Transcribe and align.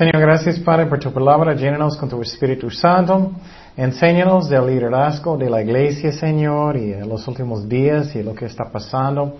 Señor, 0.00 0.18
gracias 0.18 0.58
Padre 0.60 0.86
por 0.86 0.98
tu 0.98 1.12
palabra. 1.12 1.52
Llénanos 1.52 1.94
con 1.98 2.08
tu 2.08 2.22
Espíritu 2.22 2.70
Santo. 2.70 3.32
Enséñanos 3.76 4.48
del 4.48 4.66
liderazgo 4.66 5.36
de 5.36 5.50
la 5.50 5.60
iglesia, 5.60 6.10
Señor, 6.10 6.78
y 6.78 6.94
en 6.94 7.06
los 7.06 7.28
últimos 7.28 7.68
días 7.68 8.16
y 8.16 8.22
lo 8.22 8.34
que 8.34 8.46
está 8.46 8.64
pasando. 8.72 9.36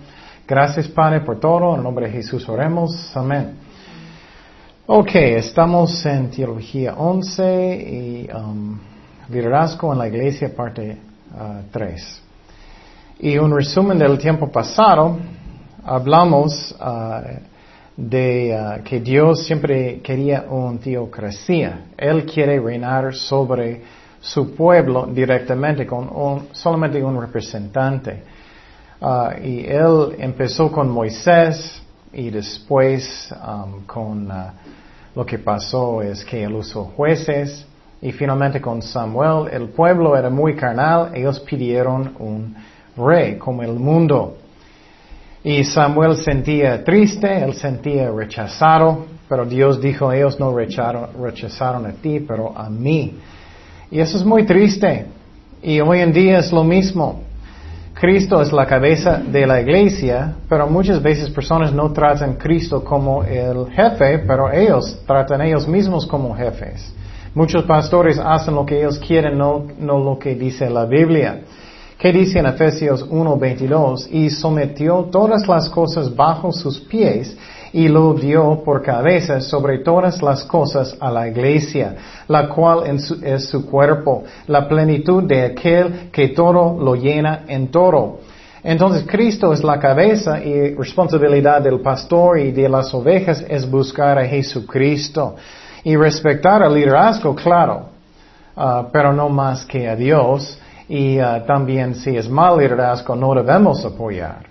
Gracias 0.47 0.87
Padre 0.89 1.21
por 1.21 1.39
todo. 1.39 1.75
En 1.75 1.81
nombre 1.81 2.05
de 2.05 2.11
Jesús 2.11 2.47
oremos. 2.47 3.11
Amén. 3.17 3.55
Ok, 4.85 5.15
estamos 5.15 6.05
en 6.05 6.29
Teología 6.29 6.93
11 6.95 7.75
y 7.75 8.29
um, 8.31 8.77
liderazgo 9.31 9.91
en 9.93 9.97
la 9.97 10.07
iglesia 10.09 10.55
parte 10.55 10.95
3. 11.71 12.21
Uh, 13.19 13.25
y 13.25 13.37
un 13.39 13.51
resumen 13.51 13.97
del 13.97 14.19
tiempo 14.19 14.51
pasado, 14.51 15.17
hablamos 15.83 16.75
uh, 16.79 17.50
de 17.95 18.55
uh, 18.55 18.83
que 18.83 18.99
Dios 18.99 19.45
siempre 19.45 19.99
quería 20.01 20.45
una 20.49 20.79
teocracia. 20.79 21.85
Él 21.97 22.25
quiere 22.25 22.59
reinar 22.59 23.13
sobre 23.13 23.81
su 24.19 24.55
pueblo 24.55 25.07
directamente 25.07 25.85
con 25.85 26.09
un, 26.09 26.47
solamente 26.51 27.03
un 27.03 27.19
representante. 27.19 28.23
Uh, 29.01 29.43
y 29.43 29.65
él 29.65 30.15
empezó 30.19 30.71
con 30.71 30.89
Moisés 30.89 31.81
y 32.13 32.29
después 32.29 33.33
con 33.87 34.29
uh, 34.29 34.51
lo 35.15 35.25
que 35.25 35.39
pasó 35.39 36.01
es 36.01 36.23
que 36.23 36.43
él 36.43 36.53
usó 36.53 36.85
jueces 36.85 37.65
y 38.01 38.11
finalmente 38.11 38.61
con 38.61 38.81
Samuel 38.81 39.49
el 39.51 39.69
pueblo 39.69 40.15
era 40.15 40.29
muy 40.29 40.55
carnal, 40.55 41.11
ellos 41.13 41.39
pidieron 41.39 42.15
un 42.19 42.55
rey 42.97 43.37
como 43.37 43.63
el 43.63 43.73
mundo. 43.73 44.37
Y 45.43 45.63
Samuel 45.63 46.15
sentía 46.17 46.83
triste, 46.83 47.43
él 47.43 47.55
sentía 47.55 48.11
rechazado, 48.11 49.05
pero 49.27 49.45
Dios 49.45 49.81
dijo, 49.81 50.11
ellos 50.11 50.39
no 50.39 50.55
rechazaron, 50.55 51.85
a 51.85 51.93
ti, 51.93 52.19
pero 52.19 52.55
a 52.55 52.69
mí. 52.69 53.17
Y 53.89 53.99
eso 53.99 54.17
es 54.17 54.23
muy 54.23 54.45
triste. 54.45 55.05
Y 55.63 55.79
hoy 55.79 55.99
en 55.99 56.11
día 56.11 56.39
es 56.39 56.51
lo 56.51 56.63
mismo. 56.63 57.23
Cristo 57.93 58.41
es 58.41 58.51
la 58.51 58.65
cabeza 58.65 59.17
de 59.17 59.45
la 59.45 59.61
iglesia, 59.61 60.35
pero 60.47 60.67
muchas 60.67 61.01
veces 61.01 61.29
personas 61.29 61.73
no 61.73 61.91
tratan 61.91 62.31
a 62.31 62.37
Cristo 62.37 62.83
como 62.83 63.23
el 63.23 63.67
jefe, 63.71 64.19
pero 64.19 64.51
ellos 64.51 65.01
tratan 65.05 65.41
a 65.41 65.47
ellos 65.47 65.67
mismos 65.67 66.05
como 66.05 66.35
jefes. 66.35 66.93
Muchos 67.33 67.63
pastores 67.63 68.19
hacen 68.19 68.55
lo 68.55 68.65
que 68.65 68.79
ellos 68.79 68.99
quieren, 68.99 69.37
no, 69.37 69.65
no 69.79 69.99
lo 69.99 70.19
que 70.19 70.35
dice 70.35 70.69
la 70.69 70.85
Biblia. 70.85 71.41
¿Qué 72.01 72.11
dice 72.11 72.39
en 72.39 72.47
Efesios 72.47 73.07
1:22? 73.07 74.07
Y 74.09 74.31
sometió 74.31 75.09
todas 75.11 75.47
las 75.47 75.69
cosas 75.69 76.15
bajo 76.15 76.51
sus 76.51 76.79
pies 76.79 77.37
y 77.73 77.89
lo 77.89 78.15
dio 78.15 78.63
por 78.65 78.81
cabeza 78.81 79.39
sobre 79.39 79.77
todas 79.83 80.19
las 80.23 80.43
cosas 80.43 80.97
a 80.99 81.11
la 81.11 81.27
iglesia, 81.27 81.95
la 82.27 82.49
cual 82.49 82.99
es 83.21 83.47
su 83.47 83.69
cuerpo, 83.69 84.23
la 84.47 84.67
plenitud 84.67 85.25
de 85.25 85.45
aquel 85.45 86.09
que 86.11 86.29
todo 86.29 86.75
lo 86.83 86.95
llena 86.95 87.43
en 87.47 87.67
todo. 87.67 88.21
Entonces 88.63 89.03
Cristo 89.07 89.53
es 89.53 89.63
la 89.63 89.77
cabeza 89.77 90.43
y 90.43 90.73
responsabilidad 90.73 91.61
del 91.61 91.81
pastor 91.81 92.39
y 92.39 92.51
de 92.51 92.67
las 92.67 92.91
ovejas 92.95 93.45
es 93.47 93.69
buscar 93.69 94.17
a 94.17 94.25
Jesucristo 94.25 95.35
y 95.83 95.95
respetar 95.95 96.63
al 96.63 96.73
liderazgo, 96.73 97.35
claro, 97.35 97.89
uh, 98.57 98.85
pero 98.91 99.13
no 99.13 99.29
más 99.29 99.63
que 99.67 99.87
a 99.87 99.95
Dios 99.95 100.57
y 100.91 101.21
uh, 101.21 101.45
también 101.47 101.95
si 101.95 102.17
es 102.17 102.29
mal 102.29 102.57
liderazgo 102.57 103.15
no 103.15 103.33
debemos 103.33 103.85
apoyar. 103.85 104.45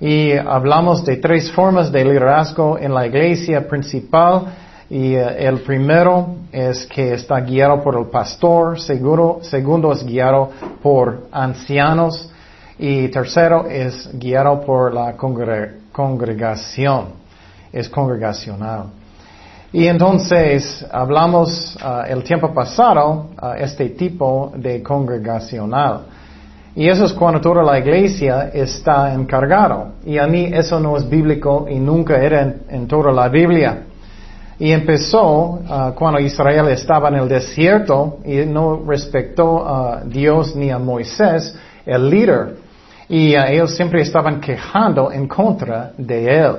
Y 0.00 0.32
hablamos 0.32 1.04
de 1.04 1.18
tres 1.18 1.52
formas 1.52 1.92
de 1.92 2.04
liderazgo 2.04 2.76
en 2.76 2.92
la 2.92 3.06
iglesia 3.06 3.68
principal 3.68 4.46
y 4.90 5.14
uh, 5.14 5.28
el 5.38 5.60
primero 5.60 6.34
es 6.50 6.84
que 6.86 7.14
está 7.14 7.38
guiado 7.42 7.80
por 7.80 7.96
el 7.96 8.06
pastor, 8.06 8.80
seguro, 8.80 9.38
segundo 9.42 9.92
es 9.92 10.04
guiado 10.04 10.50
por 10.82 11.28
ancianos 11.30 12.28
y 12.76 13.06
tercero 13.06 13.66
es 13.70 14.10
guiado 14.18 14.60
por 14.62 14.92
la 14.92 15.14
congregación, 15.92 17.04
es 17.72 17.88
congregacional. 17.88 18.86
Y 19.72 19.88
entonces 19.88 20.86
hablamos 20.92 21.76
uh, 21.82 22.10
el 22.10 22.22
tiempo 22.22 22.54
pasado 22.54 23.30
uh, 23.42 23.52
este 23.58 23.90
tipo 23.90 24.52
de 24.56 24.82
congregacional. 24.82 26.02
Y 26.74 26.88
eso 26.88 27.06
es 27.06 27.12
cuando 27.12 27.40
toda 27.40 27.62
la 27.62 27.78
iglesia 27.78 28.50
está 28.52 29.12
encargado. 29.12 29.94
Y 30.04 30.18
a 30.18 30.26
mí 30.26 30.50
eso 30.52 30.78
no 30.78 30.96
es 30.96 31.08
bíblico 31.08 31.66
y 31.68 31.78
nunca 31.78 32.16
era 32.18 32.54
en, 32.68 32.86
toda 32.86 33.10
la 33.10 33.28
Biblia. 33.28 33.82
Y 34.58 34.70
empezó 34.70 35.58
uh, 35.58 35.92
cuando 35.94 36.20
Israel 36.20 36.68
estaba 36.68 37.08
en 37.08 37.16
el 37.16 37.28
desierto 37.28 38.18
y 38.24 38.36
no 38.46 38.84
respetó 38.86 39.66
a 39.66 40.02
Dios 40.04 40.54
ni 40.54 40.70
a 40.70 40.78
Moisés, 40.78 41.58
el 41.84 42.08
líder. 42.08 42.56
Y 43.08 43.34
ellos 43.34 43.74
siempre 43.74 44.02
estaban 44.02 44.40
quejando 44.40 45.10
en 45.10 45.26
contra 45.26 45.92
de 45.96 46.38
él. 46.38 46.56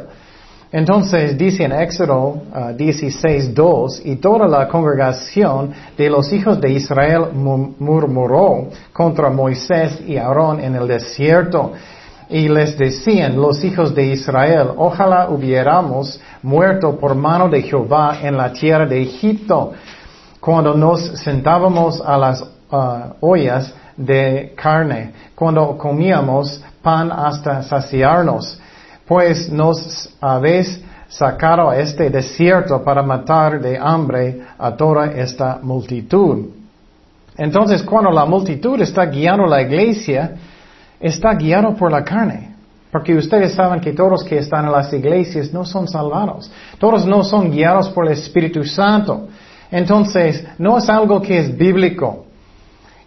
Entonces 0.72 1.38
dice 1.38 1.64
en 1.64 1.72
Éxodo 1.72 2.42
16.2, 2.54 3.60
uh, 3.60 4.02
y 4.04 4.18
toda 4.18 4.48
la 4.48 4.68
congregación 4.68 5.72
de 5.98 6.10
los 6.10 6.32
hijos 6.34 6.60
de 6.60 6.72
Israel 6.72 7.28
murmuró 7.34 8.68
contra 8.92 9.30
Moisés 9.30 10.02
y 10.06 10.18
Aarón 10.18 10.60
en 10.60 10.76
el 10.76 10.88
desierto. 10.88 11.72
Y 12.30 12.50
les 12.50 12.78
decían 12.78 13.38
los 13.38 13.64
hijos 13.64 13.96
de 13.96 14.08
Israel, 14.08 14.72
ojalá 14.76 15.30
hubiéramos 15.30 16.20
muerto 16.44 16.98
por 16.98 17.16
mano 17.16 17.48
de 17.48 17.62
Jehová 17.62 18.18
en 18.22 18.36
la 18.36 18.52
tierra 18.52 18.86
de 18.86 19.02
Egipto, 19.02 19.72
cuando 20.42 20.74
nos 20.74 21.00
sentábamos 21.20 22.04
a 22.06 22.18
las 22.18 22.42
uh, 22.42 23.14
ollas 23.22 23.74
de 23.96 24.54
carne, 24.58 25.14
cuando 25.34 25.78
comíamos 25.78 26.62
pan 26.82 27.10
hasta 27.10 27.64
saciarnos 27.64 28.60
pues 29.07 29.50
nos 29.50 30.09
habéis 30.19 30.81
sacado 31.07 31.69
a 31.69 31.78
este 31.78 32.09
desierto 32.09 32.84
para 32.84 33.01
matar 33.01 33.62
de 33.62 33.78
hambre 33.78 34.41
a 34.57 34.75
toda 34.75 35.07
esta 35.07 35.59
multitud. 35.62 36.47
Entonces, 37.38 37.84
cuando 37.84 38.12
la 38.12 38.25
multitud 38.25 38.81
está 38.81 39.06
guiando 39.06 39.45
la 39.45 39.62
iglesia, 39.62 40.35
está 41.00 41.34
guiado 41.35 41.75
por 41.75 41.91
la 41.91 42.03
carne. 42.03 42.56
Porque 42.91 43.16
ustedes 43.16 43.53
saben 43.53 43.79
que 43.79 43.94
todos 43.94 44.23
que 44.23 44.40
están 44.40 44.66
en 44.66 44.72
las 44.72 44.91
iglesias 44.91 45.53
no 45.53 45.63
son 45.66 45.88
salvados. 45.88 46.51
Todos 46.79 47.06
no 47.06 47.24
son 47.24 47.51
guiados 47.51 47.89
por 47.89 48.06
el 48.07 48.13
Espíritu 48.13 48.63
Santo. 48.63 49.28
Entonces, 49.69 50.45
no 50.57 50.78
es 50.78 50.89
algo 50.89 51.22
que 51.22 51.38
es 51.38 51.56
bíblico. 51.56 52.25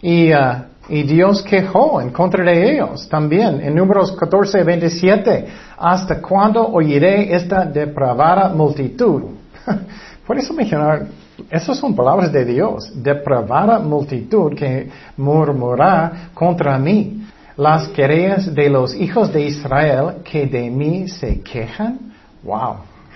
Y 0.01 0.31
uh, 0.33 0.63
y 0.91 1.03
Dios 1.03 1.41
quejó 1.41 2.01
en 2.01 2.09
contra 2.09 2.43
de 2.43 2.73
ellos 2.73 3.07
también. 3.07 3.61
En 3.61 3.73
números 3.73 4.11
14, 4.11 4.61
27, 4.61 5.47
¿hasta 5.77 6.21
cuándo 6.21 6.67
oiré 6.67 7.33
esta 7.33 7.63
depravada 7.63 8.49
multitud? 8.49 9.23
Por 10.27 10.37
eso 10.37 10.53
mencionar, 10.53 11.07
esas 11.49 11.77
son 11.77 11.95
palabras 11.95 12.29
de 12.33 12.43
Dios. 12.43 12.91
Depravada 12.93 13.79
multitud 13.79 14.53
que 14.53 14.89
murmurará 15.15 16.29
contra 16.33 16.77
mí. 16.77 17.25
Las 17.55 17.87
querellas 17.87 18.53
de 18.53 18.69
los 18.69 18.93
hijos 18.93 19.31
de 19.31 19.43
Israel 19.43 20.15
que 20.25 20.45
de 20.45 20.69
mí 20.69 21.07
se 21.07 21.39
quejan. 21.41 22.13
Wow. 22.43 22.75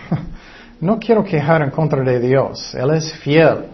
No 0.79 0.99
quiero 0.99 1.23
quejar 1.23 1.61
en 1.61 1.71
contra 1.71 2.03
de 2.03 2.19
Dios. 2.19 2.75
Él 2.75 2.91
es 2.91 3.11
fiel. 3.13 3.65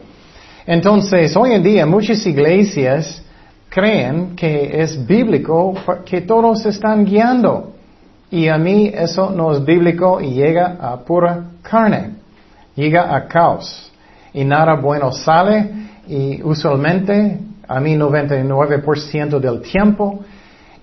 Entonces, 0.68 1.36
hoy 1.36 1.54
en 1.54 1.64
día 1.64 1.86
muchas 1.86 2.26
iglesias 2.28 3.24
creen 3.72 4.36
que 4.36 4.82
es 4.82 5.08
bíblico 5.08 5.74
que 6.06 6.22
todos 6.22 6.66
están 6.66 7.06
guiando. 7.06 7.72
Y 8.30 8.50
a 8.50 8.58
mí 8.58 8.92
eso 8.94 9.32
no 9.32 9.54
es 9.54 9.64
bíblico 9.64 10.20
y 10.20 10.34
llega 10.34 10.78
a 10.80 10.98
pura 10.98 11.46
carne, 11.62 12.16
llega 12.76 13.16
a 13.16 13.28
caos. 13.28 13.92
Y 14.34 14.44
nada 14.44 14.76
bueno 14.76 15.12
sale 15.12 15.70
y 16.08 16.42
usualmente 16.44 17.40
a 17.68 17.80
mí 17.80 17.96
99% 17.96 19.40
del 19.40 19.62
tiempo 19.62 20.20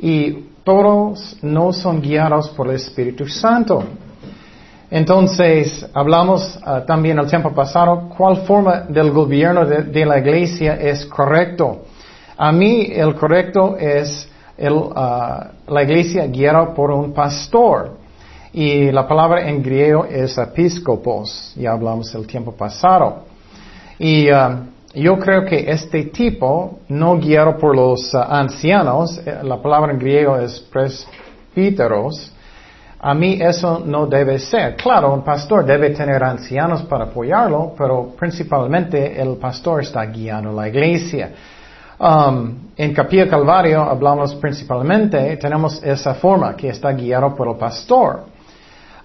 y 0.00 0.46
todos 0.64 1.36
no 1.42 1.72
son 1.72 2.00
guiados 2.00 2.48
por 2.50 2.68
el 2.68 2.76
Espíritu 2.76 3.26
Santo. 3.26 3.84
Entonces, 4.90 5.86
hablamos 5.92 6.58
uh, 6.66 6.86
también 6.86 7.18
el 7.18 7.28
tiempo 7.28 7.52
pasado, 7.52 8.08
cuál 8.16 8.38
forma 8.46 8.80
del 8.88 9.10
gobierno 9.10 9.66
de 9.66 10.06
la 10.06 10.18
iglesia 10.18 10.74
es 10.74 11.04
correcto. 11.04 11.82
A 12.40 12.52
mí 12.52 12.88
el 12.92 13.16
correcto 13.16 13.76
es 13.76 14.28
ah, 14.94 15.50
la 15.66 15.82
iglesia 15.82 16.24
guiada 16.28 16.72
por 16.72 16.92
un 16.92 17.12
pastor. 17.12 17.98
Y 18.52 18.92
la 18.92 19.08
palabra 19.08 19.48
en 19.48 19.60
griego 19.60 20.04
es 20.04 20.38
episcopos. 20.38 21.52
Ya 21.56 21.72
hablamos 21.72 22.14
el 22.14 22.28
tiempo 22.28 22.52
pasado. 22.52 23.24
Y 23.98 24.30
ah, 24.30 24.60
yo 24.94 25.18
creo 25.18 25.44
que 25.44 25.68
este 25.68 26.04
tipo, 26.04 26.78
no 26.88 27.18
guiado 27.18 27.58
por 27.58 27.74
los 27.74 28.14
ah, 28.14 28.28
ancianos, 28.38 29.18
eh, 29.26 29.40
la 29.42 29.60
palabra 29.60 29.92
en 29.92 29.98
griego 29.98 30.36
es 30.38 30.60
presbíteros, 30.60 32.32
A 33.00 33.14
mí 33.14 33.38
eso 33.40 33.82
no 33.84 34.06
debe 34.06 34.38
ser. 34.38 34.76
Claro, 34.76 35.12
un 35.12 35.22
pastor 35.22 35.64
debe 35.64 35.90
tener 35.90 36.22
ancianos 36.22 36.82
para 36.82 37.04
apoyarlo, 37.04 37.74
pero 37.76 38.14
principalmente 38.18 39.20
el 39.20 39.36
pastor 39.36 39.82
está 39.82 40.04
guiando 40.06 40.52
la 40.52 40.68
iglesia. 40.68 41.30
Um, 42.00 42.54
en 42.76 42.94
Capilla 42.94 43.28
Calvario 43.28 43.82
hablamos 43.82 44.32
principalmente, 44.36 45.36
tenemos 45.36 45.82
esa 45.82 46.14
forma 46.14 46.54
que 46.54 46.68
está 46.68 46.92
guiado 46.92 47.34
por 47.34 47.48
el 47.48 47.56
pastor. 47.56 48.24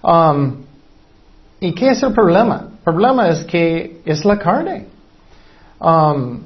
Um, 0.00 0.62
¿Y 1.58 1.72
qué 1.72 1.90
es 1.90 2.02
el 2.04 2.12
problema? 2.12 2.68
El 2.70 2.84
problema 2.84 3.28
es 3.30 3.44
que 3.44 4.00
es 4.04 4.24
la 4.24 4.38
carne. 4.38 4.86
Um, 5.80 6.40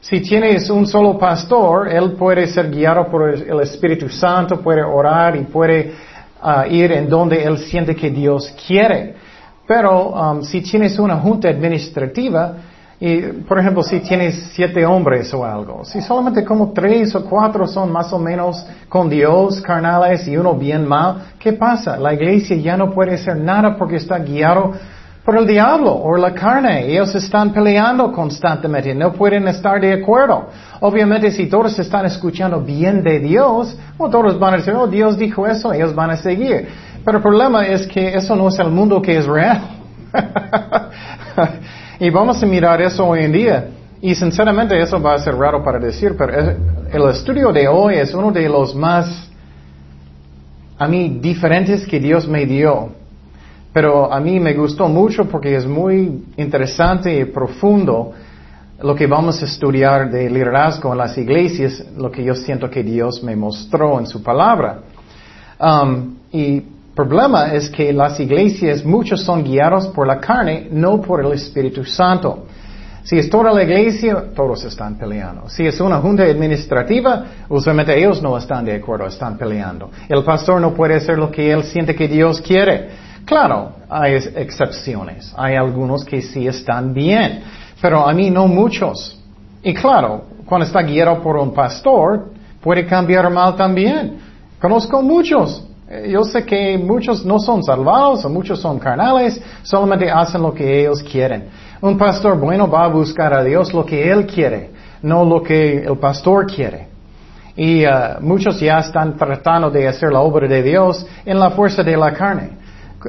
si 0.00 0.20
tienes 0.20 0.70
un 0.70 0.86
solo 0.86 1.18
pastor, 1.18 1.88
él 1.88 2.12
puede 2.12 2.46
ser 2.46 2.70
guiado 2.70 3.08
por 3.08 3.30
el 3.30 3.60
Espíritu 3.60 4.08
Santo, 4.08 4.60
puede 4.60 4.82
orar 4.82 5.34
y 5.34 5.40
puede 5.44 5.92
uh, 6.40 6.70
ir 6.70 6.92
en 6.92 7.08
donde 7.08 7.42
él 7.42 7.58
siente 7.58 7.96
que 7.96 8.10
Dios 8.10 8.54
quiere. 8.64 9.16
Pero 9.66 10.10
um, 10.10 10.42
si 10.42 10.60
tienes 10.60 10.98
una 11.00 11.16
junta 11.16 11.48
administrativa, 11.48 12.54
y, 13.00 13.20
por 13.20 13.58
ejemplo, 13.58 13.82
si 13.82 14.00
tienes 14.00 14.50
siete 14.54 14.86
hombres 14.86 15.32
o 15.34 15.44
algo, 15.44 15.84
si 15.84 16.00
solamente 16.00 16.44
como 16.44 16.72
tres 16.72 17.14
o 17.14 17.24
cuatro 17.24 17.66
son 17.66 17.90
más 17.90 18.12
o 18.12 18.18
menos 18.18 18.64
con 18.88 19.10
Dios, 19.10 19.60
carnales, 19.60 20.26
y 20.28 20.36
uno 20.36 20.54
bien 20.54 20.86
mal, 20.86 21.32
¿qué 21.38 21.52
pasa? 21.52 21.96
La 21.96 22.14
iglesia 22.14 22.56
ya 22.56 22.76
no 22.76 22.90
puede 22.90 23.14
hacer 23.14 23.36
nada 23.36 23.76
porque 23.76 23.96
está 23.96 24.18
guiado 24.18 24.72
por 25.24 25.38
el 25.38 25.46
diablo 25.46 25.92
o 25.92 26.16
la 26.16 26.32
carne. 26.34 26.86
Ellos 26.86 27.14
están 27.14 27.52
peleando 27.52 28.12
constantemente, 28.12 28.94
no 28.94 29.12
pueden 29.12 29.48
estar 29.48 29.80
de 29.80 29.94
acuerdo. 29.94 30.48
Obviamente 30.80 31.30
si 31.30 31.46
todos 31.46 31.76
están 31.78 32.06
escuchando 32.06 32.60
bien 32.60 33.02
de 33.02 33.18
Dios, 33.18 33.76
todos 33.98 34.38
van 34.38 34.54
a 34.54 34.56
decir, 34.58 34.74
oh, 34.74 34.86
Dios 34.86 35.18
dijo 35.18 35.46
eso, 35.46 35.72
ellos 35.72 35.94
van 35.94 36.10
a 36.10 36.16
seguir. 36.16 36.68
Pero 37.04 37.18
el 37.18 37.22
problema 37.22 37.66
es 37.66 37.86
que 37.86 38.14
eso 38.14 38.36
no 38.36 38.48
es 38.48 38.58
el 38.58 38.70
mundo 38.70 39.02
que 39.02 39.18
es 39.18 39.26
real. 39.26 39.62
y 41.98 42.10
vamos 42.10 42.42
a 42.42 42.46
mirar 42.46 42.80
eso 42.82 43.06
hoy 43.06 43.24
en 43.24 43.32
día. 43.32 43.68
Y 44.00 44.14
sinceramente 44.14 44.78
eso 44.80 45.00
va 45.00 45.14
a 45.14 45.18
ser 45.18 45.34
raro 45.36 45.62
para 45.62 45.78
decir, 45.78 46.14
pero 46.16 46.56
el 46.92 47.10
estudio 47.10 47.52
de 47.52 47.66
hoy 47.68 47.94
es 47.94 48.12
uno 48.12 48.30
de 48.30 48.48
los 48.48 48.74
más, 48.74 49.30
a 50.78 50.86
mí, 50.86 51.18
diferentes 51.20 51.86
que 51.86 51.98
Dios 51.98 52.28
me 52.28 52.44
dio. 52.44 52.90
Pero 53.72 54.12
a 54.12 54.20
mí 54.20 54.38
me 54.38 54.52
gustó 54.54 54.88
mucho 54.88 55.24
porque 55.24 55.56
es 55.56 55.66
muy 55.66 56.24
interesante 56.36 57.18
y 57.18 57.24
profundo 57.24 58.12
lo 58.82 58.94
que 58.94 59.06
vamos 59.06 59.40
a 59.40 59.46
estudiar 59.46 60.10
de 60.10 60.28
liderazgo 60.28 60.92
en 60.92 60.98
las 60.98 61.16
iglesias, 61.16 61.84
lo 61.96 62.10
que 62.10 62.22
yo 62.22 62.34
siento 62.34 62.68
que 62.68 62.82
Dios 62.82 63.22
me 63.22 63.34
mostró 63.34 63.98
en 63.98 64.06
su 64.06 64.22
palabra. 64.22 64.80
Um, 65.58 66.16
y 66.30 66.62
problema 66.94 67.52
es 67.52 67.68
que 67.70 67.92
las 67.92 68.18
iglesias, 68.20 68.84
muchos 68.84 69.22
son 69.22 69.42
guiados 69.42 69.88
por 69.88 70.06
la 70.06 70.20
carne, 70.20 70.68
no 70.70 71.00
por 71.00 71.24
el 71.24 71.32
Espíritu 71.32 71.84
Santo. 71.84 72.46
Si 73.02 73.18
es 73.18 73.28
toda 73.28 73.52
la 73.52 73.62
iglesia, 73.62 74.32
todos 74.34 74.64
están 74.64 74.96
peleando. 74.96 75.48
Si 75.48 75.66
es 75.66 75.78
una 75.80 75.98
junta 75.98 76.22
administrativa, 76.22 77.24
usualmente 77.50 77.98
ellos 77.98 78.22
no 78.22 78.36
están 78.38 78.64
de 78.64 78.76
acuerdo, 78.76 79.06
están 79.06 79.36
peleando. 79.36 79.90
El 80.08 80.24
pastor 80.24 80.58
no 80.58 80.72
puede 80.72 80.94
hacer 80.94 81.18
lo 81.18 81.30
que 81.30 81.50
él 81.50 81.64
siente 81.64 81.94
que 81.94 82.08
Dios 82.08 82.40
quiere. 82.40 82.88
Claro, 83.26 83.72
hay 83.90 84.14
excepciones. 84.14 85.34
Hay 85.36 85.54
algunos 85.54 86.04
que 86.04 86.22
sí 86.22 86.46
están 86.46 86.94
bien, 86.94 87.42
pero 87.80 88.08
a 88.08 88.12
mí 88.14 88.30
no 88.30 88.46
muchos. 88.48 89.20
Y 89.62 89.74
claro, 89.74 90.24
cuando 90.46 90.66
está 90.66 90.80
guiado 90.82 91.22
por 91.22 91.36
un 91.36 91.52
pastor, 91.52 92.30
puede 92.62 92.86
cambiar 92.86 93.30
mal 93.30 93.54
también. 93.56 94.18
Conozco 94.58 95.02
muchos. 95.02 95.62
Eh, 95.94 96.10
yo 96.10 96.24
sé 96.24 96.44
que 96.44 96.76
muchos 96.76 97.24
no 97.24 97.38
son 97.38 97.62
salvados 97.62 98.24
o 98.24 98.28
muchos 98.28 98.60
son 98.60 98.78
carnales, 98.78 99.40
solamente 99.62 100.10
hacen 100.10 100.42
lo 100.42 100.52
que 100.52 100.80
ellos 100.80 101.02
quieren. 101.02 101.44
Un 101.80 101.96
pastor 101.96 102.38
bueno 102.38 102.68
va 102.68 102.84
a 102.84 102.88
buscar 102.88 103.32
a 103.32 103.44
Dios 103.44 103.72
lo 103.72 103.84
que 103.84 104.10
él 104.10 104.26
quiere, 104.26 104.70
no 105.02 105.24
lo 105.24 105.42
que 105.42 105.84
el 105.84 105.96
pastor 105.98 106.46
quiere. 106.46 106.88
Y 107.56 107.86
uh, 107.86 108.20
muchos 108.20 108.58
ya 108.58 108.80
están 108.80 109.16
tratando 109.16 109.70
de 109.70 109.86
hacer 109.86 110.10
la 110.10 110.20
obra 110.20 110.48
de 110.48 110.62
Dios 110.62 111.06
en 111.24 111.38
la 111.38 111.50
fuerza 111.50 111.84
de 111.84 111.96
la 111.96 112.12
carne. 112.12 112.50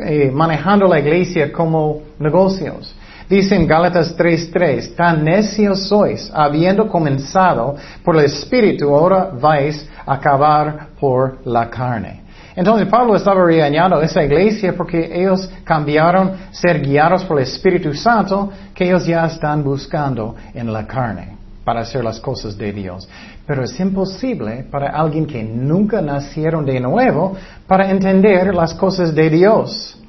Eh, 0.04 0.30
manejando 0.32 0.88
la 0.88 1.00
iglesia 1.00 1.52
como 1.52 2.02
negocios. 2.20 2.94
Dice 3.30 3.56
en 3.56 3.66
Gálatas 3.66 4.16
3:3, 4.16 4.96
tan 4.96 5.24
necios 5.24 5.88
sois, 5.88 6.30
habiendo 6.34 6.88
comenzado 6.88 7.76
por 8.04 8.18
el 8.18 8.26
Espíritu, 8.26 8.94
ahora 8.94 9.32
vais 9.42 9.90
a 10.06 10.14
acabar 10.14 10.90
por 11.00 11.40
la 11.46 11.68
carne. 11.70 12.25
Entonces 12.56 12.88
Pablo 12.88 13.16
estaba 13.16 13.44
regañando 13.44 13.98
a 13.98 14.04
esa 14.06 14.24
iglesia 14.24 14.74
porque 14.78 15.10
ellos 15.12 15.50
cambiaron 15.64 16.32
ser 16.52 16.82
guiados 16.82 17.26
por 17.26 17.38
el 17.38 17.44
Espíritu 17.44 17.94
Santo 17.94 18.52
que 18.74 18.86
ellos 18.86 19.06
ya 19.06 19.26
están 19.26 19.64
buscando 19.64 20.36
en 20.54 20.72
la 20.72 20.88
carne 20.88 21.36
para 21.66 21.82
hacer 21.82 22.04
las 22.04 22.20
cosas 22.20 22.58
de 22.58 22.72
Dios. 22.72 23.10
Pero 23.46 23.64
es 23.64 23.78
imposible 23.80 24.66
para 24.72 24.92
alguien 24.92 25.26
que 25.26 25.44
nunca 25.44 26.02
nacieron 26.02 26.66
de 26.66 26.80
nuevo 26.80 27.36
para 27.68 27.90
entender 27.90 28.54
las 28.54 28.74
cosas 28.74 29.14
de 29.14 29.30
Dios. 29.30 30.00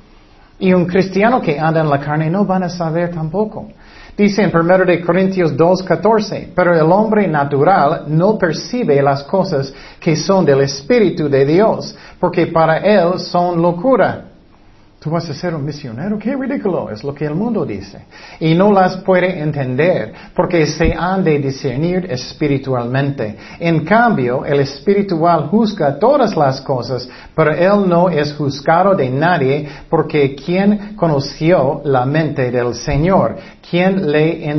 Y 0.59 0.73
un 0.73 0.87
cristiano 0.87 1.41
que 1.41 1.59
anda 1.59 1.81
en 1.81 1.91
la 1.91 1.99
carne 1.99 2.31
no 2.31 2.45
van 2.45 2.63
a 2.63 2.69
saber 2.69 3.11
tampoco. 3.11 3.69
Dice 4.17 4.43
en 4.43 4.57
1 4.57 4.85
de 4.87 5.03
Corintios 5.03 5.55
2:14, 5.55 6.49
pero 6.55 6.75
el 6.75 6.91
hombre 6.91 7.29
natural 7.29 8.05
no 8.07 8.39
percibe 8.39 9.03
las 9.03 9.23
cosas 9.25 9.73
que 10.01 10.17
son 10.17 10.45
del 10.45 10.63
Espíritu 10.63 11.29
de 11.29 11.45
Dios, 11.45 11.95
porque 12.19 12.47
para 12.47 12.79
él 12.79 13.19
son 13.19 13.61
locura 13.61 14.36
Tú 15.07 15.13
vas 15.13 15.31
a 15.31 15.35
ser 15.35 15.55
un 15.55 15.65
misionero, 15.65 16.19
qué 16.19 16.35
ridículo, 16.35 16.91
es 16.91 17.05
lo 17.05 17.15
que 17.15 17.27
el 17.27 17.37
mundo 17.37 17.65
dice. 17.65 18.07
Y 18.41 18.57
no 18.57 18.73
las 18.73 18.97
puede 18.97 19.39
entender 19.39 20.13
porque 20.35 20.67
se 20.67 20.93
han 20.93 21.23
de 21.23 21.39
discernir 21.39 22.11
espiritualmente. 22.11 23.37
En 23.61 23.85
cambio, 23.85 24.45
el 24.45 24.59
espiritual 24.59 25.47
juzga 25.47 25.97
todas 25.97 26.37
las 26.37 26.61
cosas, 26.61 27.09
pero 27.37 27.53
él 27.53 27.89
no 27.89 28.11
es 28.11 28.35
juzgado 28.35 28.97
de 28.97 29.09
nadie 29.09 29.69
porque 29.89 30.35
quien 30.35 30.97
conoció 30.97 31.83
la 31.85 32.05
mente 32.05 32.51
del 32.51 32.75
Señor, 32.75 33.37
quien 33.71 34.11
le 34.11 34.53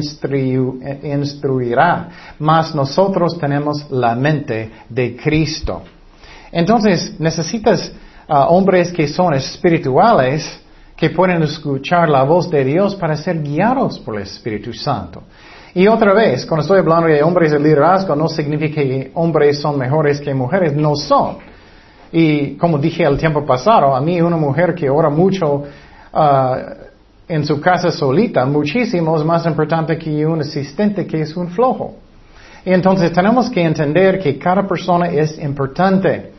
instruirá. 1.03 2.35
Mas 2.39 2.73
nosotros 2.73 3.37
tenemos 3.37 3.91
la 3.91 4.15
mente 4.15 4.71
de 4.87 5.13
Cristo. 5.17 5.81
Entonces, 6.53 7.19
necesitas 7.19 7.91
hombres 8.27 8.91
que 8.91 9.07
son 9.07 9.33
espirituales, 9.33 10.61
que 10.95 11.11
pueden 11.11 11.43
escuchar 11.43 12.09
la 12.09 12.23
voz 12.23 12.49
de 12.49 12.63
Dios 12.63 12.95
para 12.95 13.15
ser 13.15 13.41
guiados 13.41 13.99
por 13.99 14.15
el 14.15 14.23
Espíritu 14.23 14.73
Santo. 14.73 15.23
Y 15.73 15.87
otra 15.87 16.13
vez, 16.13 16.45
cuando 16.45 16.61
estoy 16.63 16.79
hablando 16.79 17.07
de 17.07 17.21
hombres 17.21 17.51
de 17.51 17.59
liderazgo, 17.59 18.15
no 18.15 18.27
significa 18.27 18.81
que 18.81 19.11
hombres 19.13 19.59
son 19.59 19.77
mejores 19.77 20.19
que 20.19 20.33
mujeres, 20.33 20.73
no 20.73 20.95
son. 20.95 21.37
Y 22.11 22.55
como 22.55 22.79
dije 22.79 23.03
el 23.03 23.17
tiempo 23.17 23.45
pasado, 23.45 23.95
a 23.95 24.01
mí 24.01 24.19
una 24.19 24.37
mujer 24.37 24.73
que 24.73 24.89
ora 24.89 25.09
mucho 25.09 25.65
ah, 26.13 26.57
en 27.27 27.45
su 27.45 27.61
casa 27.61 27.91
solita, 27.91 28.45
muchísimo 28.45 29.17
es 29.17 29.23
más 29.23 29.45
importante 29.45 29.97
que 29.97 30.25
un 30.25 30.41
asistente 30.41 31.05
que 31.05 31.21
es 31.21 31.35
un 31.37 31.49
flojo. 31.49 31.95
Y 32.65 32.73
entonces 32.73 33.11
tenemos 33.11 33.49
que 33.49 33.61
entender 33.61 34.19
que 34.19 34.37
cada 34.37 34.67
persona 34.67 35.09
es 35.09 35.37
importante. 35.37 36.31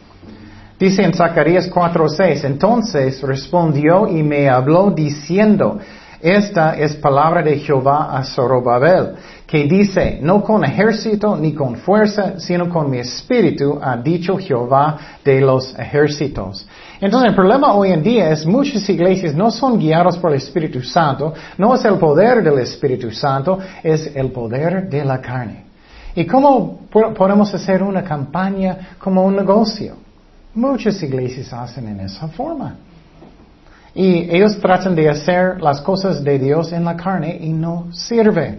Dice 0.79 1.03
en 1.03 1.13
Zacarías 1.13 1.69
4:6, 1.69 2.45
entonces 2.45 3.21
respondió 3.23 4.07
y 4.07 4.23
me 4.23 4.49
habló 4.49 4.93
diciendo, 4.93 5.79
esta 6.21 6.77
es 6.77 6.95
palabra 6.97 7.43
de 7.43 7.59
Jehová 7.59 8.17
a 8.17 8.23
Zorobabel, 8.23 9.15
que 9.47 9.65
dice, 9.65 10.19
no 10.23 10.43
con 10.43 10.65
ejército 10.65 11.37
ni 11.37 11.53
con 11.53 11.77
fuerza, 11.77 12.39
sino 12.39 12.69
con 12.69 12.91
mi 12.91 12.99
espíritu, 12.99 13.79
ha 13.83 13.97
dicho 13.97 14.37
Jehová 14.37 14.99
de 15.25 15.41
los 15.41 15.77
ejércitos. 15.79 16.67
Entonces 17.01 17.31
el 17.31 17.35
problema 17.35 17.75
hoy 17.75 17.93
en 17.93 18.03
día 18.03 18.31
es 18.31 18.47
muchas 18.47 18.89
iglesias 18.89 19.35
no 19.35 19.51
son 19.51 19.79
guiadas 19.79 20.17
por 20.19 20.31
el 20.31 20.39
Espíritu 20.39 20.83
Santo, 20.83 21.35
no 21.57 21.75
es 21.75 21.85
el 21.85 21.95
poder 21.95 22.43
del 22.43 22.59
Espíritu 22.59 23.11
Santo, 23.11 23.59
es 23.83 24.15
el 24.15 24.31
poder 24.31 24.89
de 24.89 25.05
la 25.05 25.21
carne. 25.21 25.65
¿Y 26.15 26.25
cómo 26.25 26.81
podemos 26.91 27.53
hacer 27.55 27.83
una 27.83 28.03
campaña 28.03 28.91
como 28.99 29.25
un 29.25 29.37
negocio? 29.37 30.08
Muchas 30.59 31.01
iglesias 31.05 31.53
hacen 31.53 31.87
en 31.87 32.01
esa 32.01 32.27
forma. 32.27 32.75
Y 33.95 34.29
ellos 34.29 34.59
tratan 34.59 34.93
de 34.97 35.09
hacer 35.09 35.63
las 35.63 35.81
cosas 35.81 36.25
de 36.25 36.37
Dios 36.37 36.73
en 36.73 36.85
la 36.85 36.97
carne 36.97 37.39
y 37.41 37.53
no 37.53 37.87
sirve. 37.93 38.59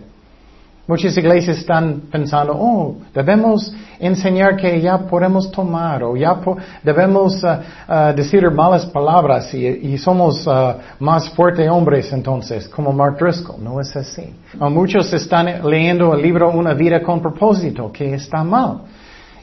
Muchas 0.88 1.18
iglesias 1.18 1.58
están 1.58 2.04
pensando, 2.10 2.54
oh, 2.58 2.96
debemos 3.14 3.74
enseñar 4.00 4.56
que 4.56 4.80
ya 4.80 4.98
podemos 4.98 5.52
tomar 5.52 6.02
o 6.04 6.16
ya 6.16 6.40
debemos 6.82 7.44
uh, 7.44 7.48
uh, 7.48 8.16
decir 8.16 8.50
malas 8.50 8.86
palabras 8.86 9.54
y, 9.54 9.98
somos 9.98 10.48
uh, 10.48 10.76
más 11.00 11.30
fuertes 11.32 11.70
hombres 11.70 12.14
entonces, 12.14 12.70
como 12.70 12.94
Mark 12.94 13.18
Driscoll. 13.20 13.62
No 13.62 13.82
es 13.82 13.94
así. 13.98 14.34
muchos 14.58 15.12
están 15.12 15.70
leyendo 15.70 16.14
el 16.14 16.22
libro 16.22 16.50
Una 16.50 16.74
vida 16.74 17.04
con 17.04 17.22
propósito, 17.22 17.92
que 17.92 18.14
está 18.14 18.42
mal. 18.42 18.84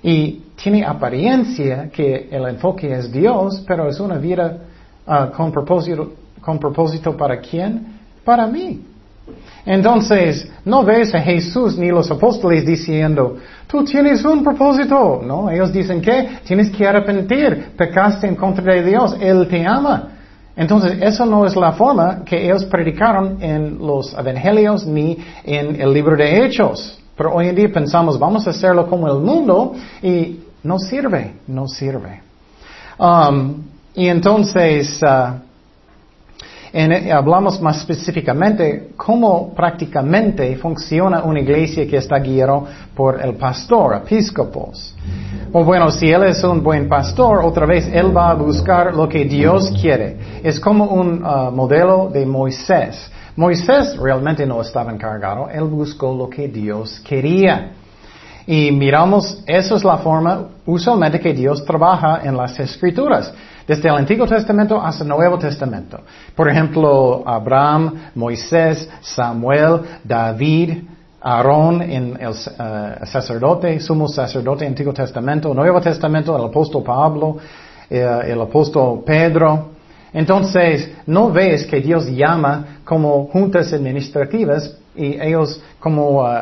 Y 0.02 0.42
tiene 0.62 0.84
apariencia 0.84 1.88
que 1.92 2.28
el 2.30 2.46
enfoque 2.48 2.92
es 2.92 3.12
Dios, 3.12 3.62
pero 3.66 3.88
es 3.88 4.00
una 4.00 4.18
vida 4.18 4.58
ah, 5.06 5.30
con, 5.34 5.52
propósito, 5.52 6.12
con 6.40 6.58
propósito 6.58 7.16
para 7.16 7.40
quién? 7.40 7.86
Para 8.24 8.46
mí. 8.46 8.80
Entonces, 9.64 10.48
no 10.64 10.84
ves 10.84 11.12
a 11.14 11.20
Jesús 11.20 11.76
ni 11.76 11.88
los 11.88 12.10
apóstoles 12.10 12.64
diciendo, 12.64 13.36
tú 13.66 13.84
tienes 13.84 14.24
un 14.24 14.44
propósito. 14.44 15.20
No, 15.24 15.50
ellos 15.50 15.72
dicen 15.72 16.00
que 16.00 16.38
tienes 16.44 16.70
que 16.70 16.86
arrepentir, 16.86 17.72
pecaste 17.76 18.28
en 18.28 18.36
contra 18.36 18.74
de 18.74 18.84
Dios, 18.84 19.16
Él 19.20 19.48
te 19.48 19.66
ama. 19.66 20.10
Entonces, 20.56 20.98
eso 21.02 21.26
no 21.26 21.44
es 21.44 21.54
la 21.56 21.72
forma 21.72 22.24
que 22.24 22.46
ellos 22.46 22.64
predicaron 22.64 23.42
en 23.42 23.78
los 23.78 24.16
evangelios 24.16 24.86
ni 24.86 25.18
en 25.44 25.80
el 25.80 25.92
libro 25.92 26.16
de 26.16 26.44
Hechos. 26.44 26.98
Pero 27.16 27.34
hoy 27.34 27.48
en 27.48 27.54
día 27.54 27.72
pensamos, 27.72 28.18
vamos 28.18 28.46
a 28.46 28.50
hacerlo 28.50 28.86
como 28.86 29.08
el 29.08 29.18
mundo 29.20 29.74
y 30.02 30.40
no 30.62 30.78
sirve, 30.78 31.34
no 31.46 31.66
sirve. 31.66 32.20
Um, 32.98 33.62
y 33.94 34.08
entonces, 34.08 35.00
uh, 35.02 35.38
en, 36.72 37.10
hablamos 37.10 37.60
más 37.62 37.78
específicamente 37.78 38.90
cómo 38.96 39.54
prácticamente 39.54 40.56
funciona 40.56 41.22
una 41.22 41.40
iglesia 41.40 41.86
que 41.86 41.96
está 41.96 42.18
guiada 42.18 42.60
por 42.94 43.24
el 43.24 43.34
pastor, 43.34 43.96
episcopos. 43.96 44.94
O 45.52 45.64
bueno, 45.64 45.90
si 45.90 46.10
él 46.10 46.24
es 46.24 46.44
un 46.44 46.62
buen 46.62 46.86
pastor, 46.86 47.38
otra 47.42 47.64
vez 47.64 47.88
él 47.90 48.14
va 48.14 48.30
a 48.30 48.34
buscar 48.34 48.94
lo 48.94 49.08
que 49.08 49.24
Dios 49.24 49.72
quiere. 49.80 50.40
Es 50.42 50.60
como 50.60 50.84
un 50.84 51.24
uh, 51.24 51.50
modelo 51.50 52.10
de 52.12 52.26
Moisés. 52.26 53.10
Moisés 53.36 53.96
realmente 53.98 54.46
no 54.46 54.60
estaba 54.62 54.90
encargado, 54.90 55.48
él 55.50 55.64
buscó 55.64 56.14
lo 56.14 56.28
que 56.28 56.48
Dios 56.48 57.00
quería. 57.00 57.72
Y 58.46 58.70
miramos, 58.70 59.42
esa 59.46 59.74
es 59.74 59.84
la 59.84 59.98
forma 59.98 60.48
usualmente 60.64 61.20
que 61.20 61.34
Dios 61.34 61.64
trabaja 61.64 62.20
en 62.22 62.36
las 62.36 62.58
escrituras, 62.58 63.32
desde 63.66 63.88
el 63.88 63.96
Antiguo 63.96 64.26
Testamento 64.26 64.80
hasta 64.80 65.02
el 65.02 65.10
Nuevo 65.10 65.38
Testamento. 65.38 66.00
Por 66.34 66.48
ejemplo, 66.48 67.24
Abraham, 67.26 68.10
Moisés, 68.14 68.88
Samuel, 69.00 69.80
David, 70.04 70.84
Aarón 71.20 71.82
en 71.82 72.16
el 72.20 72.28
uh, 72.28 73.04
sacerdote, 73.04 73.80
sumo 73.80 74.06
sacerdote, 74.06 74.64
Antiguo 74.64 74.92
Testamento, 74.92 75.52
Nuevo 75.52 75.80
Testamento, 75.80 76.36
el 76.38 76.44
apóstol 76.44 76.84
Pablo, 76.84 77.38
eh, 77.90 78.20
el 78.26 78.40
apóstol 78.40 79.02
Pedro, 79.04 79.75
entonces, 80.12 80.90
no 81.06 81.30
ves 81.30 81.66
que 81.66 81.80
Dios 81.80 82.06
llama 82.06 82.78
como 82.84 83.26
juntas 83.26 83.72
administrativas 83.72 84.76
y 84.94 85.20
ellos 85.20 85.60
como 85.78 86.22
uh, 86.22 86.36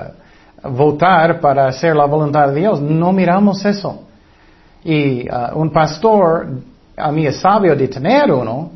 votar 0.71 1.41
para 1.41 1.67
hacer 1.69 1.97
la 1.97 2.05
voluntad 2.05 2.49
de 2.49 2.61
Dios. 2.61 2.81
No 2.81 3.13
miramos 3.13 3.65
eso. 3.65 4.03
Y 4.85 5.29
uh, 5.29 5.59
un 5.59 5.71
pastor, 5.71 6.47
a 6.97 7.11
mí 7.11 7.27
es 7.27 7.37
sabio 7.37 7.75
de 7.75 7.89
tener 7.89 8.31
uno, 8.31 8.71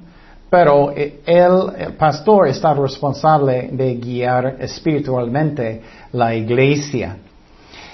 pero 0.50 0.90
el, 0.92 1.12
el 1.26 1.92
pastor 1.98 2.48
está 2.48 2.72
responsable 2.72 3.68
de 3.70 3.94
guiar 3.96 4.56
espiritualmente 4.58 5.82
la 6.12 6.34
iglesia. 6.34 7.18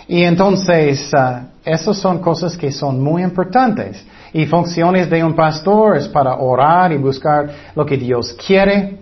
Y 0.07 0.23
entonces, 0.23 1.11
uh, 1.13 1.47
esas 1.65 1.99
son 1.99 2.21
cosas 2.21 2.57
que 2.57 2.71
son 2.71 3.03
muy 3.03 3.23
importantes. 3.23 4.05
Y 4.35 4.47
funciones 4.47 5.09
de 5.09 5.23
un 5.23 5.35
pastor 5.35 5.97
es 5.97 6.09
para 6.09 6.35
orar 6.35 6.93
y 6.93 6.97
buscar 6.97 7.49
lo 7.77 7.87
que 7.87 7.97
Dios 7.97 8.37
quiere 8.45 8.99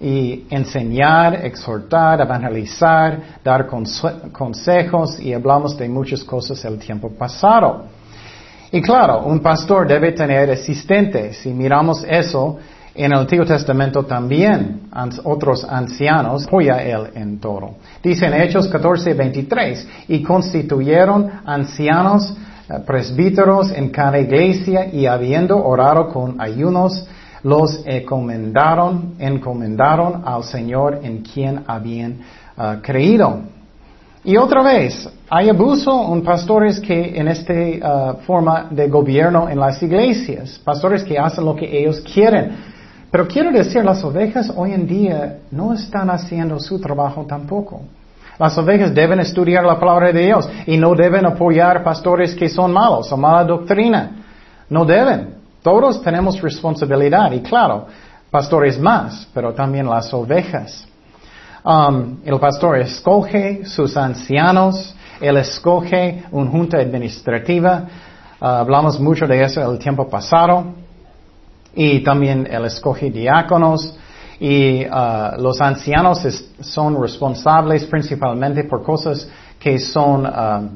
y 0.00 0.46
enseñar, 0.48 1.44
exhortar, 1.44 2.22
evangelizar, 2.22 3.18
dar 3.44 3.68
consejos 4.32 5.20
y 5.20 5.34
hablamos 5.34 5.76
de 5.76 5.86
muchas 5.86 6.24
cosas 6.24 6.64
el 6.64 6.78
tiempo 6.78 7.10
pasado. 7.10 7.84
Y 8.72 8.80
claro, 8.80 9.24
un 9.26 9.40
pastor 9.40 9.86
debe 9.86 10.12
tener 10.12 10.50
asistentes 10.50 11.44
y 11.44 11.50
miramos 11.50 12.02
eso 12.08 12.56
en 12.94 13.12
el 13.12 13.18
Antiguo 13.18 13.44
Testamento 13.44 14.04
también, 14.04 14.88
otros 15.24 15.62
ancianos, 15.64 16.46
apoya 16.46 16.82
él 16.82 17.10
en 17.14 17.38
todo. 17.38 17.74
Dice 18.02 18.26
en 18.26 18.34
Hechos 18.34 18.66
14, 18.66 19.12
23, 19.12 19.88
y 20.08 20.22
constituyeron 20.22 21.30
ancianos 21.44 22.34
presbíteros 22.86 23.70
en 23.72 23.90
cada 23.90 24.18
iglesia 24.18 24.86
y 24.92 25.06
habiendo 25.06 25.56
orado 25.64 26.08
con 26.08 26.40
ayunos, 26.40 27.06
los 27.42 27.82
encomendaron, 27.86 29.14
encomendaron 29.18 30.22
al 30.24 30.44
Señor 30.44 31.00
en 31.02 31.22
quien 31.22 31.64
habían 31.66 32.18
eh, 32.56 32.78
creído. 32.82 33.40
Y 34.22 34.36
otra 34.36 34.62
vez, 34.62 35.08
hay 35.30 35.48
abuso 35.48 36.12
en 36.12 36.22
pastores 36.22 36.78
que 36.78 37.18
en 37.18 37.28
esta 37.28 37.54
eh, 37.54 37.80
forma 38.26 38.68
de 38.70 38.88
gobierno 38.88 39.48
en 39.48 39.58
las 39.58 39.82
iglesias, 39.82 40.60
pastores 40.62 41.02
que 41.02 41.18
hacen 41.18 41.44
lo 41.44 41.56
que 41.56 41.64
ellos 41.64 42.00
quieren. 42.00 42.52
Pero 43.10 43.26
quiero 43.26 43.50
decir, 43.50 43.82
las 43.84 44.04
ovejas 44.04 44.52
hoy 44.54 44.72
en 44.72 44.86
día 44.86 45.38
no 45.50 45.72
están 45.72 46.10
haciendo 46.10 46.60
su 46.60 46.78
trabajo 46.78 47.24
tampoco. 47.26 47.80
Las 48.40 48.56
ovejas 48.56 48.94
deben 48.94 49.20
estudiar 49.20 49.66
la 49.66 49.78
palabra 49.78 50.10
de 50.10 50.24
Dios 50.24 50.48
y 50.66 50.78
no 50.78 50.94
deben 50.94 51.26
apoyar 51.26 51.84
pastores 51.84 52.34
que 52.34 52.48
son 52.48 52.72
malos 52.72 53.12
o 53.12 53.16
mala 53.18 53.44
doctrina. 53.44 54.12
No 54.70 54.86
deben. 54.86 55.34
Todos 55.62 56.00
tenemos 56.00 56.40
responsabilidad 56.40 57.30
y 57.32 57.40
claro, 57.40 57.86
pastores 58.30 58.80
más, 58.80 59.28
pero 59.34 59.52
también 59.52 59.86
las 59.86 60.14
ovejas. 60.14 60.88
Um, 61.62 62.20
el 62.24 62.40
pastor 62.40 62.78
escoge 62.78 63.66
sus 63.66 63.94
ancianos, 63.94 64.94
él 65.20 65.36
escoge 65.36 66.24
una 66.30 66.50
junta 66.50 66.78
administrativa. 66.78 67.82
Uh, 68.40 68.44
hablamos 68.46 68.98
mucho 68.98 69.26
de 69.26 69.42
eso 69.42 69.70
el 69.70 69.78
tiempo 69.78 70.08
pasado. 70.08 70.64
Y 71.74 72.00
también 72.00 72.48
él 72.50 72.64
escoge 72.64 73.10
diáconos. 73.10 73.98
Y 74.40 74.86
uh, 74.86 75.38
los 75.38 75.60
ancianos 75.60 76.26
son 76.60 77.00
responsables 77.00 77.84
principalmente 77.84 78.64
por 78.64 78.82
cosas 78.82 79.28
que 79.58 79.78
son 79.78 80.24
um, 80.24 80.70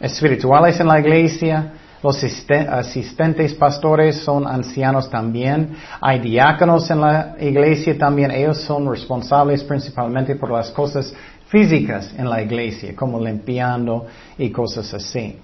espirituales 0.00 0.80
en 0.80 0.88
la 0.88 0.98
iglesia. 0.98 1.74
Los 2.02 2.24
asistentes 2.24 3.54
pastores 3.54 4.24
son 4.24 4.46
ancianos 4.46 5.10
también. 5.10 5.76
Hay 6.00 6.20
diáconos 6.20 6.90
en 6.90 7.00
la 7.02 7.36
iglesia 7.38 7.96
también. 7.96 8.30
Ellos 8.30 8.62
son 8.62 8.90
responsables 8.90 9.62
principalmente 9.62 10.34
por 10.34 10.50
las 10.50 10.70
cosas 10.70 11.14
físicas 11.48 12.12
en 12.16 12.30
la 12.30 12.40
iglesia, 12.40 12.96
como 12.96 13.20
limpiando 13.20 14.06
y 14.38 14.50
cosas 14.50 14.92
así. 14.94 15.38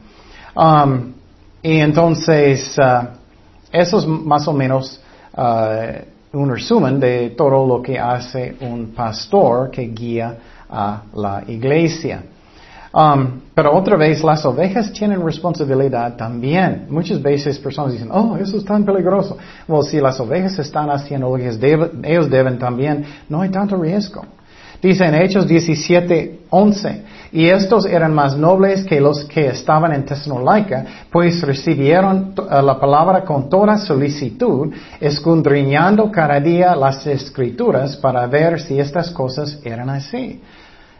Um, 0.56 1.12
y 1.62 1.80
entonces, 1.80 2.76
uh, 2.78 3.08
eso 3.70 3.98
es 3.98 4.06
más 4.06 4.48
o 4.48 4.54
menos 4.54 5.00
uh, 5.36 6.17
un 6.32 6.50
resumen 6.50 7.00
de 7.00 7.30
todo 7.30 7.66
lo 7.66 7.82
que 7.82 7.98
hace 7.98 8.56
un 8.60 8.88
pastor 8.88 9.70
que 9.70 9.82
guía 9.82 10.36
a 10.68 11.02
la 11.14 11.42
iglesia. 11.46 12.22
Um, 12.92 13.40
pero 13.54 13.76
otra 13.76 13.96
vez, 13.96 14.24
las 14.24 14.44
ovejas 14.46 14.92
tienen 14.92 15.24
responsabilidad 15.24 16.16
también. 16.16 16.86
Muchas 16.88 17.20
veces 17.20 17.58
personas 17.58 17.92
dicen, 17.92 18.08
oh, 18.10 18.36
eso 18.36 18.56
es 18.56 18.64
tan 18.64 18.84
peligroso. 18.84 19.36
Bueno, 19.66 19.82
si 19.82 20.00
las 20.00 20.18
ovejas 20.20 20.58
están 20.58 20.90
haciendo 20.90 21.28
lo 21.28 21.36
que 21.36 21.48
ellos 22.04 22.30
deben 22.30 22.58
también, 22.58 23.04
no 23.28 23.42
hay 23.42 23.50
tanto 23.50 23.76
riesgo. 23.76 24.24
Dice 24.80 25.04
en 25.04 25.14
Hechos 25.14 25.48
17, 25.48 26.40
11, 26.50 27.02
y 27.32 27.46
estos 27.46 27.84
eran 27.84 28.14
más 28.14 28.36
nobles 28.36 28.84
que 28.84 29.00
los 29.00 29.24
que 29.24 29.48
estaban 29.48 29.92
en 29.92 30.04
Tesalónica, 30.04 30.84
pues 31.10 31.42
recibieron 31.42 32.32
eh, 32.38 32.62
la 32.62 32.78
palabra 32.78 33.24
con 33.24 33.48
toda 33.48 33.76
solicitud, 33.76 34.72
escudriñando 35.00 36.10
cada 36.12 36.38
día 36.38 36.76
las 36.76 37.04
escrituras 37.06 37.96
para 37.96 38.26
ver 38.28 38.60
si 38.60 38.78
estas 38.78 39.10
cosas 39.10 39.58
eran 39.64 39.90
así. 39.90 40.40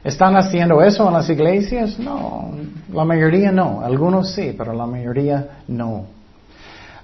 ¿Están 0.02 0.37
haciendo 0.37 0.82
eso 0.82 1.06
en 1.06 1.14
las 1.14 1.30
iglesias? 1.30 1.99
No, 1.99 2.50
la 2.92 3.04
mayoría 3.04 3.52
no, 3.52 3.80
algunos 3.82 4.32
sí, 4.32 4.54
pero 4.58 4.73
la 4.73 4.87
mayoría 4.87 5.61
no. 5.68 6.04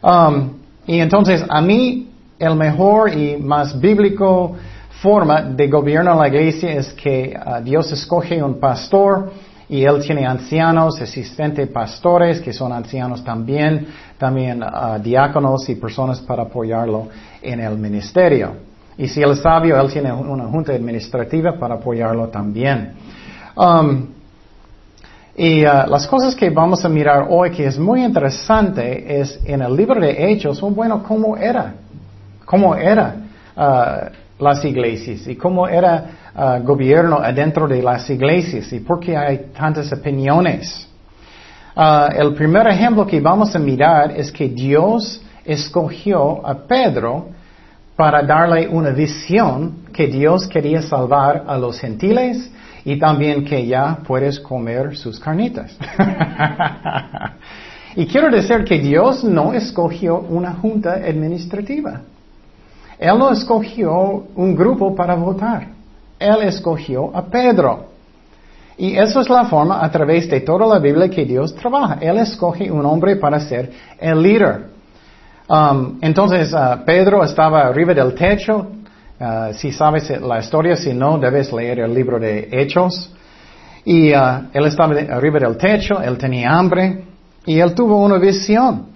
Um, 0.02 0.50
y 0.86 0.98
entonces 0.98 1.44
a 1.48 1.60
mí 1.60 2.10
el 2.38 2.56
mejor 2.56 3.16
y 3.16 3.36
más 3.36 3.80
bíblico 3.80 4.56
forma 5.00 5.42
de 5.42 5.68
gobierno 5.68 6.12
en 6.12 6.18
la 6.18 6.28
iglesia 6.28 6.72
es 6.72 6.92
que 6.92 7.34
uh, 7.34 7.62
Dios 7.62 7.90
escoge 7.92 8.42
un 8.42 8.58
pastor 8.58 9.32
y 9.68 9.84
él 9.84 10.02
tiene 10.04 10.26
ancianos, 10.26 11.00
asistentes 11.00 11.68
pastores 11.68 12.40
que 12.40 12.52
son 12.52 12.72
ancianos 12.72 13.24
también, 13.24 13.86
también 14.18 14.62
uh, 14.62 14.98
diáconos 15.02 15.68
y 15.68 15.74
personas 15.74 16.20
para 16.20 16.44
apoyarlo 16.44 17.08
en 17.42 17.60
el 17.60 17.76
ministerio. 17.76 18.52
Y 18.96 19.08
si 19.08 19.20
él 19.20 19.32
es 19.32 19.40
sabio, 19.40 19.80
él 19.80 19.90
tiene 19.92 20.12
una 20.12 20.44
junta 20.44 20.72
administrativa 20.72 21.58
para 21.58 21.74
apoyarlo 21.74 22.28
también. 22.28 22.92
Um, 23.56 24.06
y 25.36 25.64
uh, 25.64 25.88
las 25.88 26.06
cosas 26.06 26.34
que 26.36 26.50
vamos 26.50 26.84
a 26.84 26.88
mirar 26.88 27.26
hoy 27.28 27.50
que 27.50 27.66
es 27.66 27.78
muy 27.78 28.04
interesante 28.04 29.20
es 29.20 29.40
en 29.44 29.62
el 29.62 29.74
libro 29.74 30.00
de 30.00 30.30
Hechos, 30.30 30.60
bueno, 30.60 31.02
cómo 31.02 31.36
era, 31.36 31.74
cómo 32.44 32.76
era 32.76 33.16
las 34.44 34.64
iglesias 34.64 35.26
y 35.26 35.34
cómo 35.34 35.66
era 35.66 36.32
uh, 36.36 36.62
gobierno 36.62 37.16
adentro 37.16 37.66
de 37.66 37.82
las 37.82 38.08
iglesias 38.10 38.72
y 38.72 38.80
por 38.80 39.00
qué 39.00 39.16
hay 39.16 39.46
tantas 39.56 39.92
opiniones. 39.92 40.88
Ah, 41.76 42.08
el 42.16 42.34
primer 42.34 42.68
ejemplo 42.68 43.04
que 43.04 43.20
vamos 43.20 43.54
a 43.56 43.58
mirar 43.58 44.12
es 44.12 44.30
que 44.30 44.48
Dios 44.48 45.20
escogió 45.44 46.46
a 46.46 46.54
Pedro 46.54 47.30
para 47.96 48.22
darle 48.22 48.68
una 48.68 48.90
visión 48.90 49.84
que 49.92 50.06
Dios 50.06 50.46
quería 50.46 50.82
salvar 50.82 51.44
a 51.46 51.58
los 51.58 51.80
gentiles 51.80 52.50
y 52.84 52.98
también 52.98 53.44
que 53.44 53.66
ya 53.66 53.98
puedes 54.06 54.38
comer 54.38 54.96
sus 54.96 55.18
carnitas. 55.18 55.76
y 57.96 58.06
quiero 58.06 58.30
decir 58.30 58.64
que 58.64 58.78
Dios 58.78 59.24
no 59.24 59.52
escogió 59.52 60.20
una 60.20 60.52
junta 60.52 60.94
administrativa. 60.94 62.02
Él 62.98 63.18
no 63.18 63.30
escogió 63.30 64.24
un 64.34 64.54
grupo 64.54 64.94
para 64.94 65.14
votar. 65.14 65.68
Él 66.18 66.42
escogió 66.42 67.14
a 67.14 67.22
Pedro. 67.22 67.86
Y 68.76 68.96
eso 68.96 69.20
es 69.20 69.28
la 69.28 69.44
forma 69.44 69.84
a 69.84 69.90
través 69.90 70.28
de 70.28 70.40
toda 70.40 70.66
la 70.66 70.78
Biblia 70.78 71.08
que 71.08 71.24
Dios 71.24 71.54
trabaja. 71.54 71.98
Él 72.00 72.18
escoge 72.18 72.70
un 72.70 72.84
hombre 72.84 73.16
para 73.16 73.38
ser 73.38 73.70
el 74.00 74.20
líder. 74.20 74.66
Um, 75.48 75.98
entonces, 76.00 76.52
uh, 76.52 76.84
Pedro 76.84 77.22
estaba 77.22 77.66
arriba 77.66 77.94
del 77.94 78.14
techo. 78.14 78.66
Uh, 79.20 79.52
si 79.52 79.70
sabes 79.70 80.10
la 80.20 80.40
historia, 80.40 80.74
si 80.74 80.92
no, 80.92 81.18
debes 81.18 81.52
leer 81.52 81.80
el 81.80 81.94
libro 81.94 82.18
de 82.18 82.48
Hechos. 82.50 83.12
Y 83.84 84.12
uh, 84.12 84.48
él 84.52 84.66
estaba 84.66 84.94
arriba 84.94 85.38
del 85.38 85.56
techo, 85.56 86.00
él 86.00 86.16
tenía 86.16 86.50
hambre 86.50 87.04
y 87.44 87.60
él 87.60 87.74
tuvo 87.74 87.98
una 87.98 88.18
visión. 88.18 88.86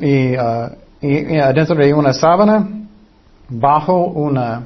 Y, 0.00 0.34
y, 1.00 1.24
dentro 1.24 1.76
de 1.76 1.94
una 1.94 2.12
sábana, 2.12 2.68
bajo 3.48 4.06
una, 4.06 4.62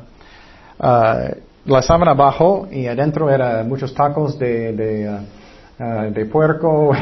la 0.79 1.83
sábana 1.83 2.15
bajó 2.15 2.67
y 2.71 2.87
adentro 2.87 3.31
eran 3.31 3.69
muchos 3.69 3.95
tacos 3.95 4.39
de, 4.39 4.73
de 4.73 5.19
Ah, 5.77 6.07
de 6.09 6.25
puerco, 6.27 6.93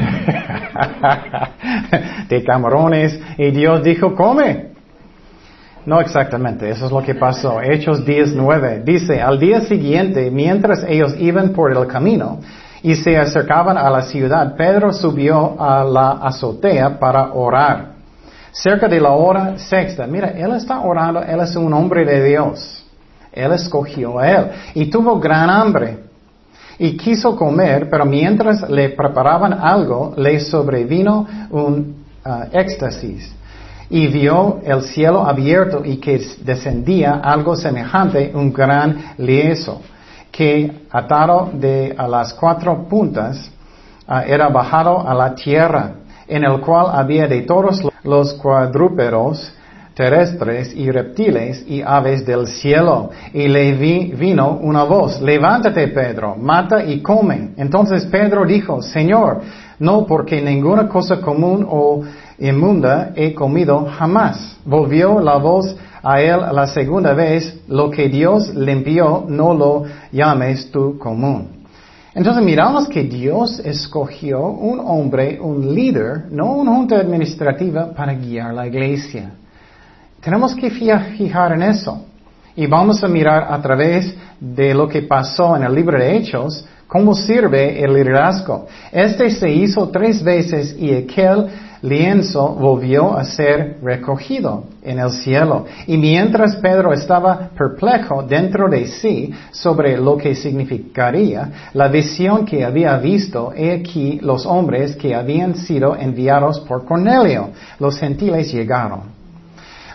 de 2.27 2.43
camarones, 2.43 3.19
y 3.37 3.51
Dios 3.51 3.83
dijo, 3.83 4.15
come. 4.15 4.73
No 5.85 6.01
exactamente, 6.01 6.71
eso 6.71 6.87
es 6.87 6.91
lo 6.91 7.03
que 7.03 7.13
pasó. 7.13 7.61
Hechos 7.61 8.03
19 8.03 8.81
dice, 8.83 9.21
al 9.21 9.37
día 9.37 9.61
siguiente, 9.61 10.31
mientras 10.31 10.83
ellos 10.87 11.15
iban 11.19 11.49
por 11.49 11.71
el 11.71 11.85
camino 11.85 12.39
y 12.81 12.95
se 12.95 13.15
acercaban 13.15 13.77
a 13.77 13.91
la 13.91 14.01
ciudad, 14.01 14.55
Pedro 14.55 14.91
subió 14.91 15.61
a 15.61 15.83
la 15.83 16.13
azotea 16.13 16.97
para 16.97 17.31
orar. 17.33 17.92
Cerca 18.53 18.87
de 18.87 19.01
la 19.01 19.13
hora 19.13 19.57
sexta, 19.57 20.05
mira, 20.05 20.27
él 20.29 20.51
está 20.53 20.81
orando, 20.81 21.23
él 21.23 21.39
es 21.39 21.55
un 21.55 21.73
hombre 21.73 22.05
de 22.05 22.23
Dios. 22.23 22.85
Él 23.31 23.51
escogió 23.51 24.19
a 24.19 24.29
él 24.29 24.51
y 24.75 24.91
tuvo 24.91 25.19
gran 25.19 25.49
hambre 25.49 25.97
y 26.77 26.95
quiso 26.95 27.35
comer, 27.35 27.89
pero 27.89 28.05
mientras 28.05 28.69
le 28.69 28.89
preparaban 28.89 29.53
algo, 29.53 30.13
le 30.17 30.39
sobrevino 30.39 31.25
un 31.49 32.05
uh, 32.23 32.55
éxtasis. 32.55 33.33
Y 33.89 34.05
vio 34.07 34.59
el 34.63 34.83
cielo 34.83 35.25
abierto 35.25 35.81
y 35.83 35.97
que 35.97 36.23
descendía 36.43 37.21
algo 37.23 37.55
semejante, 37.55 38.31
un 38.35 38.53
gran 38.53 39.15
lieso, 39.17 39.81
que 40.31 40.85
atado 40.91 41.49
de 41.53 41.95
a 41.97 42.07
las 42.07 42.35
cuatro 42.35 42.87
puntas 42.87 43.51
uh, 44.07 44.19
era 44.27 44.47
bajado 44.49 45.07
a 45.07 45.15
la 45.15 45.33
tierra, 45.33 45.95
en 46.27 46.43
el 46.43 46.59
cual 46.61 46.87
había 46.93 47.27
de 47.27 47.41
todos 47.41 47.81
los 48.03 48.33
cuadrúpedos 48.35 49.53
terrestres 49.93 50.73
y 50.75 50.89
reptiles 50.89 51.63
y 51.67 51.81
aves 51.81 52.25
del 52.25 52.47
cielo. 52.47 53.11
Y 53.33 53.47
le 53.47 53.73
vino 53.73 54.57
una 54.61 54.83
voz, 54.83 55.21
levántate 55.21 55.87
Pedro, 55.89 56.35
mata 56.35 56.83
y 56.83 57.01
come. 57.01 57.51
Entonces 57.57 58.05
Pedro 58.05 58.45
dijo, 58.45 58.81
Señor, 58.81 59.41
no 59.79 60.05
porque 60.05 60.41
ninguna 60.41 60.87
cosa 60.87 61.21
común 61.21 61.65
o 61.69 62.03
inmunda 62.39 63.11
he 63.15 63.33
comido 63.33 63.85
jamás. 63.85 64.57
Volvió 64.65 65.19
la 65.19 65.37
voz 65.37 65.75
a 66.01 66.21
él 66.21 66.39
la 66.51 66.67
segunda 66.67 67.13
vez, 67.13 67.61
lo 67.67 67.89
que 67.89 68.09
Dios 68.09 68.53
limpió, 68.55 69.25
no 69.27 69.53
lo 69.53 69.83
llames 70.11 70.69
tú 70.71 70.97
común. 70.97 71.62
Entonces 72.15 72.43
miramos 72.43 72.87
que 72.87 73.03
Dios 73.03 73.59
escogió 73.59 74.47
un 74.47 74.79
hombre, 74.79 75.39
un 75.39 75.73
líder, 75.73 76.25
no 76.29 76.53
una 76.53 76.75
junta 76.75 76.97
administrativa 76.97 77.91
para 77.91 78.13
guiar 78.13 78.53
la 78.53 78.67
iglesia. 78.67 79.31
Tenemos 80.21 80.53
que 80.55 80.69
fijar 80.69 81.53
en 81.53 81.63
eso. 81.63 82.05
Y 82.55 82.67
vamos 82.67 83.03
a 83.03 83.07
mirar 83.07 83.51
a 83.51 83.59
través 83.59 84.15
de 84.39 84.75
lo 84.75 84.87
que 84.87 85.01
pasó 85.01 85.55
en 85.55 85.63
el 85.63 85.73
libro 85.73 85.97
de 85.97 86.15
Hechos, 86.15 86.63
cómo 86.87 87.15
sirve 87.15 87.83
el 87.83 87.91
liderazgo. 87.91 88.67
Este 88.91 89.31
se 89.31 89.49
hizo 89.49 89.89
tres 89.89 90.23
veces 90.23 90.75
y 90.77 90.93
aquel 90.93 91.47
lienzo 91.83 92.47
volvió 92.49 93.15
a 93.15 93.23
ser 93.25 93.77
recogido 93.83 94.63
en 94.81 94.99
el 94.99 95.11
cielo. 95.11 95.65
Y 95.85 95.97
mientras 95.97 96.55
Pedro 96.55 96.93
estaba 96.93 97.49
perplejo 97.55 98.23
dentro 98.23 98.69
de 98.69 98.87
sí 98.87 99.31
sobre 99.51 99.97
lo 99.97 100.17
que 100.17 100.33
significaría 100.33 101.69
la 101.73 101.89
visión 101.89 102.45
que 102.45 102.63
había 102.65 102.97
visto, 102.97 103.53
he 103.55 103.71
aquí 103.71 104.19
los 104.21 104.45
hombres 104.45 104.95
que 104.95 105.13
habían 105.13 105.55
sido 105.55 105.95
enviados 105.95 106.61
por 106.61 106.85
Cornelio, 106.85 107.49
los 107.79 107.99
gentiles 107.99 108.51
llegaron 108.51 109.22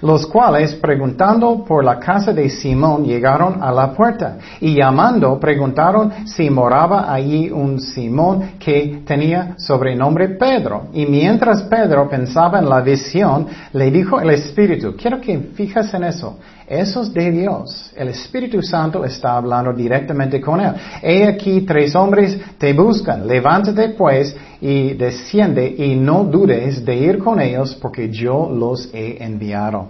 los 0.02 0.26
cuales 0.26 0.74
preguntando 0.74 1.64
por 1.64 1.84
la 1.84 1.98
casa 1.98 2.32
de 2.32 2.48
Simón 2.48 3.04
llegaron 3.04 3.62
a 3.62 3.72
la 3.72 3.92
puerta 3.92 4.38
y 4.60 4.74
llamando 4.74 5.38
preguntaron 5.38 6.26
si 6.26 6.50
moraba 6.50 7.12
allí 7.12 7.50
un 7.50 7.80
Simón 7.80 8.52
que 8.58 9.02
tenía 9.06 9.54
sobrenombre 9.56 10.30
Pedro. 10.30 10.88
Y 10.92 11.06
mientras 11.06 11.62
Pedro 11.64 12.08
pensaba 12.08 12.58
en 12.58 12.68
la 12.68 12.80
visión, 12.80 13.46
le 13.72 13.90
dijo 13.90 14.20
el 14.20 14.30
Espíritu, 14.30 14.94
quiero 14.96 15.20
que 15.20 15.38
fijas 15.54 15.92
en 15.94 16.04
eso, 16.04 16.38
eso 16.68 17.02
es 17.02 17.14
de 17.14 17.30
Dios. 17.30 17.90
El 17.96 18.08
Espíritu 18.08 18.62
Santo 18.62 19.04
está 19.04 19.36
hablando 19.36 19.72
directamente 19.72 20.40
con 20.40 20.60
él. 20.60 20.72
He 21.02 21.26
aquí 21.26 21.62
tres 21.62 21.94
hombres 21.94 22.38
te 22.58 22.72
buscan. 22.74 23.26
Levántate 23.26 23.90
pues 23.90 24.36
y 24.60 24.94
desciende 24.94 25.66
y 25.78 25.96
no 25.96 26.24
dudes 26.24 26.84
de 26.84 26.94
ir 26.94 27.18
con 27.18 27.40
ellos 27.40 27.74
porque 27.80 28.10
yo 28.10 28.50
los 28.52 28.90
he 28.92 29.22
enviado. 29.22 29.88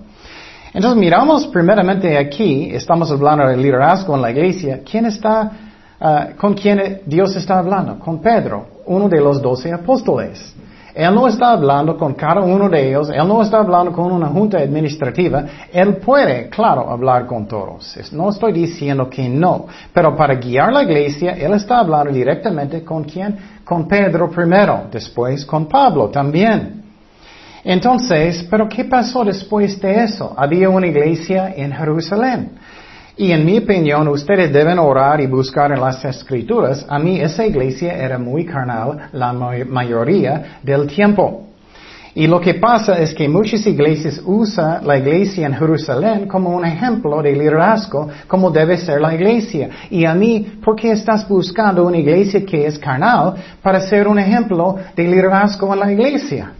Entonces 0.72 0.98
miramos 1.00 1.46
primeramente 1.48 2.16
aquí, 2.16 2.70
estamos 2.72 3.10
hablando 3.10 3.48
del 3.48 3.60
liderazgo 3.60 4.14
en 4.14 4.22
la 4.22 4.30
iglesia. 4.30 4.80
¿Quién 4.88 5.06
está, 5.06 5.50
ah, 6.00 6.28
con 6.36 6.54
quién 6.54 7.00
Dios 7.06 7.34
está 7.34 7.58
hablando? 7.58 7.98
Con 7.98 8.20
Pedro, 8.20 8.66
uno 8.86 9.08
de 9.08 9.20
los 9.20 9.42
doce 9.42 9.72
apóstoles. 9.72 10.54
Él 10.98 11.14
no 11.14 11.28
está 11.28 11.52
hablando 11.52 11.96
con 11.96 12.14
cada 12.14 12.40
uno 12.40 12.68
de 12.68 12.88
ellos, 12.88 13.08
Él 13.08 13.28
no 13.28 13.40
está 13.40 13.58
hablando 13.58 13.92
con 13.92 14.10
una 14.10 14.26
junta 14.26 14.58
administrativa, 14.58 15.44
Él 15.72 15.98
puede, 15.98 16.48
claro, 16.48 16.90
hablar 16.90 17.24
con 17.24 17.46
todos. 17.46 17.96
No 18.10 18.30
estoy 18.30 18.52
diciendo 18.52 19.08
que 19.08 19.28
no, 19.28 19.66
pero 19.92 20.16
para 20.16 20.34
guiar 20.34 20.72
la 20.72 20.82
iglesia, 20.82 21.34
Él 21.34 21.52
está 21.52 21.78
hablando 21.78 22.12
directamente 22.12 22.82
con 22.82 23.04
quién? 23.04 23.38
Con 23.64 23.86
Pedro 23.86 24.28
primero, 24.28 24.86
después 24.90 25.46
con 25.46 25.68
Pablo 25.68 26.08
también. 26.08 26.82
Entonces, 27.62 28.44
pero 28.50 28.68
¿qué 28.68 28.84
pasó 28.84 29.24
después 29.24 29.80
de 29.80 30.02
eso? 30.02 30.34
Había 30.36 30.68
una 30.68 30.88
iglesia 30.88 31.54
en 31.54 31.70
Jerusalén. 31.70 32.58
Y 33.18 33.32
en 33.32 33.44
mi 33.44 33.58
opinión, 33.58 34.06
ustedes 34.06 34.52
deben 34.52 34.78
orar 34.78 35.20
y 35.20 35.26
buscar 35.26 35.72
en 35.72 35.80
las 35.80 36.04
escrituras. 36.04 36.86
A 36.88 37.00
mí 37.00 37.18
esa 37.20 37.44
iglesia 37.44 37.92
era 37.92 38.16
muy 38.16 38.44
carnal 38.44 39.10
la 39.12 39.32
mayoría 39.32 40.60
del 40.62 40.86
tiempo. 40.86 41.48
Y 42.14 42.28
lo 42.28 42.40
que 42.40 42.54
pasa 42.54 42.96
es 43.00 43.12
que 43.12 43.28
muchas 43.28 43.66
iglesias 43.66 44.22
usan 44.24 44.86
la 44.86 44.98
iglesia 44.98 45.46
en 45.48 45.54
Jerusalén 45.54 46.28
como 46.28 46.50
un 46.50 46.64
ejemplo 46.64 47.20
de 47.20 47.32
liderazgo, 47.32 48.08
como 48.28 48.52
debe 48.52 48.76
ser 48.76 49.00
la 49.00 49.12
iglesia. 49.12 49.68
Y 49.90 50.04
a 50.04 50.14
mí, 50.14 50.58
¿por 50.64 50.76
qué 50.76 50.92
estás 50.92 51.28
buscando 51.28 51.84
una 51.84 51.98
iglesia 51.98 52.46
que 52.46 52.66
es 52.66 52.78
carnal 52.78 53.34
para 53.60 53.80
ser 53.80 54.06
un 54.06 54.20
ejemplo 54.20 54.76
de 54.94 55.02
liderazgo 55.02 55.74
en 55.74 55.80
la 55.80 55.92
iglesia? 55.92 56.52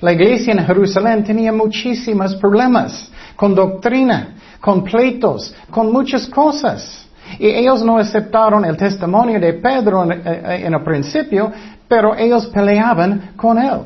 La 0.00 0.12
iglesia 0.12 0.52
en 0.52 0.66
Jerusalén 0.66 1.22
tenía 1.22 1.52
muchísimos 1.52 2.34
problemas 2.34 3.08
con 3.36 3.54
doctrina 3.54 4.34
con 4.60 4.84
pleitos, 4.84 5.54
con 5.70 5.92
muchas 5.92 6.26
cosas. 6.26 7.06
Y 7.38 7.46
ellos 7.48 7.82
no 7.82 7.98
aceptaron 7.98 8.64
el 8.64 8.76
testimonio 8.76 9.40
de 9.40 9.54
Pedro 9.54 10.04
en, 10.04 10.12
eh, 10.12 10.66
el 10.66 10.80
principio, 10.82 11.50
pero 11.88 12.14
ellos 12.14 12.46
peleaban 12.46 13.32
con 13.36 13.58
él. 13.58 13.80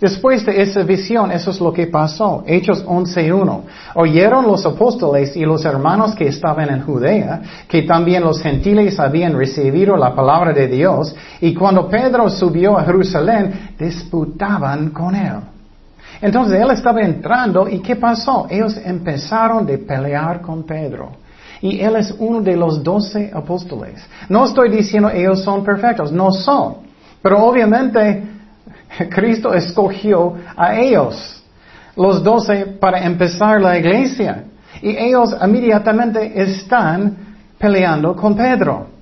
Después 0.00 0.44
de 0.44 0.60
esa 0.60 0.82
visión, 0.82 1.30
eso 1.30 1.50
es 1.50 1.60
lo 1.60 1.72
que 1.72 1.86
pasó. 1.86 2.42
Hechos 2.46 2.84
11.1. 2.84 3.62
Oyeron 3.94 4.46
los 4.46 4.66
apóstoles 4.66 5.34
y 5.36 5.44
los 5.44 5.64
hermanos 5.64 6.14
que 6.14 6.28
estaban 6.28 6.68
en 6.68 6.82
Judea, 6.82 7.40
que 7.68 7.82
también 7.82 8.22
los 8.22 8.42
gentiles 8.42 8.98
habían 8.98 9.34
recibido 9.34 9.96
la 9.96 10.14
palabra 10.14 10.52
de 10.52 10.66
Dios, 10.66 11.14
y 11.40 11.54
cuando 11.54 11.88
Pedro 11.88 12.28
subió 12.28 12.76
a 12.76 12.84
Jerusalén, 12.84 13.70
disputaban 13.78 14.90
con 14.90 15.14
él. 15.14 15.53
Entonces 16.24 16.58
él 16.58 16.70
estaba 16.70 17.02
entrando 17.02 17.68
y 17.68 17.80
¿qué 17.80 17.96
pasó? 17.96 18.46
Ellos 18.48 18.78
empezaron 18.82 19.66
de 19.66 19.76
pelear 19.76 20.40
con 20.40 20.62
Pedro. 20.62 21.10
Y 21.60 21.78
él 21.82 21.96
es 21.96 22.14
uno 22.18 22.40
de 22.40 22.56
los 22.56 22.82
doce 22.82 23.30
apóstoles. 23.30 24.02
No 24.30 24.46
estoy 24.46 24.70
diciendo 24.70 25.10
ellos 25.10 25.42
son 25.42 25.62
perfectos, 25.62 26.10
no 26.10 26.32
son. 26.32 26.76
Pero 27.20 27.44
obviamente 27.44 28.22
Cristo 29.10 29.52
escogió 29.52 30.32
a 30.56 30.74
ellos, 30.74 31.44
los 31.94 32.24
doce, 32.24 32.68
para 32.80 33.04
empezar 33.04 33.60
la 33.60 33.76
iglesia. 33.78 34.44
Y 34.80 34.96
ellos 34.96 35.36
inmediatamente 35.44 36.40
están 36.40 37.18
peleando 37.58 38.16
con 38.16 38.34
Pedro. 38.34 38.93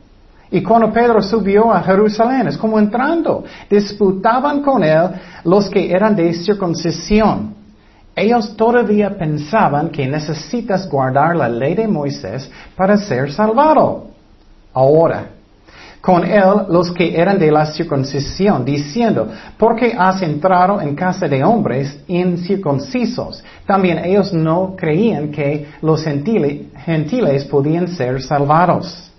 Y 0.53 0.63
cuando 0.63 0.93
Pedro 0.93 1.23
subió 1.23 1.73
a 1.73 1.83
Jerusalén, 1.83 2.47
es 2.47 2.59
como 2.59 2.79
entrando, 2.79 3.43
disputaban 3.71 4.63
con 4.63 4.85
él 4.85 5.09
los 5.45 5.71
que 5.71 5.91
eran 5.91 6.15
de 6.15 6.35
circuncisión. 6.35 7.55
Ellos 8.15 8.55
todavía 8.55 9.17
pensaban 9.17 9.89
que 9.89 10.07
necesitas 10.07 10.87
guardar 10.91 11.35
la 11.35 11.49
ley 11.49 11.75
de 11.75 11.89
Moisés 11.89 12.51
para 12.77 12.99
ser 12.99 13.33
salvado. 13.33 14.09
Ahora, 14.75 15.29
con 16.03 16.23
él 16.23 16.67
los 16.69 16.91
que 16.91 17.17
eran 17.17 17.39
de 17.39 17.51
la 17.51 17.65
circuncisión, 17.65 18.63
diciendo, 18.63 19.29
¿por 19.57 19.75
qué 19.77 19.95
has 19.97 20.21
entrado 20.21 20.83
en 20.83 20.95
casa 20.95 21.29
de 21.29 21.43
hombres 21.43 21.97
incircuncisos? 22.09 23.43
También 23.65 24.05
ellos 24.05 24.35
no 24.35 24.75
creían 24.77 25.31
que 25.31 25.69
los 25.81 26.05
gentiles, 26.05 27.45
podían 27.47 27.89
ser 27.89 28.21
salvados. 28.21 29.12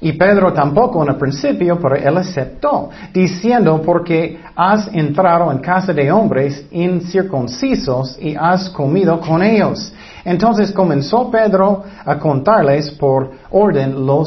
Y 0.00 0.12
Pedro 0.12 0.52
tampoco 0.52 1.02
en 1.02 1.08
el 1.08 1.16
principio, 1.16 1.76
pero 1.80 1.96
él 1.96 2.16
aceptó, 2.18 2.88
diciendo, 3.12 3.82
porque 3.84 4.38
has 4.54 4.88
entrado 4.94 5.50
en 5.50 5.58
casa 5.58 5.92
de 5.92 6.12
hombres 6.12 6.66
incircuncisos 6.70 8.16
y 8.20 8.36
has 8.36 8.70
comido 8.70 9.18
con 9.20 9.42
ellos. 9.42 9.92
Entonces 10.24 10.70
comenzó 10.70 11.28
Pedro 11.32 11.82
a 12.04 12.16
contarles 12.16 12.92
por 12.92 13.32
orden 13.50 14.06
lo, 14.06 14.24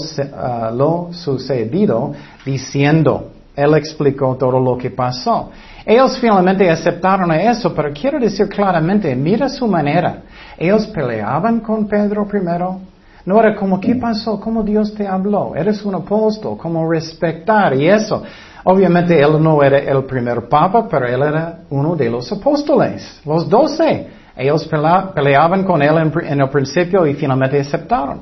sucedido, 1.13 2.11
diciendo, 2.45 3.29
él 3.55 3.73
explicó 3.75 4.35
todo 4.35 4.59
lo 4.59 4.77
que 4.77 4.89
pasó. 4.89 5.51
Ellos 5.85 6.17
finalmente 6.19 6.69
aceptaron 6.69 7.31
eso, 7.31 7.73
pero 7.73 7.93
quiero 7.93 8.19
decir 8.19 8.49
claramente, 8.49 9.15
mira 9.15 9.47
su 9.47 9.67
manera. 9.67 10.23
Ellos 10.57 10.85
peleaban 10.87 11.61
con 11.61 11.87
Pedro 11.87 12.27
primero. 12.27 12.90
No 13.25 13.39
era 13.39 13.55
como, 13.55 13.79
¿qué 13.79 13.95
pasó? 13.95 14.39
¿Cómo 14.39 14.63
Dios 14.63 14.93
te 14.93 15.07
habló? 15.07 15.55
Eres 15.55 15.83
un 15.85 15.95
apóstol, 15.95 16.57
¿cómo 16.57 16.89
respetar? 16.89 17.75
Y 17.75 17.87
eso. 17.87 18.23
Obviamente 18.63 19.19
él 19.19 19.41
no 19.41 19.63
era 19.63 19.79
el 19.79 20.03
primer 20.05 20.47
papa, 20.47 20.87
pero 20.89 21.07
él 21.07 21.21
era 21.21 21.59
uno 21.69 21.95
de 21.95 22.09
los 22.09 22.31
apóstoles, 22.31 23.21
los 23.25 23.49
doce. 23.49 24.07
Ellos 24.35 24.67
peleaban 25.13 25.63
con 25.63 25.81
él 25.81 26.11
en, 26.23 26.41
el 26.41 26.49
principio 26.49 27.05
y 27.05 27.13
finalmente 27.15 27.59
aceptaron. 27.59 28.21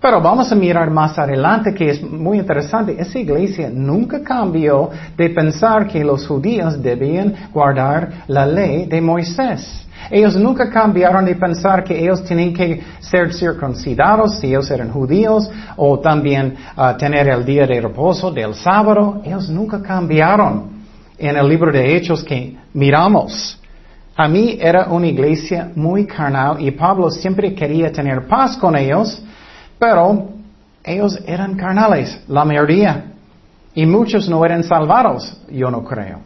Pero 0.00 0.20
vamos 0.20 0.52
a 0.52 0.54
mirar 0.54 0.90
más 0.90 1.18
adelante 1.18 1.74
que 1.74 1.90
es 1.90 2.02
muy 2.02 2.38
interesante. 2.38 2.96
Esa 2.98 3.18
iglesia 3.18 3.68
nunca 3.72 4.22
cambió 4.22 4.90
de 5.16 5.30
pensar 5.30 5.88
que 5.88 6.04
los 6.04 6.26
judíos 6.26 6.80
debían 6.80 7.34
guardar 7.52 8.24
la 8.28 8.46
ley 8.46 8.86
de 8.86 9.00
Moisés. 9.00 9.86
Ellos 10.10 10.36
nunca 10.36 10.70
cambiaron 10.70 11.24
de 11.24 11.34
pensar 11.34 11.82
que 11.82 11.98
ellos 11.98 12.24
tenían 12.24 12.54
que 12.54 12.80
ser 13.00 13.34
circuncidados 13.34 14.38
si 14.38 14.46
ellos 14.46 14.70
eran 14.70 14.90
judíos 14.90 15.50
o 15.76 15.98
también 15.98 16.54
uh, 16.76 16.96
tener 16.96 17.28
el 17.28 17.44
día 17.44 17.66
de 17.66 17.80
reposo 17.80 18.30
del 18.30 18.54
sábado. 18.54 19.20
Ellos 19.24 19.48
nunca 19.50 19.82
cambiaron 19.82 20.78
en 21.18 21.36
el 21.36 21.48
libro 21.48 21.72
de 21.72 21.96
Hechos 21.96 22.22
que 22.22 22.56
miramos. 22.72 23.58
A 24.16 24.26
mí 24.28 24.58
era 24.60 24.86
una 24.86 25.06
iglesia 25.06 25.70
muy 25.74 26.06
carnal 26.06 26.60
y 26.60 26.70
Pablo 26.70 27.10
siempre 27.10 27.54
quería 27.54 27.92
tener 27.92 28.26
paz 28.26 28.56
con 28.56 28.76
ellos, 28.76 29.22
pero 29.78 30.28
ellos 30.84 31.18
eran 31.26 31.56
carnales, 31.56 32.20
la 32.28 32.44
mayoría. 32.44 33.12
Y 33.74 33.86
muchos 33.86 34.28
no 34.28 34.44
eran 34.44 34.64
salvados, 34.64 35.40
yo 35.50 35.70
no 35.70 35.84
creo. 35.84 36.20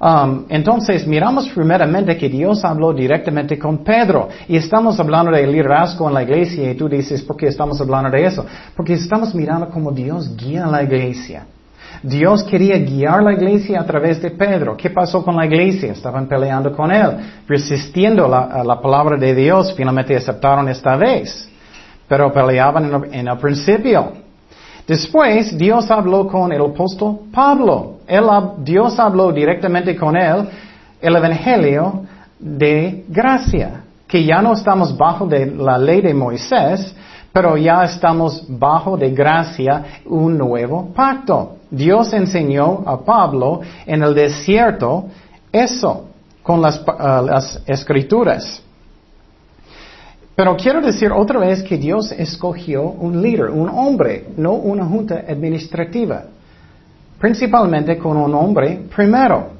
Um, 0.00 0.46
entonces, 0.48 1.06
miramos 1.06 1.48
primeramente 1.50 2.16
que 2.16 2.28
Dios 2.28 2.64
habló 2.64 2.92
directamente 2.92 3.56
con 3.56 3.84
Pedro. 3.84 4.28
Y 4.48 4.56
estamos 4.56 4.98
hablando 4.98 5.30
del 5.30 5.52
liderazgo 5.52 6.08
en 6.08 6.14
la 6.14 6.24
iglesia. 6.24 6.72
Y 6.72 6.74
tú 6.74 6.88
dices, 6.88 7.22
¿por 7.22 7.36
qué 7.36 7.46
estamos 7.46 7.80
hablando 7.80 8.10
de 8.10 8.24
eso? 8.24 8.44
Porque 8.74 8.94
estamos 8.94 9.32
mirando 9.32 9.68
cómo 9.68 9.92
Dios 9.92 10.36
guía 10.36 10.66
la 10.66 10.82
iglesia. 10.82 11.46
Dios 12.02 12.42
quería 12.42 12.78
guiar 12.78 13.22
la 13.22 13.32
iglesia 13.32 13.80
a 13.80 13.86
través 13.86 14.20
de 14.20 14.32
Pedro. 14.32 14.76
¿Qué 14.76 14.90
pasó 14.90 15.24
con 15.24 15.36
la 15.36 15.46
iglesia? 15.46 15.92
Estaban 15.92 16.26
peleando 16.26 16.72
con 16.72 16.90
él, 16.90 17.18
resistiendo 17.46 18.26
la, 18.26 18.64
la 18.64 18.80
palabra 18.80 19.16
de 19.16 19.32
Dios. 19.32 19.72
Finalmente 19.76 20.16
aceptaron 20.16 20.68
esta 20.68 20.96
vez, 20.96 21.48
pero 22.12 22.30
peleaban 22.30 23.06
en 23.10 23.26
el, 23.26 23.38
principio. 23.38 24.12
Después 24.86 25.56
Dios 25.56 25.90
habló 25.90 26.28
con 26.28 26.52
el 26.52 26.60
apóstol 26.60 27.20
Pablo. 27.32 28.00
Dios 28.58 28.98
habló 28.98 29.32
directamente 29.32 29.96
con 29.96 30.14
él 30.14 30.46
el 31.00 31.16
Evangelio 31.16 32.02
de 32.38 33.06
gracia, 33.08 33.84
que 34.06 34.22
ya 34.22 34.42
no 34.42 34.52
estamos 34.52 34.94
bajo 34.94 35.26
de 35.26 35.46
la 35.46 35.78
ley 35.78 36.02
de 36.02 36.12
Moisés, 36.12 36.94
pero 37.32 37.56
ya 37.56 37.82
estamos 37.84 38.44
bajo 38.46 38.98
de 38.98 39.10
gracia 39.12 39.82
un 40.04 40.36
nuevo 40.36 40.92
pacto. 40.94 41.56
Dios 41.70 42.12
enseñó 42.12 42.82
a 42.84 42.98
Pablo 42.98 43.62
en 43.86 44.02
el 44.02 44.14
desierto 44.14 45.06
eso 45.50 46.08
con 46.42 46.60
las, 46.60 46.84
ah, 46.86 47.22
las 47.24 47.62
escrituras. 47.66 48.62
Pero 50.34 50.56
quiero 50.56 50.80
decir 50.80 51.12
otra 51.12 51.38
vez 51.38 51.62
que 51.62 51.76
Dios 51.76 52.10
escogió 52.12 52.82
un 52.82 53.20
líder, 53.20 53.50
un 53.50 53.68
hombre, 53.68 54.28
no 54.36 54.52
una 54.52 54.84
junta 54.86 55.22
administrativa. 55.28 56.24
Principalmente 57.18 57.98
con 57.98 58.16
un 58.16 58.34
hombre 58.34 58.82
primero. 58.94 59.50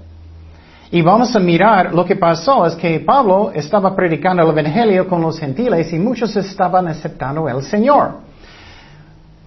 Y 0.91 1.01
vamos 1.01 1.35
a 1.37 1.39
mirar 1.39 1.95
lo 1.95 2.05
que 2.05 2.17
pasó 2.17 2.67
es 2.67 2.75
que 2.75 3.01
Pablo 3.01 3.51
estaba 3.55 3.95
predicando 3.95 4.43
el 4.43 4.49
Evangelio 4.51 5.09
con 5.09 5.23
los 5.23 5.39
gentiles 5.39 5.93
y 5.93 5.99
muchos 5.99 6.35
estaban 6.37 6.89
aceptando 6.89 7.49
el 7.49 7.63
Señor. 7.63 8.33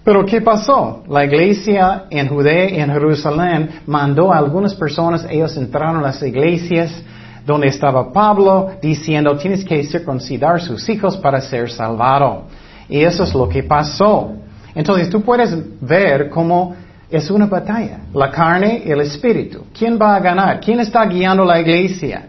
Pero 0.02 0.24
¿qué 0.24 0.40
pasó? 0.40 1.02
La 1.08 1.24
iglesia 1.24 2.04
en 2.10 2.28
Judea 2.28 2.70
y 2.70 2.80
en 2.80 2.92
Jerusalén 2.92 3.80
mandó 3.86 4.32
a 4.32 4.38
algunas 4.38 4.74
personas, 4.74 5.26
ellos 5.28 5.56
entraron 5.56 5.98
a 5.98 6.02
las 6.02 6.22
iglesias 6.22 7.02
donde 7.46 7.68
estaba 7.68 8.12
Pablo 8.12 8.72
diciendo 8.82 9.36
tienes 9.36 9.64
que 9.64 9.84
circuncidar 9.84 10.60
sus 10.60 10.88
hijos 10.88 11.16
para 11.16 11.40
ser 11.40 11.70
salvado. 11.70 12.42
Y 12.88 13.00
eso 13.00 13.22
es 13.22 13.32
lo 13.34 13.48
que 13.48 13.62
pasó. 13.62 14.32
Entonces 14.74 15.08
tú 15.08 15.22
puedes 15.22 15.56
ver 15.80 16.28
cómo 16.28 16.74
es 17.08 17.30
una 17.30 17.46
batalla. 17.46 18.00
La 18.12 18.30
carne 18.30 18.82
y 18.84 18.90
el 18.90 19.00
espíritu. 19.00 19.64
¿Quién 19.76 19.98
va 20.00 20.16
a 20.16 20.20
ganar? 20.20 20.60
¿Quién 20.60 20.80
está 20.80 21.06
guiando 21.06 21.44
la 21.44 21.60
iglesia? 21.60 22.26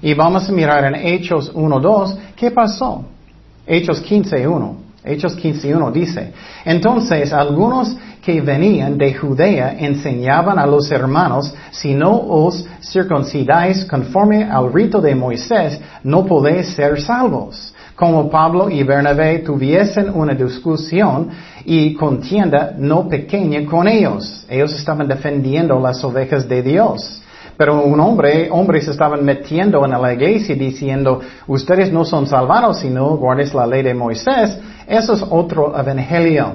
Y 0.00 0.14
vamos 0.14 0.48
a 0.48 0.52
mirar 0.52 0.84
en 0.84 0.94
Hechos 0.94 1.52
1.2, 1.54 2.16
¿qué 2.36 2.50
pasó? 2.50 3.04
Hechos 3.66 4.02
15.1. 4.04 4.81
Hechos 5.04 5.36
15.1 5.36 5.92
dice, 5.92 6.32
entonces 6.64 7.32
algunos 7.32 7.96
que 8.22 8.40
venían 8.40 8.96
de 8.96 9.14
Judea 9.14 9.74
enseñaban 9.78 10.58
a 10.58 10.66
los 10.66 10.90
hermanos, 10.92 11.52
si 11.72 11.94
no 11.94 12.16
os 12.16 12.64
circuncidáis 12.80 13.84
conforme 13.84 14.44
al 14.44 14.72
rito 14.72 15.00
de 15.00 15.14
Moisés, 15.14 15.80
no 16.04 16.24
podéis 16.24 16.68
ser 16.68 17.00
salvos 17.00 17.74
como 18.02 18.30
Pablo 18.30 18.68
y 18.70 18.82
Bernabé 18.82 19.40
tuviesen 19.40 20.10
una 20.14 20.34
discusión 20.34 21.28
y 21.64 21.94
contienda 21.94 22.74
no 22.76 23.08
pequeña 23.08 23.64
con 23.64 23.86
ellos. 23.86 24.44
Ellos 24.48 24.72
estaban 24.72 25.06
defendiendo 25.06 25.78
las 25.78 26.02
ovejas 26.02 26.48
de 26.48 26.62
Dios. 26.62 27.22
Pero 27.56 27.82
un 27.82 28.00
hombre, 28.00 28.48
hombres 28.50 28.88
estaban 28.88 29.24
metiendo 29.24 29.84
en 29.84 29.90
la 29.92 30.12
iglesia 30.12 30.56
diciendo, 30.56 31.20
ustedes 31.46 31.92
no 31.92 32.04
son 32.04 32.26
salvados 32.26 32.80
si 32.80 32.88
no 32.88 33.16
guardes 33.16 33.54
la 33.54 33.66
ley 33.66 33.82
de 33.82 33.94
Moisés. 33.94 34.58
Eso 34.92 35.14
es 35.14 35.24
otro 35.30 35.72
evangelio. 35.74 36.52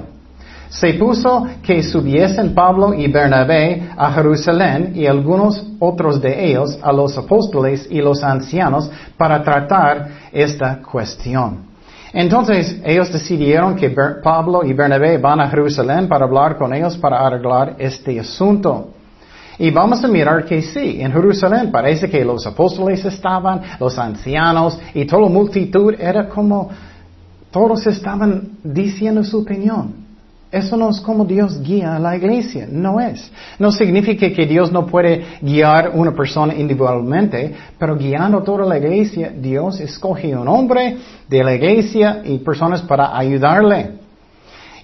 Se 0.68 0.94
puso 0.94 1.44
que 1.60 1.82
subiesen 1.82 2.54
Pablo 2.54 2.94
y 2.94 3.08
Bernabé 3.08 3.88
a 3.96 4.12
Jerusalén 4.12 4.92
y 4.94 5.06
algunos 5.06 5.64
otros 5.80 6.20
de 6.20 6.46
ellos 6.48 6.78
a 6.80 6.92
los 6.92 7.18
apóstoles 7.18 7.88
y 7.90 8.00
los 8.00 8.22
ancianos 8.22 8.88
para 9.16 9.42
tratar 9.42 10.08
esta 10.30 10.80
cuestión. 10.80 11.66
Entonces 12.12 12.80
ellos 12.84 13.12
decidieron 13.12 13.74
que 13.74 13.90
Pablo 14.22 14.64
y 14.64 14.72
Bernabé 14.72 15.18
van 15.18 15.40
a 15.40 15.48
Jerusalén 15.48 16.06
para 16.06 16.26
hablar 16.26 16.56
con 16.56 16.72
ellos 16.72 16.96
para 16.96 17.26
arreglar 17.26 17.74
este 17.76 18.20
asunto. 18.20 18.90
Y 19.58 19.72
vamos 19.72 20.04
a 20.04 20.06
mirar 20.06 20.44
que 20.44 20.62
sí, 20.62 21.00
en 21.00 21.10
Jerusalén 21.12 21.72
parece 21.72 22.08
que 22.08 22.24
los 22.24 22.46
apóstoles 22.46 23.04
estaban, 23.04 23.62
los 23.80 23.98
ancianos 23.98 24.78
y 24.94 25.04
toda 25.04 25.22
la 25.22 25.28
multitud 25.28 25.92
era 25.98 26.28
como 26.28 26.70
todos 27.50 27.86
estaban 27.86 28.58
diciendo 28.62 29.24
su 29.24 29.38
opinión. 29.38 30.08
Eso 30.50 30.78
no 30.78 30.88
es 30.88 31.00
como 31.00 31.26
Dios 31.26 31.62
guía 31.62 31.96
a 31.96 31.98
la 31.98 32.16
iglesia, 32.16 32.66
no 32.70 32.98
es. 33.00 33.30
No 33.58 33.70
significa 33.70 34.30
que 34.32 34.46
Dios 34.46 34.72
no 34.72 34.86
puede 34.86 35.22
guiar 35.42 35.90
una 35.94 36.12
persona 36.12 36.54
individualmente, 36.54 37.54
pero 37.78 37.96
guiando 37.96 38.42
toda 38.42 38.64
la 38.64 38.78
iglesia, 38.78 39.30
Dios 39.36 39.78
escoge 39.80 40.34
un 40.34 40.48
hombre 40.48 40.96
de 41.28 41.44
la 41.44 41.54
iglesia 41.54 42.22
y 42.24 42.38
personas 42.38 42.80
para 42.80 43.16
ayudarle. 43.16 43.98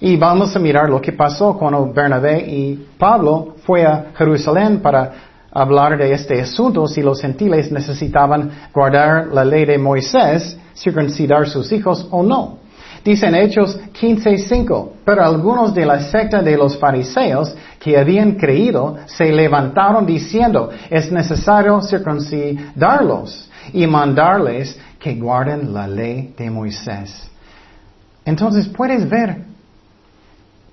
Y 0.01 0.17
vamos 0.17 0.55
a 0.55 0.59
mirar 0.59 0.87
lo 0.87 1.01
que 1.01 1.13
pasó 1.13 1.57
cuando 1.57 1.91
Bernabé 1.91 2.45
y 2.47 2.87
Pablo 2.99 3.55
fue 3.65 3.85
a 3.85 4.11
Jerusalén 4.15 4.81
para 4.81 5.13
hablar 5.55 5.97
de 5.97 6.11
este 6.11 6.41
asunto, 6.41 6.85
si 6.85 7.01
los 7.01 7.21
gentiles 7.21 7.71
necesitaban 7.71 8.51
guardar 8.73 9.27
la 9.27 9.45
ley 9.45 9.65
de 9.65 9.77
Moisés, 9.77 10.57
circuncidar 10.75 11.47
sus 11.47 11.71
hijos 11.71 12.07
o 12.11 12.21
no. 12.21 12.57
Dicen 13.05 13.35
Hechos 13.35 13.79
15:5, 13.93 14.93
pero 15.05 15.23
algunos 15.23 15.73
de 15.73 15.85
la 15.85 15.99
secta 16.01 16.41
de 16.41 16.57
los 16.57 16.77
fariseos 16.77 17.55
que 17.79 17.97
habían 17.97 18.33
creído 18.33 18.97
se 19.05 19.31
levantaron 19.31 20.05
diciendo, 20.05 20.71
es 20.89 21.11
necesario 21.11 21.81
circuncidarlos 21.81 23.49
y 23.71 23.87
mandarles 23.87 24.77
que 24.99 25.15
guarden 25.15 25.73
la 25.73 25.87
ley 25.87 26.33
de 26.37 26.49
Moisés. 26.49 27.29
Entonces 28.25 28.67
puedes 28.67 29.07
ver, 29.07 29.37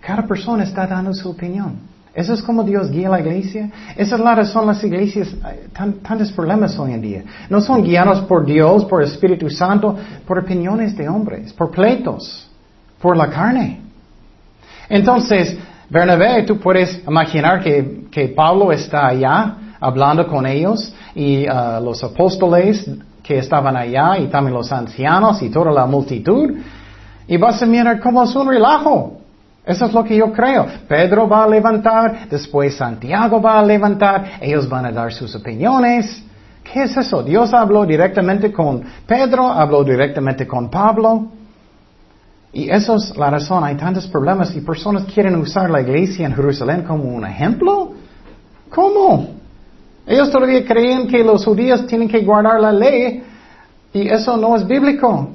cada 0.00 0.26
persona 0.26 0.64
está 0.64 0.86
dando 0.86 1.12
su 1.14 1.30
opinión. 1.30 1.91
Eso 2.14 2.34
es 2.34 2.42
como 2.42 2.62
Dios 2.62 2.90
guía 2.90 3.08
la 3.08 3.20
iglesia. 3.20 3.70
Esa 3.96 4.16
es 4.16 4.20
la 4.20 4.34
razón 4.34 4.66
las 4.66 4.84
iglesias, 4.84 5.34
tan, 5.72 5.94
tantos 5.94 6.30
problemas 6.32 6.78
hoy 6.78 6.92
en 6.92 7.00
día. 7.00 7.22
No 7.48 7.60
son 7.60 7.82
guiados 7.82 8.20
por 8.22 8.44
Dios, 8.44 8.84
por 8.84 9.02
Espíritu 9.02 9.48
Santo, 9.48 9.96
por 10.26 10.38
opiniones 10.38 10.94
de 10.96 11.08
hombres, 11.08 11.52
por 11.54 11.70
pleitos, 11.70 12.50
por 13.00 13.16
la 13.16 13.30
carne. 13.30 13.80
Entonces, 14.90 15.56
Bernabé, 15.88 16.42
tú 16.42 16.58
puedes 16.58 17.02
imaginar 17.06 17.62
que, 17.62 18.04
que 18.10 18.28
Pablo 18.28 18.72
está 18.72 19.06
allá 19.06 19.56
hablando 19.80 20.26
con 20.26 20.44
ellos 20.46 20.94
y 21.14 21.46
uh, 21.48 21.82
los 21.82 22.04
apóstoles 22.04 22.88
que 23.22 23.38
estaban 23.38 23.76
allá 23.76 24.18
y 24.18 24.26
también 24.26 24.54
los 24.54 24.70
ancianos 24.70 25.42
y 25.42 25.48
toda 25.48 25.72
la 25.72 25.86
multitud. 25.86 26.54
Y 27.26 27.36
vas 27.38 27.62
a 27.62 27.66
mirar 27.66 28.00
cómo 28.00 28.22
es 28.22 28.34
un 28.34 28.48
relajo. 28.48 29.21
Eso 29.64 29.86
es 29.86 29.92
lo 29.92 30.02
que 30.02 30.16
yo 30.16 30.32
creo. 30.32 30.66
Pedro 30.88 31.28
va 31.28 31.44
a 31.44 31.48
levantar, 31.48 32.28
después 32.28 32.74
Santiago 32.74 33.40
va 33.40 33.60
a 33.60 33.64
levantar, 33.64 34.38
ellos 34.40 34.68
van 34.68 34.86
a 34.86 34.92
dar 34.92 35.12
sus 35.12 35.34
opiniones. 35.36 36.22
¿Qué 36.64 36.82
es 36.84 36.96
eso? 36.96 37.22
Dios 37.22 37.52
habló 37.54 37.84
directamente 37.84 38.52
con 38.52 38.82
Pedro, 39.06 39.46
habló 39.46 39.84
directamente 39.84 40.46
con 40.46 40.68
Pablo. 40.68 41.28
Y 42.52 42.68
eso 42.70 42.96
es 42.96 43.16
la 43.16 43.30
razón. 43.30 43.64
Hay 43.64 43.76
tantos 43.76 44.06
problemas 44.08 44.54
y 44.54 44.60
personas 44.60 45.04
quieren 45.04 45.36
usar 45.36 45.70
la 45.70 45.80
iglesia 45.80 46.26
en 46.26 46.34
Jerusalén 46.34 46.82
como 46.82 47.04
un 47.04 47.24
ejemplo. 47.24 47.92
¿Cómo? 48.68 49.28
Ellos 50.06 50.30
todavía 50.30 50.64
creen 50.64 51.06
que 51.06 51.22
los 51.22 51.44
judíos 51.44 51.86
tienen 51.86 52.08
que 52.08 52.20
guardar 52.24 52.60
la 52.60 52.72
ley 52.72 53.22
y 53.92 54.08
eso 54.08 54.36
no 54.36 54.56
es 54.56 54.66
bíblico. 54.66 55.30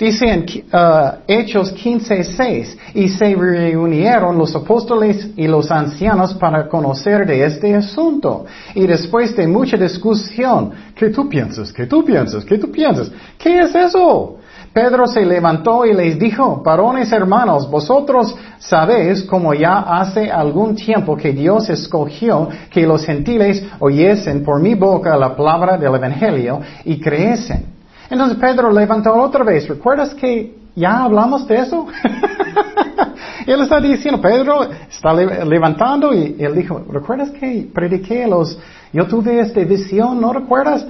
Dice 0.00 0.24
en 0.24 0.46
uh, 0.72 1.18
Hechos 1.28 1.74
15:6, 1.74 2.78
y 2.94 3.10
se 3.10 3.34
reunieron 3.34 4.38
los 4.38 4.56
apóstoles 4.56 5.28
y 5.36 5.46
los 5.46 5.70
ancianos 5.70 6.32
para 6.32 6.66
conocer 6.68 7.26
de 7.26 7.44
este 7.44 7.74
asunto. 7.74 8.46
Y 8.74 8.86
después 8.86 9.36
de 9.36 9.46
mucha 9.46 9.76
discusión, 9.76 10.72
¿qué 10.96 11.10
tú 11.10 11.28
piensas? 11.28 11.70
¿Qué 11.70 11.84
tú 11.84 12.02
piensas? 12.02 12.46
¿Qué 12.46 12.56
tú 12.56 12.72
piensas? 12.72 13.12
¿Qué 13.36 13.58
es 13.58 13.74
eso? 13.74 14.38
Pedro 14.72 15.06
se 15.06 15.26
levantó 15.26 15.84
y 15.84 15.92
les 15.92 16.18
dijo, 16.18 16.62
varones 16.64 17.12
hermanos, 17.12 17.70
vosotros 17.70 18.34
sabéis 18.58 19.24
como 19.24 19.52
ya 19.52 19.80
hace 19.80 20.30
algún 20.30 20.76
tiempo 20.76 21.14
que 21.14 21.32
Dios 21.32 21.68
escogió 21.68 22.48
que 22.70 22.86
los 22.86 23.04
gentiles 23.04 23.62
oyesen 23.80 24.44
por 24.44 24.62
mi 24.62 24.74
boca 24.74 25.14
la 25.14 25.36
palabra 25.36 25.76
del 25.76 25.94
Evangelio 25.94 26.60
y 26.86 26.98
creesen. 26.98 27.79
Entonces 28.10 28.36
Pedro 28.38 28.72
levantó 28.72 29.14
otra 29.14 29.44
vez. 29.44 29.68
¿Recuerdas 29.68 30.14
que 30.14 30.54
ya 30.74 31.04
hablamos 31.04 31.46
de 31.46 31.56
eso? 31.56 31.86
él 33.46 33.60
está 33.62 33.80
diciendo, 33.80 34.20
Pedro 34.20 34.68
está 34.90 35.14
levantando 35.14 36.12
y 36.12 36.36
él 36.38 36.54
dijo, 36.54 36.84
¿recuerdas 36.90 37.30
que 37.30 37.68
prediqué 37.72 38.26
los, 38.26 38.58
yo 38.92 39.06
tuve 39.06 39.40
esta 39.40 39.60
visión, 39.60 40.20
¿no 40.20 40.32
recuerdas? 40.32 40.84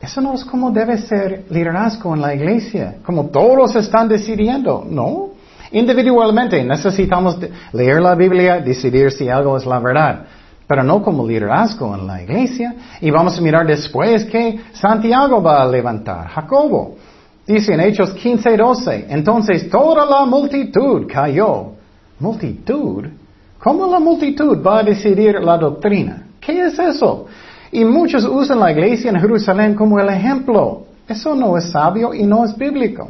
Eso 0.00 0.20
no 0.20 0.34
es 0.34 0.44
como 0.44 0.70
debe 0.70 0.98
ser 0.98 1.44
liderazgo 1.50 2.14
en 2.14 2.20
la 2.20 2.34
iglesia, 2.34 2.96
como 3.04 3.26
todos 3.26 3.76
están 3.76 4.08
decidiendo, 4.08 4.86
¿no? 4.88 5.30
Individualmente 5.72 6.62
necesitamos 6.64 7.38
leer 7.72 8.00
la 8.00 8.14
Biblia, 8.14 8.60
decidir 8.60 9.12
si 9.12 9.28
algo 9.28 9.56
es 9.56 9.64
la 9.64 9.78
verdad 9.78 10.26
pero 10.70 10.84
no 10.84 11.02
como 11.02 11.26
liderazgo 11.26 11.96
en 11.96 12.06
la 12.06 12.22
iglesia. 12.22 12.76
Y 13.00 13.10
vamos 13.10 13.36
a 13.36 13.40
mirar 13.40 13.66
después 13.66 14.24
que 14.26 14.60
Santiago 14.72 15.42
va 15.42 15.64
a 15.64 15.66
levantar, 15.66 16.28
Jacobo. 16.28 16.94
Dice 17.44 17.74
en 17.74 17.80
Hechos 17.80 18.12
15, 18.12 18.56
12, 18.56 19.06
entonces 19.08 19.68
toda 19.68 20.06
la 20.06 20.24
multitud 20.26 21.08
cayó. 21.12 21.72
¿Multitud? 22.20 23.04
¿Cómo 23.58 23.88
la 23.88 23.98
multitud 23.98 24.64
va 24.64 24.78
a 24.78 24.82
decidir 24.84 25.40
la 25.42 25.58
doctrina? 25.58 26.28
¿Qué 26.40 26.66
es 26.66 26.78
eso? 26.78 27.26
Y 27.72 27.84
muchos 27.84 28.24
usan 28.24 28.60
la 28.60 28.70
iglesia 28.70 29.10
en 29.10 29.18
Jerusalén 29.18 29.74
como 29.74 29.98
el 29.98 30.08
ejemplo. 30.08 30.84
Eso 31.08 31.34
no 31.34 31.58
es 31.58 31.68
sabio 31.72 32.14
y 32.14 32.22
no 32.22 32.44
es 32.44 32.56
bíblico. 32.56 33.08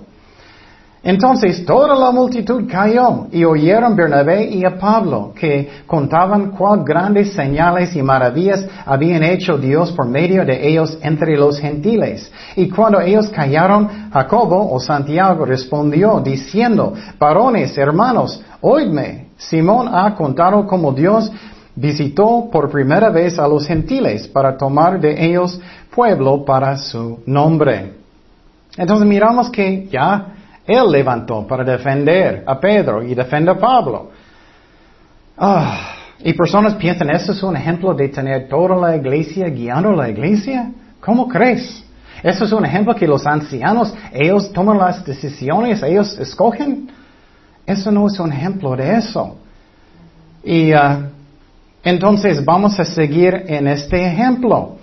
Entonces 1.02 1.64
toda 1.64 1.94
la 1.94 2.10
multitud 2.10 2.64
cayó 2.70 3.26
y 3.32 3.42
oyeron 3.42 3.96
Bernabé 3.96 4.44
y 4.50 4.66
a 4.66 4.78
Pablo 4.78 5.32
que 5.34 5.66
contaban 5.86 6.50
cuán 6.50 6.84
grandes 6.84 7.32
señales 7.32 7.96
y 7.96 8.02
maravillas 8.02 8.66
habían 8.84 9.22
hecho 9.22 9.56
Dios 9.56 9.92
por 9.92 10.06
medio 10.06 10.44
de 10.44 10.68
ellos 10.68 10.98
entre 11.00 11.38
los 11.38 11.58
gentiles. 11.58 12.30
Y 12.54 12.68
cuando 12.68 13.00
ellos 13.00 13.28
callaron, 13.30 14.10
Jacobo 14.12 14.70
o 14.70 14.78
Santiago 14.78 15.46
respondió 15.46 16.20
diciendo, 16.20 16.92
varones, 17.18 17.78
hermanos, 17.78 18.42
oídme, 18.60 19.28
Simón 19.38 19.88
ha 19.90 20.14
contado 20.14 20.66
cómo 20.66 20.92
Dios 20.92 21.32
visitó 21.74 22.50
por 22.52 22.70
primera 22.70 23.08
vez 23.08 23.38
a 23.38 23.48
los 23.48 23.66
gentiles 23.66 24.28
para 24.28 24.58
tomar 24.58 25.00
de 25.00 25.24
ellos 25.24 25.58
pueblo 25.94 26.44
para 26.44 26.76
su 26.76 27.20
nombre. 27.24 27.94
Entonces 28.76 29.06
miramos 29.06 29.48
que 29.48 29.88
ya 29.90 30.34
él 30.70 30.90
levantó 30.90 31.46
para 31.46 31.64
defender 31.64 32.44
a 32.46 32.58
Pedro 32.58 33.02
y 33.02 33.14
defender 33.14 33.56
a 33.56 33.58
Pablo. 33.58 34.10
Ah, 35.36 35.94
y 36.22 36.32
personas 36.34 36.74
piensan, 36.74 37.10
¿eso 37.10 37.32
es 37.32 37.42
un 37.42 37.56
ejemplo 37.56 37.94
de 37.94 38.08
tener 38.08 38.48
toda 38.48 38.76
la 38.76 38.96
iglesia 38.96 39.48
guiando 39.48 39.92
la 39.92 40.08
iglesia? 40.08 40.70
¿Cómo 41.00 41.26
crees? 41.26 41.82
¿Eso 42.22 42.44
es 42.44 42.52
un 42.52 42.66
ejemplo 42.66 42.94
que 42.94 43.06
los 43.06 43.26
ancianos, 43.26 43.94
ellos 44.12 44.52
toman 44.52 44.78
las 44.78 45.04
decisiones, 45.04 45.82
ellos 45.82 46.18
escogen? 46.18 46.90
Eso 47.64 47.90
no 47.90 48.06
es 48.06 48.20
un 48.20 48.32
ejemplo 48.32 48.76
de 48.76 48.96
eso. 48.96 49.36
Y 50.44 50.72
ah, 50.72 51.08
entonces 51.82 52.44
vamos 52.44 52.78
a 52.78 52.84
seguir 52.84 53.44
en 53.46 53.68
este 53.68 54.06
ejemplo. 54.06 54.76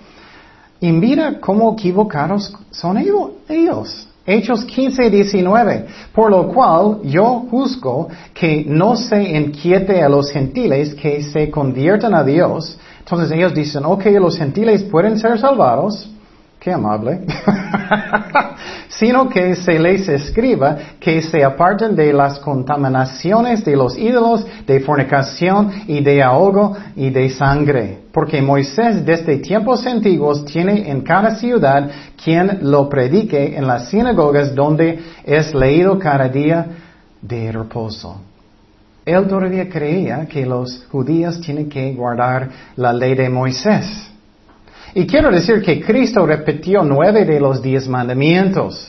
Y 0.80 0.90
mira 0.90 1.38
cómo 1.40 1.72
equivocados 1.72 2.52
son 2.70 2.98
ellos. 2.98 4.07
Hechos 4.28 4.64
15, 4.66 5.08
19. 5.08 5.86
Por 6.12 6.30
lo 6.30 6.48
cual 6.48 7.00
yo 7.02 7.46
juzgo 7.50 8.08
que 8.34 8.62
no 8.68 8.94
se 8.94 9.22
inquiete 9.22 10.02
a 10.02 10.08
los 10.08 10.30
gentiles 10.30 10.94
que 10.94 11.22
se 11.22 11.50
conviertan 11.50 12.14
a 12.14 12.22
Dios. 12.22 12.78
Entonces 12.98 13.30
ellos 13.32 13.54
dicen, 13.54 13.86
ok, 13.86 14.04
los 14.20 14.36
gentiles 14.36 14.82
pueden 14.82 15.18
ser 15.18 15.38
salvados. 15.38 16.10
Qué 16.60 16.70
amable. 16.72 17.20
Sino 18.88 19.28
que 19.28 19.54
se 19.54 19.78
les 19.78 20.08
escriba 20.08 20.76
que 20.98 21.20
se 21.20 21.44
aparten 21.44 21.94
de 21.94 22.12
las 22.12 22.38
contaminaciones 22.38 23.64
de 23.64 23.76
los 23.76 23.96
ídolos, 23.98 24.46
de 24.66 24.80
fornicación 24.80 25.70
y 25.86 26.00
de 26.00 26.22
ahogo 26.22 26.74
y 26.96 27.10
de 27.10 27.28
sangre. 27.28 27.98
Porque 28.12 28.40
Moisés 28.40 29.04
desde 29.04 29.38
tiempos 29.38 29.86
antiguos 29.86 30.44
tiene 30.46 30.90
en 30.90 31.02
cada 31.02 31.36
ciudad 31.36 31.90
quien 32.22 32.60
lo 32.62 32.88
predique 32.88 33.56
en 33.56 33.66
las 33.66 33.90
sinagogas 33.90 34.54
donde 34.54 34.98
es 35.24 35.54
leído 35.54 35.98
cada 35.98 36.28
día 36.28 36.66
de 37.20 37.52
reposo. 37.52 38.22
Él 39.04 39.26
todavía 39.26 39.68
creía 39.68 40.26
que 40.26 40.44
los 40.44 40.84
judíos 40.90 41.40
tienen 41.40 41.68
que 41.68 41.94
guardar 41.94 42.48
la 42.76 42.92
ley 42.92 43.14
de 43.14 43.28
Moisés. 43.30 44.10
Y 44.94 45.06
quiero 45.06 45.30
decir 45.30 45.62
que 45.62 45.80
Cristo 45.80 46.26
repitió 46.26 46.82
nueve 46.82 47.24
de 47.24 47.40
los 47.40 47.62
diez 47.62 47.88
mandamientos. 47.88 48.88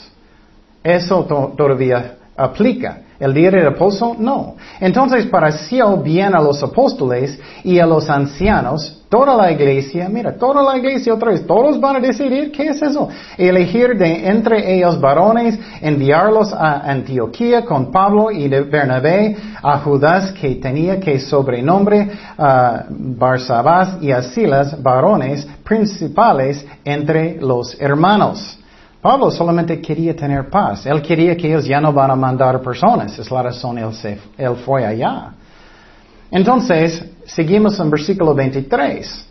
Eso 0.83 1.23
todavía 1.57 2.17
aplica. 2.35 3.01
El 3.19 3.33
día 3.33 3.51
de 3.51 3.61
reposo, 3.69 4.15
no. 4.17 4.55
Entonces 4.79 5.25
pareció 5.25 5.97
bien 5.97 6.33
a 6.33 6.41
los 6.41 6.63
apóstoles 6.63 7.37
y 7.65 7.79
a 7.79 7.85
los 7.85 8.09
ancianos, 8.09 8.98
toda 9.09 9.35
la 9.35 9.51
iglesia, 9.51 10.07
mira, 10.07 10.37
toda 10.37 10.61
la 10.61 10.77
iglesia 10.77 11.13
otra 11.15 11.31
vez, 11.31 11.45
todos 11.45 11.79
van 11.79 11.95
a 11.95 11.99
decidir 11.99 12.51
qué 12.51 12.67
es 12.67 12.81
eso. 12.81 13.09
Elegir 13.37 13.97
de 13.97 14.27
entre 14.27 14.75
ellos 14.75 15.01
varones, 15.01 15.59
enviarlos 15.81 16.53
a 16.53 16.89
Antioquía 16.89 17.65
con 17.65 17.91
Pablo 17.91 18.29
y 18.31 18.47
de 18.47 18.61
Bernabé, 18.61 19.35
a 19.63 19.79
Judas 19.79 20.31
que 20.33 20.55
tenía 20.55 20.99
que 20.99 21.19
sobrenombre 21.19 22.07
a 22.37 22.85
Barsabás 22.89 23.97
y 23.99 24.11
a 24.11 24.21
Silas, 24.21 24.81
varones 24.81 25.47
principales 25.63 26.65
entre 26.85 27.41
los 27.41 27.79
hermanos. 27.81 28.59
Pablo 29.01 29.31
solamente 29.31 29.81
quería 29.81 30.15
tener 30.15 30.49
paz. 30.49 30.85
Él 30.85 31.01
quería 31.01 31.35
que 31.35 31.47
ellos 31.47 31.65
ya 31.65 31.79
no 31.79 31.93
van 31.93 32.11
a 32.11 32.15
mandar 32.15 32.61
personas. 32.61 33.17
Es 33.17 33.31
la 33.31 33.41
razón 33.41 33.77
él, 33.77 33.93
se, 33.93 34.19
él 34.37 34.55
fue 34.57 34.85
allá. 34.85 35.31
Entonces, 36.31 37.03
seguimos 37.35 37.79
en 37.79 37.89
versículo 37.89 38.33
23. 38.33 39.25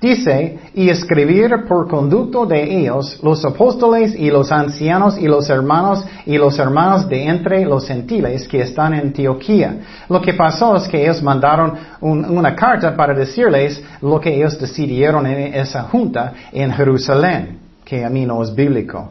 Dice, 0.00 0.58
y 0.74 0.88
escribir 0.88 1.50
por 1.68 1.86
conducto 1.86 2.46
de 2.46 2.62
ellos 2.62 3.20
los 3.22 3.44
apóstoles 3.44 4.14
y 4.18 4.30
los 4.30 4.50
ancianos 4.50 5.18
y 5.18 5.26
los 5.26 5.50
hermanos 5.50 6.02
y 6.24 6.38
los 6.38 6.58
hermanos 6.58 7.06
de 7.06 7.24
entre 7.24 7.66
los 7.66 7.86
gentiles 7.86 8.48
que 8.48 8.62
están 8.62 8.94
en 8.94 9.08
Antioquía. 9.08 9.80
Lo 10.08 10.22
que 10.22 10.32
pasó 10.32 10.74
es 10.76 10.88
que 10.88 11.02
ellos 11.02 11.22
mandaron 11.22 11.74
una 12.00 12.54
carta 12.56 12.96
para 12.96 13.12
decirles 13.12 13.82
lo 14.00 14.18
que 14.18 14.34
ellos 14.34 14.58
decidieron 14.58 15.26
en 15.26 15.54
esa 15.54 15.82
junta 15.82 16.32
en 16.50 16.72
Jerusalén, 16.72 17.58
que 17.84 18.02
a 18.02 18.08
mí 18.08 18.24
no 18.24 18.42
es 18.42 18.54
bíblico. 18.54 19.10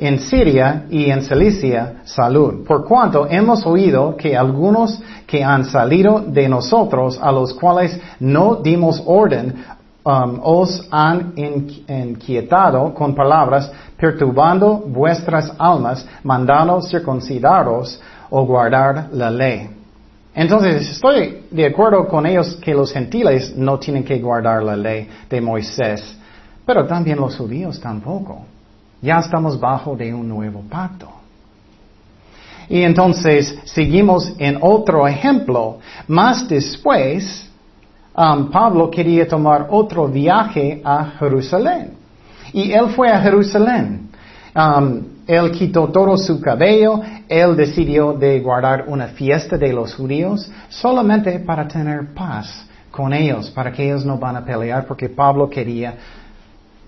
En 0.00 0.18
Siria 0.18 0.86
y 0.90 1.10
en 1.10 1.22
Cilicia, 1.22 2.00
salud. 2.04 2.64
Por 2.66 2.86
cuanto 2.86 3.26
hemos 3.28 3.64
oído 3.66 4.16
que 4.16 4.36
algunos 4.36 5.00
que 5.26 5.44
han 5.44 5.64
salido 5.64 6.20
de 6.20 6.48
nosotros, 6.48 7.20
a 7.22 7.30
los 7.30 7.52
cuales 7.54 8.00
no 8.18 8.56
dimos 8.56 9.02
orden, 9.04 9.54
Um, 10.02 10.40
os 10.42 10.88
han 10.90 11.34
inquietado 11.36 12.94
con 12.94 13.14
palabras, 13.14 13.70
perturbando 13.98 14.78
vuestras 14.78 15.52
almas, 15.58 16.06
mandando 16.24 16.80
circuncidaros 16.80 18.00
o 18.30 18.46
guardar 18.46 19.10
la 19.12 19.30
ley. 19.30 19.68
Entonces, 20.34 20.90
estoy 20.90 21.42
de 21.50 21.66
acuerdo 21.66 22.08
con 22.08 22.24
ellos 22.24 22.56
que 22.62 22.72
los 22.72 22.90
gentiles 22.92 23.54
no 23.54 23.78
tienen 23.78 24.02
que 24.02 24.18
guardar 24.18 24.62
la 24.62 24.74
ley 24.74 25.06
de 25.28 25.40
Moisés, 25.42 26.16
pero 26.64 26.86
también 26.86 27.18
los 27.18 27.36
judíos 27.36 27.78
tampoco. 27.78 28.46
Ya 29.02 29.18
estamos 29.18 29.58
bajo 29.58 29.96
de 29.96 30.12
un 30.12 30.28
nuevo 30.28 30.62
pacto. 30.68 31.08
Y 32.68 32.82
entonces 32.82 33.58
seguimos 33.64 34.32
en 34.38 34.58
otro 34.60 35.08
ejemplo. 35.08 35.78
Más 36.06 36.46
después, 36.48 37.50
Um, 38.14 38.50
Pablo 38.50 38.90
quería 38.90 39.26
tomar 39.26 39.68
otro 39.70 40.08
viaje 40.08 40.82
a 40.84 41.12
Jerusalén. 41.18 41.92
Y 42.52 42.72
él 42.72 42.88
fue 42.90 43.08
a 43.08 43.20
Jerusalén. 43.20 44.10
Um, 44.54 45.02
él 45.26 45.52
quitó 45.52 45.88
todo 45.88 46.18
su 46.18 46.40
cabello, 46.40 47.00
él 47.28 47.56
decidió 47.56 48.12
de 48.12 48.40
guardar 48.40 48.84
una 48.88 49.08
fiesta 49.08 49.56
de 49.56 49.72
los 49.72 49.94
judíos 49.94 50.50
solamente 50.68 51.38
para 51.38 51.68
tener 51.68 52.12
paz 52.12 52.66
con 52.90 53.12
ellos, 53.12 53.48
para 53.50 53.70
que 53.70 53.84
ellos 53.84 54.04
no 54.04 54.18
van 54.18 54.36
a 54.36 54.44
pelear, 54.44 54.84
porque 54.86 55.08
Pablo 55.08 55.48
quería 55.48 55.94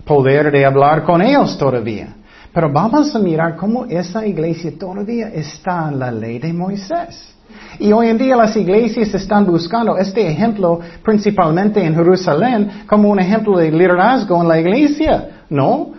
poder 0.05 0.51
de 0.51 0.65
hablar 0.65 1.03
con 1.03 1.21
ellos 1.21 1.57
todavía. 1.57 2.15
Pero 2.53 2.71
vamos 2.71 3.15
a 3.15 3.19
mirar 3.19 3.55
cómo 3.55 3.85
esa 3.85 4.25
iglesia 4.25 4.71
todavía 4.77 5.29
está 5.29 5.89
en 5.89 5.99
la 5.99 6.11
ley 6.11 6.39
de 6.39 6.53
Moisés. 6.53 7.33
Y 7.79 7.91
hoy 7.91 8.09
en 8.09 8.17
día 8.17 8.35
las 8.35 8.55
iglesias 8.55 9.13
están 9.13 9.45
buscando 9.45 9.97
este 9.97 10.27
ejemplo 10.27 10.79
principalmente 11.03 11.83
en 11.83 11.95
Jerusalén 11.95 12.83
como 12.87 13.09
un 13.09 13.19
ejemplo 13.19 13.57
de 13.57 13.71
liderazgo 13.71 14.41
en 14.41 14.47
la 14.47 14.59
iglesia. 14.59 15.29
No, 15.49 15.91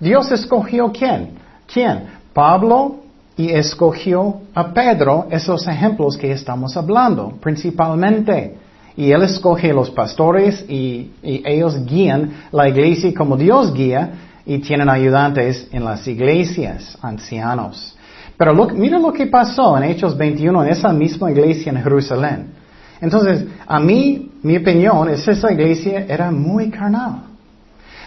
Dios 0.00 0.30
escogió 0.32 0.90
quién? 0.90 1.30
¿Quién? 1.72 2.04
Pablo 2.32 2.96
y 3.36 3.50
escogió 3.50 4.40
a 4.54 4.72
Pedro, 4.72 5.26
esos 5.30 5.66
ejemplos 5.68 6.16
que 6.16 6.32
estamos 6.32 6.76
hablando, 6.76 7.34
principalmente. 7.40 8.56
Y 8.96 9.12
él 9.12 9.22
escoge 9.22 9.72
los 9.72 9.90
pastores 9.90 10.64
y, 10.68 11.12
ellos 11.22 11.84
guían 11.86 12.30
la 12.52 12.68
iglesia 12.68 13.12
como 13.14 13.36
Dios 13.36 13.72
guía 13.72 14.10
y 14.44 14.58
tienen 14.58 14.88
ayudantes 14.88 15.68
en 15.72 15.84
las 15.84 16.06
iglesias, 16.06 16.98
ancianos. 17.00 17.96
Pero 18.36 18.54
mira 18.54 18.98
lo 18.98 19.12
que 19.12 19.26
pasó 19.26 19.76
en 19.76 19.84
Hechos 19.84 20.16
21 20.16 20.64
en 20.64 20.70
esa 20.70 20.92
misma 20.92 21.30
iglesia 21.30 21.70
en 21.72 21.82
Jerusalén. 21.82 22.46
Entonces, 23.00 23.44
a 23.66 23.80
mí, 23.80 24.32
mi 24.42 24.56
opinión 24.56 25.08
es 25.08 25.26
esa 25.26 25.52
iglesia 25.52 26.04
era 26.08 26.30
muy 26.30 26.70
carnal. 26.70 27.29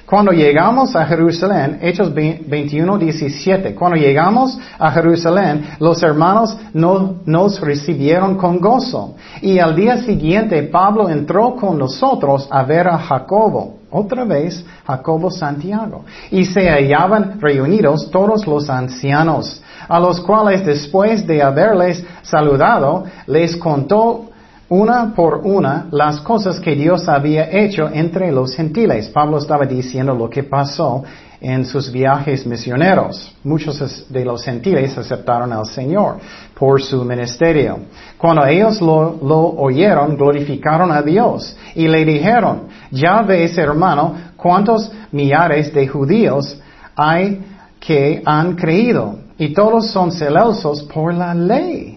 Cuando 0.06 0.34
llegamos 0.34 0.96
a 0.96 1.06
Jerusalén, 1.06 1.80
Hechos 1.82 2.14
21, 2.14 2.98
17, 2.98 3.74
cuando 3.74 3.96
llegamos 3.96 4.60
a 4.78 4.92
Jerusalén, 4.92 5.66
los 5.80 6.04
hermanos 6.04 6.58
no, 6.74 7.22
nos 7.26 7.62
recibieron 7.62 8.36
con 8.36 8.60
gozo. 8.60 9.16
Y 9.42 9.60
al 9.60 9.76
día 9.76 9.98
siguiente, 10.04 10.62
Pablo 10.64 11.10
entró 11.10 11.56
con 11.56 11.78
nosotros 11.78 12.48
a 12.52 12.64
ver 12.64 12.88
a 12.90 12.98
Jacobo, 12.98 13.80
otra 13.90 14.26
vez 14.26 14.66
Jacobo 14.86 15.32
Santiago, 15.32 16.04
y 16.32 16.44
se 16.46 16.70
hallaban 16.70 17.40
reunidos 17.40 18.12
todos 18.12 18.46
los 18.46 18.70
ancianos 18.70 19.64
a 19.88 20.00
los 20.00 20.22
cuales 20.22 20.66
después 20.66 21.26
de 21.28 21.42
haberles 21.42 22.06
saludado, 22.24 23.04
les 23.28 23.56
contó 23.58 24.30
una 24.70 25.14
por 25.14 25.42
una 25.44 25.88
las 25.92 26.22
cosas 26.22 26.60
que 26.60 26.76
Dios 26.76 27.08
había 27.08 27.50
hecho 27.52 27.90
entre 27.92 28.32
los 28.32 28.56
gentiles. 28.56 29.10
Pablo 29.10 29.38
estaba 29.38 29.66
diciendo 29.66 30.14
lo 30.14 30.30
que 30.30 30.44
pasó 30.44 31.04
en 31.44 31.66
sus 31.66 31.92
viajes 31.92 32.48
misioneros. 32.48 33.36
Muchos 33.44 34.06
de 34.10 34.24
los 34.24 34.44
gentiles 34.44 34.98
aceptaron 34.98 35.52
al 35.52 35.66
Señor 35.66 36.18
por 36.58 36.82
su 36.82 37.04
ministerio. 37.04 37.80
Cuando 38.18 38.46
ellos 38.46 38.80
lo, 38.82 39.20
lo, 39.22 39.40
oyeron, 39.58 40.16
glorificaron 40.16 40.92
a 40.92 41.02
Dios 41.02 41.56
y 41.76 41.88
le 41.88 42.06
dijeron, 42.06 42.70
ya 42.92 43.22
ves 43.24 43.58
hermano, 43.58 44.16
cuántos 44.38 44.90
millares 45.12 45.74
de 45.74 45.86
judíos 45.86 46.58
hay 46.96 47.44
que 47.80 48.22
han 48.26 48.56
creído 48.56 49.18
y 49.38 49.54
todos 49.54 49.92
son 49.92 50.12
celosos 50.12 50.84
por 50.84 51.14
la 51.14 51.34
ley. 51.34 51.93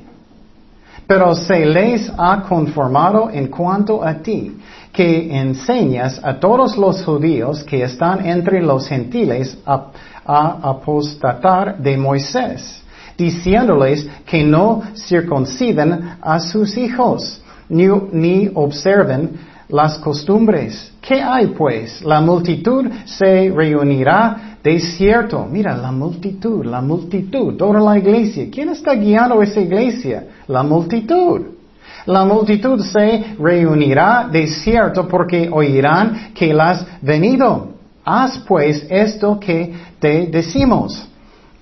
Pero 1.07 1.35
se 1.35 1.65
les 1.65 2.11
ha 2.19 2.43
conformado 2.43 3.31
en 3.31 3.47
cuanto 3.47 4.03
a 4.03 4.15
ti, 4.15 4.57
que 4.93 5.39
enseñas 5.39 6.21
a 6.23 6.41
todos 6.41 6.77
los 6.77 7.05
judíos 7.05 7.63
que 7.65 7.83
están 7.83 8.27
entre 8.27 8.61
los 8.63 8.89
gentiles 8.89 9.57
a, 9.67 9.91
apostatar 10.27 11.79
de 11.79 11.97
Moisés, 11.97 12.83
diciéndoles 13.17 14.09
que 14.27 14.43
no 14.43 14.83
circunciden 14.97 16.17
a 16.21 16.41
sus 16.41 16.77
hijos, 16.77 17.41
ni, 17.69 17.87
ni 18.11 18.51
observen 18.53 19.39
las 19.69 19.99
costumbres. 19.99 20.93
¿Qué 21.01 21.23
hay 21.23 21.49
pues? 21.49 22.03
La 22.03 22.21
multitud 22.21 22.87
se 23.05 23.53
reunirá 23.55 24.56
Desierto, 24.67 25.47
mira 25.49 25.77
la 25.77 25.93
multitud, 25.93 26.65
la 26.65 26.81
multitud, 26.81 27.57
toda 27.57 27.79
la 27.79 27.97
iglesia. 27.97 28.49
¿Quién 28.51 28.71
está 28.71 28.95
guiando 28.95 29.41
esa 29.41 29.61
iglesia? 29.61 30.25
La 30.49 30.65
multitud. 30.65 31.41
La 32.05 32.25
multitud 32.25 32.81
se 32.81 33.37
reunirá 33.39 34.29
desierto 34.29 35.07
porque 35.07 35.49
oirán 35.53 36.33
que 36.35 36.53
la 36.53 36.71
has 36.71 36.87
venido. 37.01 37.75
Haz 38.05 38.39
pues 38.39 38.85
esto 38.91 39.39
que 39.39 39.73
te 40.01 40.27
decimos. 40.27 41.09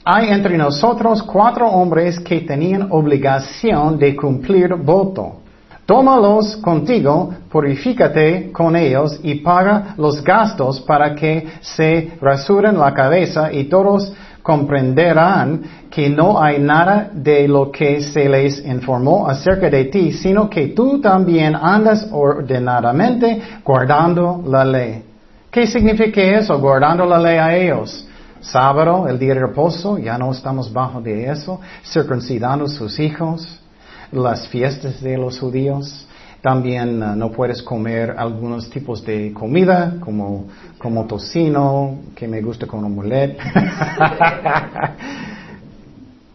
Hay 0.02 0.30
entre 0.30 0.56
nosotros 0.56 1.22
cuatro 1.22 1.68
hombres 1.68 2.18
que 2.18 2.40
tenían 2.40 2.88
obligación 2.90 3.98
de 3.98 4.16
cumplir 4.16 4.76
voto. 4.76 5.43
Tómalos 5.86 6.56
contigo, 6.56 7.34
purifícate 7.50 8.50
con 8.52 8.74
ellos 8.74 9.20
y 9.22 9.34
paga 9.36 9.94
los 9.98 10.24
gastos 10.24 10.80
para 10.80 11.14
que 11.14 11.46
se 11.60 12.12
rasuren 12.22 12.78
la 12.78 12.94
cabeza 12.94 13.52
y 13.52 13.64
todos 13.64 14.10
comprenderán 14.42 15.62
que 15.90 16.08
no 16.08 16.42
hay 16.42 16.58
nada 16.58 17.10
de 17.12 17.46
lo 17.46 17.70
que 17.70 18.00
se 18.00 18.28
les 18.30 18.64
informó 18.64 19.28
acerca 19.28 19.68
de 19.68 19.84
ti, 19.84 20.12
sino 20.12 20.48
que 20.48 20.68
tú 20.68 21.02
también 21.02 21.54
andas 21.54 22.08
ordenadamente 22.10 23.42
guardando 23.62 24.42
la 24.46 24.64
ley. 24.64 25.02
¿Qué 25.50 25.66
significa 25.66 26.20
eso? 26.20 26.58
Guardando 26.58 27.04
la 27.04 27.18
ley 27.18 27.36
a 27.36 27.54
ellos. 27.54 28.08
Sábado, 28.40 29.06
el 29.06 29.18
día 29.18 29.34
de 29.34 29.40
reposo, 29.40 29.98
ya 29.98 30.16
no 30.16 30.32
estamos 30.32 30.72
bajo 30.72 31.00
de 31.00 31.30
eso. 31.30 31.60
Circuncidando 31.82 32.68
sus 32.68 32.98
hijos 32.98 33.60
las 34.14 34.48
fiestas 34.48 35.00
de 35.00 35.18
los 35.18 35.38
judíos. 35.38 36.06
También 36.40 37.02
uh, 37.02 37.16
no 37.16 37.30
puedes 37.30 37.62
comer 37.62 38.14
algunos 38.16 38.68
tipos 38.70 39.04
de 39.04 39.32
comida, 39.32 39.96
como, 40.00 40.46
como 40.78 41.06
tocino, 41.06 42.00
que 42.14 42.28
me 42.28 42.42
gusta 42.42 42.66
con 42.66 42.84
omelette. 42.84 43.38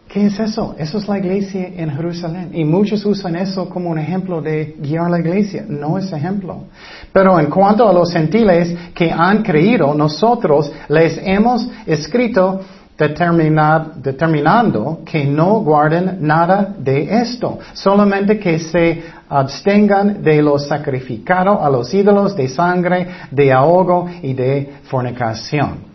¿Qué 0.08 0.26
es 0.26 0.40
eso? 0.40 0.74
Eso 0.76 0.98
es 0.98 1.06
la 1.06 1.18
iglesia 1.18 1.68
en 1.76 1.92
Jerusalén. 1.92 2.50
Y 2.52 2.64
muchos 2.64 3.06
usan 3.06 3.36
eso 3.36 3.68
como 3.68 3.90
un 3.90 3.98
ejemplo 4.00 4.42
de 4.42 4.74
guiar 4.80 5.08
la 5.08 5.20
iglesia. 5.20 5.64
No 5.68 5.96
es 5.98 6.12
ejemplo. 6.12 6.64
Pero 7.12 7.38
en 7.38 7.46
cuanto 7.46 7.88
a 7.88 7.92
los 7.92 8.12
gentiles 8.12 8.74
que 8.92 9.12
han 9.12 9.44
creído, 9.44 9.94
nosotros 9.94 10.72
les 10.88 11.16
hemos 11.22 11.68
escrito 11.86 12.60
determinando 13.00 15.00
que 15.04 15.24
no 15.24 15.60
guarden 15.60 16.18
nada 16.20 16.74
de 16.78 17.22
esto, 17.22 17.58
solamente 17.72 18.38
que 18.38 18.58
se 18.58 19.02
abstengan 19.28 20.22
de 20.22 20.42
lo 20.42 20.58
sacrificado 20.58 21.64
a 21.64 21.70
los 21.70 21.92
ídolos 21.94 22.36
de 22.36 22.48
sangre, 22.48 23.06
de 23.30 23.52
ahogo 23.52 24.08
y 24.22 24.34
de 24.34 24.74
fornicación. 24.84 25.88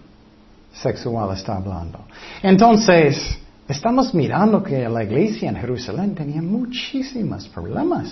sexual 0.74 1.30
está 1.34 1.56
hablando. 1.56 2.00
Entonces, 2.42 3.38
estamos 3.68 4.14
mirando 4.14 4.62
que 4.62 4.90
la 4.90 5.04
iglesia 5.04 5.50
en 5.50 5.56
Jerusalén 5.56 6.16
tenía 6.16 6.42
muchísimos 6.42 7.48
problemas. 7.48 8.12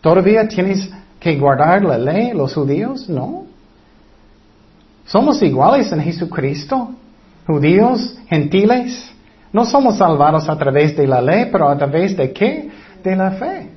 ¿Todavía 0.00 0.48
tienes 0.48 0.88
que 1.20 1.36
guardar 1.36 1.84
la 1.84 1.98
ley 1.98 2.32
los 2.32 2.54
judíos? 2.54 3.08
No. 3.08 3.44
Somos 5.04 5.42
iguales 5.42 5.92
en 5.92 6.00
Jesucristo, 6.00 6.94
judíos, 7.48 8.14
gentiles. 8.28 9.10
No 9.52 9.64
somos 9.64 9.96
salvados 9.96 10.48
a 10.48 10.56
través 10.56 10.94
de 10.94 11.06
la 11.06 11.22
ley, 11.22 11.48
pero 11.50 11.68
a 11.68 11.76
través 11.76 12.14
de 12.14 12.30
qué? 12.30 12.68
De 13.02 13.16
la 13.16 13.30
fe. 13.32 13.70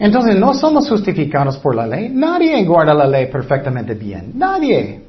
Entonces 0.00 0.36
no 0.36 0.52
somos 0.54 0.88
justificados 0.88 1.56
por 1.58 1.76
la 1.76 1.86
ley. 1.86 2.08
Nadie 2.12 2.64
guarda 2.64 2.92
la 2.92 3.06
ley 3.06 3.26
perfectamente 3.26 3.94
bien. 3.94 4.32
Nadie. 4.34 5.02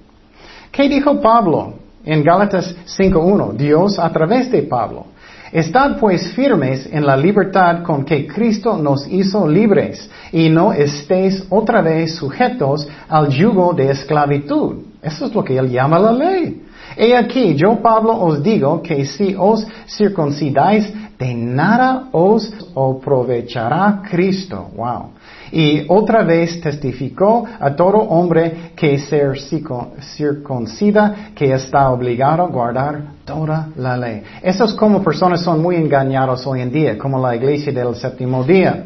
¿Qué 0.72 0.88
dijo 0.88 1.20
Pablo 1.20 1.74
en 2.06 2.24
Gálatas 2.24 2.76
5.1? 2.86 3.54
Dios 3.54 3.98
a 3.98 4.10
través 4.12 4.52
de 4.52 4.62
Pablo. 4.62 5.08
Estad 5.52 5.98
pues 5.98 6.34
firmes 6.34 6.88
en 6.92 7.06
la 7.06 7.18
libertad 7.18 7.82
con 7.84 8.06
que 8.06 8.28
Cristo 8.28 8.78
nos 8.78 9.08
hizo 9.08 9.48
libres 9.48 10.10
y 10.32 10.48
no 10.50 10.72
estéis 10.72 11.44
otra 11.50 11.82
vez 11.82 12.16
sujetos 12.16 12.88
al 13.10 13.30
yugo 13.30 13.74
de 13.74 13.90
esclavitud. 13.92 14.76
Eso 15.02 15.26
es 15.26 15.34
lo 15.34 15.44
que 15.44 15.58
él 15.58 15.70
llama 15.70 15.98
la 16.00 16.12
ley. 16.12 16.62
He 16.98 17.16
aquí, 17.16 17.56
yo 17.56 17.82
Pablo 17.82 18.14
os 18.22 18.42
digo 18.44 18.82
que 18.82 19.06
si 19.06 19.36
os 19.38 19.66
circuncidáis, 19.88 20.92
de 21.18 21.36
nada 21.36 22.08
os 22.12 22.52
aprovechará 22.76 24.02
Cristo. 24.10 24.72
Wow. 24.76 25.12
Y 25.52 25.86
otra 25.88 26.24
vez 26.24 26.60
testificó 26.62 27.46
a 27.60 27.76
todo 27.76 27.98
hombre 27.98 28.72
que 28.76 28.98
ser 28.98 29.38
circuncida, 29.40 31.32
que 31.36 31.54
está 31.54 31.92
obligado 31.92 32.44
a 32.44 32.48
guardar 32.48 33.02
toda 33.26 33.68
la 33.76 33.98
ley. 33.98 34.24
Eso 34.42 34.66
es 34.66 34.74
como 34.74 35.04
personas 35.04 35.42
son 35.42 35.62
muy 35.62 35.76
engañados 35.76 36.48
hoy 36.48 36.62
en 36.62 36.72
día, 36.72 36.98
como 36.98 37.20
la 37.20 37.36
iglesia 37.36 37.72
del 37.72 37.96
séptimo 37.96 38.44
día. 38.44 38.86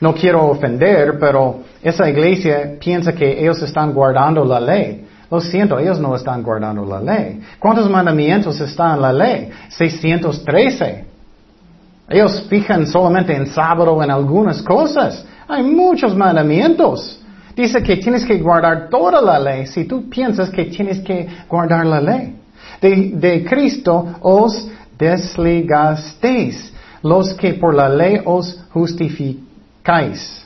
No 0.00 0.12
quiero 0.12 0.46
ofender, 0.48 1.18
pero 1.18 1.60
esa 1.82 2.08
iglesia 2.10 2.76
piensa 2.78 3.14
que 3.14 3.40
ellos 3.40 3.62
están 3.62 3.94
guardando 3.94 4.44
la 4.44 4.60
ley. 4.60 5.05
Lo 5.30 5.40
siento, 5.40 5.78
ellos 5.78 5.98
no 5.98 6.14
están 6.14 6.42
guardando 6.42 6.84
la 6.84 7.00
ley. 7.00 7.40
¿Cuántos 7.58 7.90
mandamientos 7.90 8.60
están 8.60 8.94
en 8.96 9.02
la 9.02 9.12
ley? 9.12 9.50
613. 9.68 11.04
Ellos 12.08 12.46
fijan 12.48 12.86
solamente 12.86 13.34
en 13.34 13.46
sábado 13.48 14.00
en 14.02 14.10
algunas 14.10 14.62
cosas. 14.62 15.24
Hay 15.48 15.64
muchos 15.64 16.14
mandamientos. 16.14 17.20
Dice 17.56 17.82
que 17.82 17.96
tienes 17.96 18.24
que 18.24 18.38
guardar 18.38 18.88
toda 18.88 19.20
la 19.20 19.40
ley 19.40 19.66
si 19.66 19.84
tú 19.84 20.08
piensas 20.08 20.50
que 20.50 20.66
tienes 20.66 21.00
que 21.00 21.26
guardar 21.48 21.84
la 21.86 22.00
ley. 22.00 22.36
De, 22.80 23.12
de 23.14 23.44
Cristo 23.44 24.06
os 24.20 24.68
desligasteis, 24.96 26.72
los 27.02 27.34
que 27.34 27.54
por 27.54 27.74
la 27.74 27.88
ley 27.88 28.20
os 28.24 28.62
justificáis. 28.72 30.45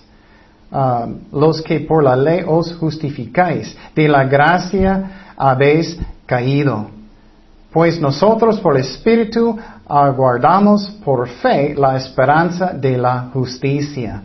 Um, 0.73 1.19
los 1.33 1.63
que 1.63 1.81
por 1.81 2.05
la 2.05 2.15
ley 2.15 2.45
os 2.47 2.73
justificáis, 2.77 3.77
de 3.93 4.07
la 4.07 4.23
gracia 4.23 5.33
habéis 5.37 5.99
caído. 6.27 6.87
Pues 7.73 8.01
nosotros 8.01 8.61
por 8.61 8.77
Espíritu 8.79 9.59
aguardamos 9.89 10.89
por 11.05 11.29
fe 11.29 11.75
la 11.75 11.97
esperanza 11.97 12.73
de 12.73 12.97
la 12.97 13.31
justicia. 13.33 14.23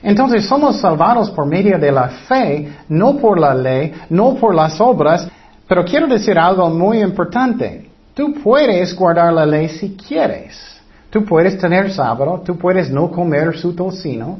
Entonces 0.00 0.46
somos 0.46 0.76
salvados 0.80 1.28
por 1.32 1.44
medio 1.46 1.76
de 1.76 1.90
la 1.90 2.08
fe, 2.08 2.72
no 2.88 3.16
por 3.16 3.40
la 3.40 3.52
ley, 3.52 3.92
no 4.10 4.36
por 4.36 4.54
las 4.54 4.80
obras, 4.80 5.28
pero 5.66 5.84
quiero 5.84 6.06
decir 6.06 6.38
algo 6.38 6.70
muy 6.70 7.00
importante. 7.02 7.90
Tú 8.14 8.34
puedes 8.34 8.94
guardar 8.94 9.32
la 9.32 9.44
ley 9.44 9.68
si 9.68 9.96
quieres. 9.96 10.56
Tú 11.10 11.24
puedes 11.24 11.58
tener 11.58 11.92
sábado, 11.92 12.42
tú 12.46 12.56
puedes 12.56 12.90
no 12.90 13.10
comer 13.10 13.58
su 13.58 13.74
tocino, 13.74 14.38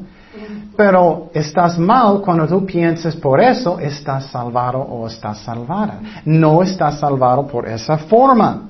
pero 0.75 1.29
estás 1.33 1.77
mal 1.77 2.21
cuando 2.21 2.47
tú 2.47 2.65
piensas 2.65 3.15
por 3.15 3.41
eso 3.41 3.79
estás 3.79 4.27
salvado 4.27 4.79
o 4.79 5.07
estás 5.07 5.39
salvada. 5.39 5.99
No 6.25 6.63
estás 6.63 6.99
salvado 6.99 7.45
por 7.45 7.67
esa 7.67 7.97
forma. 7.97 8.69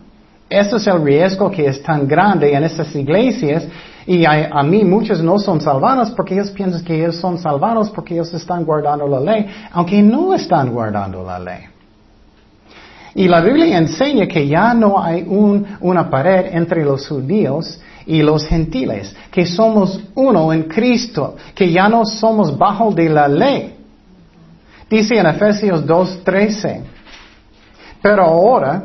Ese 0.50 0.76
es 0.76 0.88
el 0.88 1.04
riesgo 1.04 1.50
que 1.50 1.68
es 1.68 1.82
tan 1.82 2.08
grande 2.08 2.54
en 2.54 2.64
estas 2.64 2.94
iglesias 2.96 3.66
y 4.06 4.26
a, 4.26 4.64
mí 4.64 4.84
muchos 4.84 5.22
no 5.22 5.38
son 5.38 5.62
salvados 5.62 6.12
porque 6.12 6.34
ellos 6.34 6.50
piensan 6.52 6.84
que 6.84 6.96
ellos 6.96 7.16
son 7.18 7.38
salvados 7.38 7.90
porque 7.92 8.16
ellos 8.16 8.34
están 8.34 8.66
guardando 8.66 9.08
la 9.08 9.20
ley, 9.20 9.48
aunque 9.72 10.02
no 10.02 10.34
están 10.34 10.72
guardando 10.74 11.24
la 11.24 11.40
ley. 11.40 11.66
Y 13.14 13.28
la 13.28 13.42
Biblia 13.42 13.78
enseña 13.78 14.26
que 14.28 14.48
ya 14.48 14.74
no 14.74 15.02
hay 15.02 15.26
una 15.80 16.10
pared 16.10 16.54
entre 16.54 16.84
los 16.84 17.08
judíos 17.08 17.80
y 18.06 18.22
los 18.22 18.46
gentiles, 18.46 19.16
que 19.32 19.46
somos 19.46 20.00
uno 20.16 20.52
en 20.54 20.64
Cristo, 20.64 21.36
que 21.54 21.72
ya 21.72 21.88
no 21.88 22.06
somos 22.06 22.58
bajo 22.58 22.92
de 22.92 23.10
la 23.10 23.28
ley. 23.28 23.76
Dice 24.90 25.18
en 25.18 25.26
Efesios 25.26 25.86
2.13, 25.86 26.82
pero 28.02 28.24
ahora, 28.24 28.84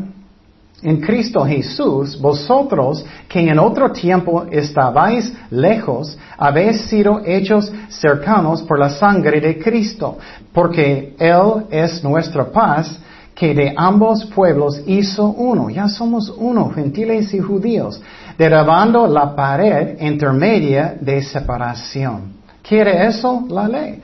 en 0.83 1.01
Cristo 1.01 1.45
Jesús, 1.45 2.21
vosotros 2.21 3.05
que 3.29 3.41
en 3.41 3.59
otro 3.59 3.91
tiempo 3.91 4.45
estabais 4.51 5.33
lejos, 5.51 6.17
habéis 6.37 6.83
sido 6.83 7.23
hechos 7.25 7.73
cercanos 7.89 8.63
por 8.63 8.79
la 8.79 8.91
sangre 8.91 9.41
de 9.41 9.59
Cristo, 9.59 10.19
porque 10.53 11.15
Él 11.19 11.67
es 11.71 12.05
nuestra 12.05 12.45
paz, 12.45 13.01
que 13.35 13.55
de 13.55 13.75
ambos 13.77 14.25
pueblos 14.27 14.81
hizo 14.87 15.27
uno. 15.27 15.69
Ya 15.69 15.89
somos 15.89 16.33
uno, 16.37 16.71
gentiles 16.71 17.35
y 17.35 17.39
judíos 17.39 18.01
derribando 18.37 19.07
la 19.07 19.35
pared 19.35 20.01
intermedia 20.01 20.97
de 21.01 21.23
separación. 21.23 22.35
¿Quiere 22.63 23.07
eso 23.07 23.45
la 23.49 23.69
ley? 23.69 24.03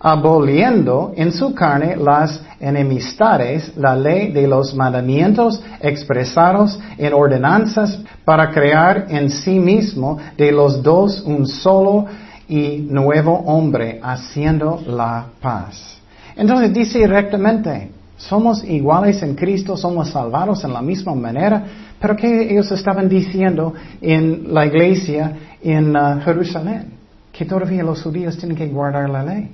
Aboliendo 0.00 1.12
en 1.14 1.30
su 1.30 1.54
carne 1.54 1.96
las 1.96 2.40
enemistades, 2.58 3.72
la 3.76 3.94
ley 3.94 4.32
de 4.32 4.48
los 4.48 4.74
mandamientos 4.74 5.62
expresados 5.80 6.78
en 6.98 7.12
ordenanzas 7.12 8.00
para 8.24 8.50
crear 8.50 9.06
en 9.08 9.30
sí 9.30 9.60
mismo 9.60 10.18
de 10.36 10.50
los 10.50 10.82
dos 10.82 11.20
un 11.20 11.46
solo 11.46 12.06
y 12.48 12.78
nuevo 12.90 13.32
hombre, 13.46 14.00
haciendo 14.02 14.82
la 14.86 15.26
paz. 15.40 15.98
Entonces 16.36 16.72
dice 16.72 16.98
directamente, 16.98 17.92
somos 18.16 18.62
iguales 18.64 19.22
en 19.22 19.34
Cristo, 19.34 19.76
somos 19.76 20.10
salvados 20.10 20.62
en 20.64 20.72
la 20.72 20.82
misma 20.82 21.14
manera, 21.14 21.64
pero 22.02 22.16
¿qué 22.16 22.50
ellos 22.50 22.68
estaban 22.72 23.08
diciendo 23.08 23.74
en 24.00 24.52
la 24.52 24.66
iglesia 24.66 25.36
en 25.62 25.96
uh, 25.96 26.20
Jerusalén? 26.24 26.94
Que 27.32 27.44
todavía 27.44 27.84
los 27.84 28.02
judíos 28.02 28.36
tienen 28.36 28.56
que 28.56 28.66
guardar 28.66 29.08
la 29.08 29.22
ley. 29.22 29.52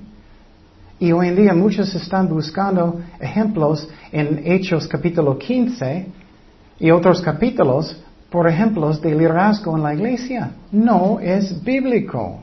Y 0.99 1.11
hoy 1.11 1.27
en 1.27 1.35
día 1.35 1.53
muchos 1.53 1.93
están 1.93 2.27
buscando 2.27 3.01
ejemplos 3.19 3.87
en 4.11 4.41
Hechos 4.43 4.87
capítulo 4.87 5.37
15 5.37 6.07
y 6.79 6.89
otros 6.89 7.21
capítulos 7.21 7.95
por 8.31 8.49
ejemplos 8.49 8.99
de 8.99 9.13
liderazgo 9.13 9.77
en 9.77 9.83
la 9.83 9.93
iglesia. 9.93 10.49
No 10.71 11.19
es 11.19 11.63
bíblico. 11.63 12.39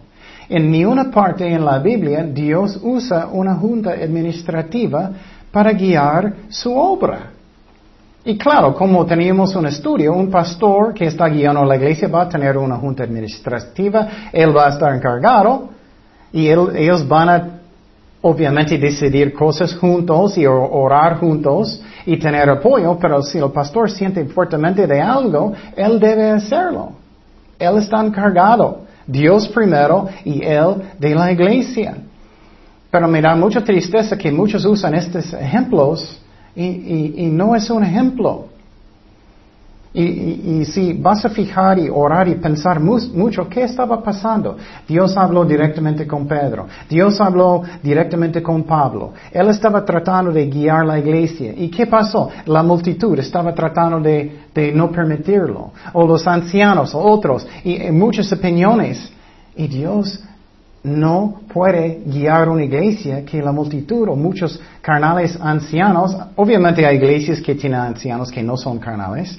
En 0.48 0.70
ni 0.70 0.84
una 0.84 1.10
parte 1.10 1.52
en 1.52 1.64
la 1.64 1.80
Biblia 1.80 2.22
Dios 2.22 2.78
usa 2.80 3.26
una 3.26 3.56
junta 3.56 3.90
administrativa 3.90 5.10
para 5.50 5.72
guiar 5.72 6.32
su 6.48 6.72
obra. 6.72 7.32
Y 8.28 8.36
claro, 8.36 8.74
como 8.74 9.06
teníamos 9.06 9.54
un 9.54 9.66
estudio, 9.66 10.12
un 10.12 10.28
pastor 10.28 10.92
que 10.92 11.06
está 11.06 11.28
guiando 11.28 11.64
la 11.64 11.76
iglesia 11.76 12.08
va 12.08 12.22
a 12.22 12.28
tener 12.28 12.58
una 12.58 12.74
junta 12.74 13.04
administrativa, 13.04 14.08
él 14.32 14.54
va 14.54 14.66
a 14.66 14.70
estar 14.70 14.92
encargado 14.92 15.68
y 16.32 16.48
ellos 16.48 17.06
van 17.06 17.28
a 17.28 17.48
obviamente 18.22 18.78
decidir 18.78 19.32
cosas 19.32 19.76
juntos 19.76 20.36
y 20.38 20.44
orar 20.44 21.20
juntos 21.20 21.80
y 22.04 22.18
tener 22.18 22.50
apoyo, 22.50 22.98
pero 23.00 23.22
si 23.22 23.38
el 23.38 23.52
pastor 23.52 23.88
siente 23.88 24.24
fuertemente 24.24 24.88
de 24.88 25.00
algo, 25.00 25.52
él 25.76 26.00
debe 26.00 26.30
hacerlo. 26.30 26.94
Él 27.56 27.78
está 27.78 28.04
encargado, 28.04 28.80
Dios 29.06 29.46
primero 29.46 30.08
y 30.24 30.42
él 30.42 30.82
de 30.98 31.14
la 31.14 31.30
iglesia. 31.30 31.96
Pero 32.90 33.06
me 33.06 33.22
da 33.22 33.36
mucha 33.36 33.62
tristeza 33.62 34.18
que 34.18 34.32
muchos 34.32 34.64
usan 34.64 34.96
estos 34.96 35.32
ejemplos 35.32 36.20
y, 36.56 37.28
no 37.30 37.54
es 37.54 37.68
un 37.70 37.84
ejemplo. 37.84 38.46
Y, 39.92 40.64
si 40.66 40.92
vas 40.92 41.24
a 41.24 41.30
fijar 41.30 41.78
y 41.78 41.88
orar 41.88 42.28
y 42.28 42.34
pensar 42.34 42.80
mucho, 42.80 43.48
¿qué 43.48 43.64
estaba 43.64 44.02
pasando? 44.02 44.56
Dios 44.86 45.16
habló 45.16 45.44
directamente 45.44 46.06
con 46.06 46.26
Pedro. 46.26 46.66
Dios 46.88 47.18
habló 47.20 47.62
directamente 47.82 48.42
con 48.42 48.64
Pablo. 48.64 49.12
Él 49.32 49.48
estaba 49.48 49.84
tratando 49.84 50.32
de 50.32 50.46
guiar 50.46 50.84
la 50.84 50.98
iglesia. 50.98 51.54
¿Y 51.56 51.70
qué 51.70 51.86
pasó? 51.86 52.28
La 52.46 52.62
multitud 52.62 53.18
estaba 53.18 53.54
tratando 53.54 54.00
de, 54.00 54.40
de 54.54 54.72
no 54.72 54.90
permitirlo. 54.90 55.72
O 55.94 56.06
los 56.06 56.26
ancianos, 56.26 56.94
o 56.94 57.00
otros. 57.00 57.46
Y 57.64 57.90
muchas 57.90 58.30
opiniones. 58.32 59.10
Y 59.56 59.66
Dios 59.66 60.22
no 60.86 61.40
puede 61.52 62.00
guiar 62.06 62.48
una 62.48 62.64
iglesia 62.64 63.24
que 63.24 63.42
la 63.42 63.50
multitud 63.50 64.08
o 64.08 64.14
muchos 64.14 64.60
carnales 64.80 65.36
ancianos, 65.40 66.16
obviamente 66.36 66.86
hay 66.86 66.96
iglesias 66.96 67.40
que 67.40 67.56
tienen 67.56 67.80
ancianos 67.80 68.30
que 68.30 68.42
no 68.42 68.56
son 68.56 68.78
carnales, 68.78 69.36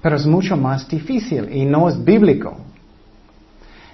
pero 0.00 0.16
es 0.16 0.26
mucho 0.26 0.56
más 0.56 0.88
difícil 0.88 1.48
y 1.52 1.66
no 1.66 1.88
es 1.88 2.02
bíblico. 2.02 2.56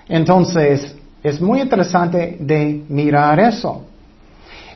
Entonces, 0.09 0.97
es 1.23 1.41
muy 1.41 1.61
interesante 1.61 2.37
de 2.39 2.85
mirar 2.89 3.41
eso. 3.41 3.83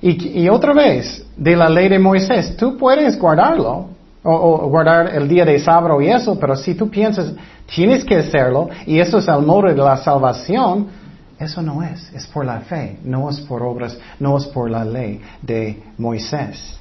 Y, 0.02 0.48
otra 0.48 0.72
vez, 0.72 1.24
de 1.36 1.56
la 1.56 1.68
ley 1.68 1.88
de 1.88 1.98
Moisés, 1.98 2.56
tú 2.56 2.76
puedes 2.76 3.18
guardarlo, 3.18 3.88
o, 4.22 4.68
guardar 4.68 5.14
el 5.14 5.28
día 5.28 5.44
de 5.44 5.58
sábado 5.58 6.00
y 6.02 6.08
eso, 6.08 6.38
pero 6.38 6.56
si 6.56 6.74
tú 6.74 6.90
piensas, 6.90 7.32
tienes 7.72 8.04
que 8.04 8.16
hacerlo, 8.16 8.68
y 8.84 8.98
eso 8.98 9.18
es 9.18 9.28
el 9.28 9.42
modo 9.42 9.68
de 9.68 9.76
la 9.76 9.96
salvación, 9.96 10.88
eso 11.38 11.60
no 11.60 11.82
es, 11.82 12.12
es 12.14 12.26
por 12.26 12.46
la 12.46 12.60
fe, 12.60 12.98
no 13.04 13.28
es 13.28 13.40
por 13.40 13.62
obras, 13.62 13.98
no 14.18 14.38
es 14.38 14.46
por 14.46 14.70
la 14.70 14.84
ley 14.84 15.20
de 15.42 15.82
Moisés. 15.98 16.78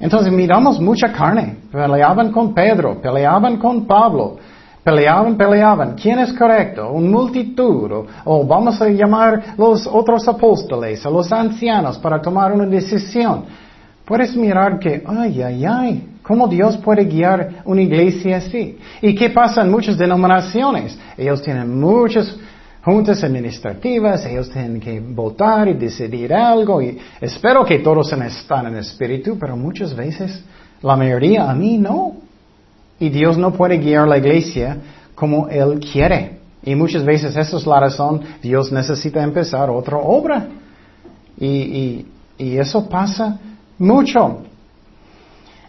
Entonces 0.00 0.32
miramos 0.32 0.80
mucha 0.80 1.12
carne, 1.12 1.56
peleaban 1.70 2.32
con 2.32 2.54
Pedro, 2.54 3.00
peleaban 3.00 3.56
con 3.56 3.86
Pablo, 3.86 4.36
peleaban, 4.82 5.36
peleaban. 5.36 5.94
¿Quién 5.94 6.18
es 6.18 6.32
correcto? 6.32 6.90
Un 6.90 7.10
multitud, 7.10 8.06
o, 8.24 8.46
vamos 8.46 8.80
a 8.80 8.88
llamar 8.88 9.54
los 9.56 9.86
otros 9.86 10.26
apóstoles, 10.26 11.04
a 11.04 11.10
los 11.10 11.32
ancianos 11.32 11.98
para 11.98 12.20
tomar 12.20 12.52
una 12.52 12.66
decisión. 12.66 13.44
Puedes 14.04 14.34
mirar 14.34 14.78
que, 14.78 15.04
ay, 15.06 15.42
ay, 15.42 15.64
ay, 15.64 16.08
¿cómo 16.22 16.48
Dios 16.48 16.76
puede 16.78 17.04
guiar 17.04 17.62
una 17.64 17.82
iglesia 17.82 18.38
así? 18.38 18.78
¿Y 19.02 19.14
qué 19.14 19.30
pasa 19.30 19.62
en 19.62 19.70
muchas 19.70 19.98
denominaciones? 19.98 20.98
Ellos 21.16 21.42
tienen 21.42 21.78
muchas 21.78 22.36
juntas 22.84 23.22
administrativas, 23.24 24.24
ellos 24.26 24.50
tienen 24.50 24.80
que 24.80 25.00
votar 25.00 25.68
y 25.68 25.74
decidir 25.74 26.32
algo 26.32 26.80
y 26.80 26.98
espero 27.20 27.64
que 27.64 27.80
todos 27.80 28.12
están 28.12 28.66
en 28.66 28.76
espíritu, 28.76 29.36
pero 29.38 29.56
muchas 29.56 29.94
veces, 29.94 30.42
la 30.82 30.96
mayoría, 30.96 31.50
a 31.50 31.54
mí 31.54 31.78
no. 31.78 32.16
Y 33.00 33.10
Dios 33.10 33.38
no 33.38 33.52
puede 33.52 33.78
guiar 33.78 34.08
la 34.08 34.18
iglesia 34.18 34.76
como 35.14 35.48
Él 35.48 35.80
quiere. 35.80 36.38
Y 36.62 36.74
muchas 36.74 37.04
veces 37.04 37.36
esa 37.36 37.56
es 37.56 37.66
la 37.66 37.80
razón, 37.80 38.20
Dios 38.42 38.72
necesita 38.72 39.22
empezar 39.22 39.70
otra 39.70 39.96
obra. 39.98 40.48
Y, 41.38 42.06
y 42.36 42.56
eso 42.56 42.88
pasa 42.88 43.38
mucho. 43.78 44.42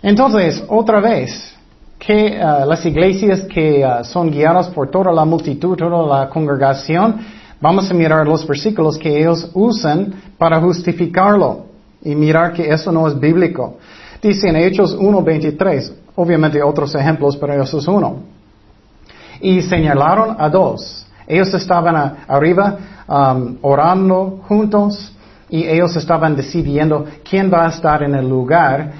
Entonces, 0.01 0.64
otra 0.68 0.99
vez, 0.99 1.55
que 1.99 2.39
uh, 2.39 2.65
las 2.65 2.85
iglesias 2.85 3.41
que 3.41 3.85
uh, 3.85 4.03
son 4.05 4.31
guiadas 4.31 4.69
por 4.69 4.89
toda 4.89 5.11
la 5.11 5.25
multitud, 5.25 5.75
toda 5.75 6.07
la 6.07 6.29
congregación, 6.29 7.17
vamos 7.59 7.91
a 7.91 7.93
mirar 7.93 8.25
los 8.25 8.47
versículos 8.47 8.97
que 8.97 9.19
ellos 9.19 9.51
usan 9.53 10.13
para 10.37 10.61
justificarlo 10.61 11.65
y 12.01 12.15
mirar 12.15 12.53
que 12.53 12.71
eso 12.71 12.89
no 12.91 13.05
es 13.07 13.19
bíblico. 13.19 13.77
Dice 14.21 14.47
en 14.47 14.55
Hechos 14.55 14.97
1.23, 14.97 15.91
obviamente 16.15 16.63
otros 16.63 16.95
ejemplos, 16.95 17.35
pero 17.35 17.61
eso 17.61 17.79
es 17.79 17.87
uno. 17.87 18.19
Y 19.41 19.61
señalaron 19.61 20.37
a 20.39 20.49
dos. 20.49 21.05
Ellos 21.27 21.53
estaban 21.53 21.95
arriba 22.27 22.77
orando 23.61 24.41
juntos 24.47 25.13
y 25.49 25.65
ellos 25.65 25.95
estaban 25.95 26.35
decidiendo 26.35 27.05
quién 27.29 27.51
va 27.51 27.65
a 27.65 27.69
estar 27.69 28.03
en 28.03 28.15
el 28.15 28.27
lugar 28.27 28.91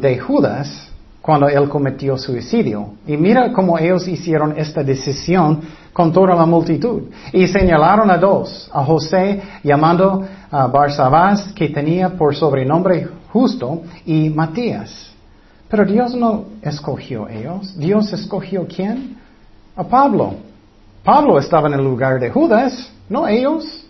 de 0.00 0.18
Judas 0.18 0.89
cuando 1.20 1.48
él 1.48 1.68
cometió 1.68 2.16
suicidio. 2.16 2.94
Y 3.06 3.16
mira 3.16 3.52
cómo 3.52 3.78
ellos 3.78 4.08
hicieron 4.08 4.54
esta 4.56 4.82
decisión 4.82 5.60
con 5.92 6.12
toda 6.12 6.34
la 6.34 6.46
multitud. 6.46 7.02
Y 7.32 7.46
señalaron 7.46 8.10
a 8.10 8.16
dos, 8.16 8.70
a 8.72 8.84
José 8.84 9.40
llamando 9.62 10.24
a 10.50 10.66
Barsabás, 10.66 11.52
que 11.52 11.68
tenía 11.68 12.10
por 12.10 12.34
sobrenombre 12.34 13.08
justo, 13.32 13.82
y 14.06 14.30
Matías. 14.30 15.10
Pero 15.68 15.84
Dios 15.84 16.14
no 16.14 16.46
escogió 16.62 17.28
ellos. 17.28 17.78
Dios 17.78 18.12
escogió 18.12 18.66
quién? 18.66 19.18
A 19.76 19.84
Pablo. 19.84 20.34
Pablo 21.04 21.38
estaba 21.38 21.68
en 21.68 21.74
el 21.74 21.84
lugar 21.84 22.18
de 22.18 22.30
Judas, 22.30 22.90
no 23.08 23.28
ellos. 23.28 23.86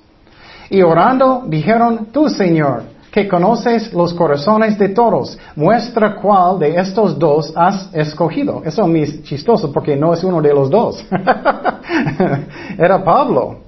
Y 0.68 0.82
orando 0.82 1.44
dijeron, 1.48 2.08
tú 2.12 2.28
Señor, 2.28 2.84
que 3.10 3.26
conoces 3.26 3.92
los 3.92 4.14
corazones 4.14 4.78
de 4.78 4.90
todos, 4.90 5.36
muestra 5.56 6.14
cuál 6.16 6.58
de 6.58 6.76
estos 6.76 7.18
dos 7.18 7.52
has 7.56 7.92
escogido. 7.92 8.62
Eso 8.64 8.86
es 8.94 9.22
chistoso 9.24 9.72
porque 9.72 9.96
no 9.96 10.12
es 10.12 10.22
uno 10.22 10.40
de 10.40 10.54
los 10.54 10.70
dos. 10.70 11.04
Era 12.78 13.02
Pablo. 13.02 13.58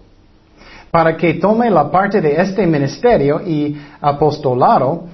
Para 0.90 1.16
que 1.16 1.34
tome 1.34 1.70
la 1.70 1.90
parte 1.90 2.20
de 2.20 2.40
este 2.40 2.66
ministerio 2.66 3.40
y 3.44 3.80
apostolado 4.00 5.04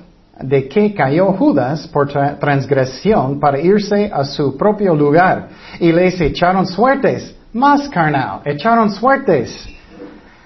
de 0.41 0.69
que 0.69 0.93
cayó 0.93 1.33
Judas 1.33 1.87
por 1.89 2.09
transgresión 2.09 3.41
para 3.41 3.59
irse 3.61 4.11
a 4.13 4.25
su 4.25 4.57
propio 4.57 4.95
lugar. 4.95 5.49
Y 5.81 5.93
les 5.93 6.21
echaron 6.21 6.67
suertes, 6.67 7.35
más 7.53 7.89
carnal, 7.89 8.41
echaron 8.45 8.91
suertes 8.91 9.69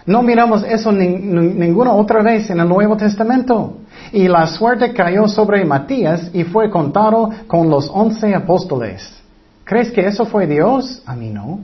no 0.04 0.22
miramos 0.22 0.64
eso 0.64 0.90
ninguna 0.90 1.92
otra 1.92 2.22
vez 2.22 2.50
en 2.50 2.60
el 2.60 2.68
Nuevo 2.68 2.96
Testamento. 2.96 3.78
Y 4.12 4.26
la 4.26 4.46
suerte 4.46 4.92
cayó 4.92 5.28
sobre 5.28 5.64
Matías 5.64 6.30
y 6.32 6.44
fue 6.44 6.70
contado 6.70 7.30
con 7.46 7.70
los 7.70 7.88
once 7.88 8.34
apóstoles. 8.34 9.22
¿Crees 9.64 9.92
que 9.92 10.06
eso 10.06 10.24
fue 10.26 10.46
Dios? 10.46 11.02
A 11.06 11.14
mí 11.14 11.30
no. 11.30 11.60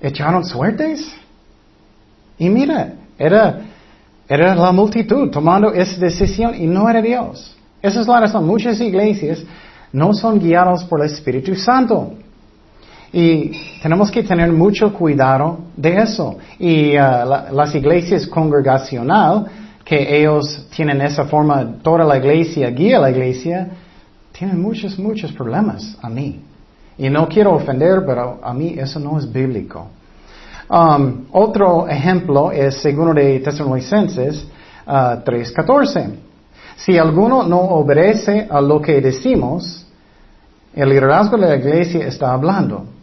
¿Echaron 0.00 0.44
suertes? 0.44 1.12
Y 2.38 2.48
mira, 2.48 2.94
era, 3.18 3.60
era 4.28 4.54
la 4.54 4.72
multitud 4.72 5.30
tomando 5.30 5.72
esa 5.72 6.00
decisión 6.00 6.54
y 6.54 6.66
no 6.66 6.88
era 6.88 7.02
Dios. 7.02 7.54
Esa 7.82 8.00
es 8.00 8.08
la 8.08 8.20
razón. 8.20 8.46
Muchas 8.46 8.80
iglesias 8.80 9.44
no 9.92 10.14
son 10.14 10.38
guiadas 10.38 10.84
por 10.84 11.00
el 11.00 11.06
Espíritu 11.06 11.54
Santo. 11.54 12.14
Y 13.12 13.52
tenemos 13.82 14.10
que 14.10 14.22
tener 14.22 14.52
mucho 14.52 14.92
cuidado 14.92 15.58
de 15.76 15.96
eso. 15.96 16.36
Y 16.58 16.94
uh, 16.96 17.52
las 17.52 17.74
iglesias 17.74 18.26
congregacional, 18.26 19.46
que 19.84 20.18
ellos 20.18 20.66
tienen 20.74 21.00
esa 21.00 21.24
forma, 21.24 21.78
toda 21.82 22.04
la 22.04 22.18
iglesia 22.18 22.70
guía 22.70 22.98
la 22.98 23.10
iglesia, 23.10 23.68
tienen 24.32 24.60
muchos, 24.60 24.98
muchos 24.98 25.32
problemas 25.32 25.96
a 26.02 26.08
mí. 26.08 26.42
Y 26.98 27.08
no 27.08 27.28
quiero 27.28 27.54
ofender, 27.54 28.04
pero 28.04 28.40
a 28.42 28.52
mí 28.52 28.74
eso 28.76 29.00
no 29.00 29.18
es 29.18 29.32
bíblico. 29.32 29.88
Um, 30.68 31.24
otro 31.32 31.88
ejemplo 31.88 32.52
es 32.52 32.74
segundo 32.82 33.14
de 33.14 33.40
Tesalonicenses 33.40 34.46
uh, 34.86 35.24
3.14. 35.24 36.10
Si 36.76 36.98
alguno 36.98 37.42
no 37.44 37.60
obedece 37.60 38.46
a 38.50 38.60
lo 38.60 38.82
que 38.82 39.00
decimos, 39.00 39.86
el 40.74 40.90
liderazgo 40.90 41.38
de 41.38 41.48
la 41.48 41.56
iglesia 41.56 42.06
está 42.06 42.32
hablando. 42.32 42.97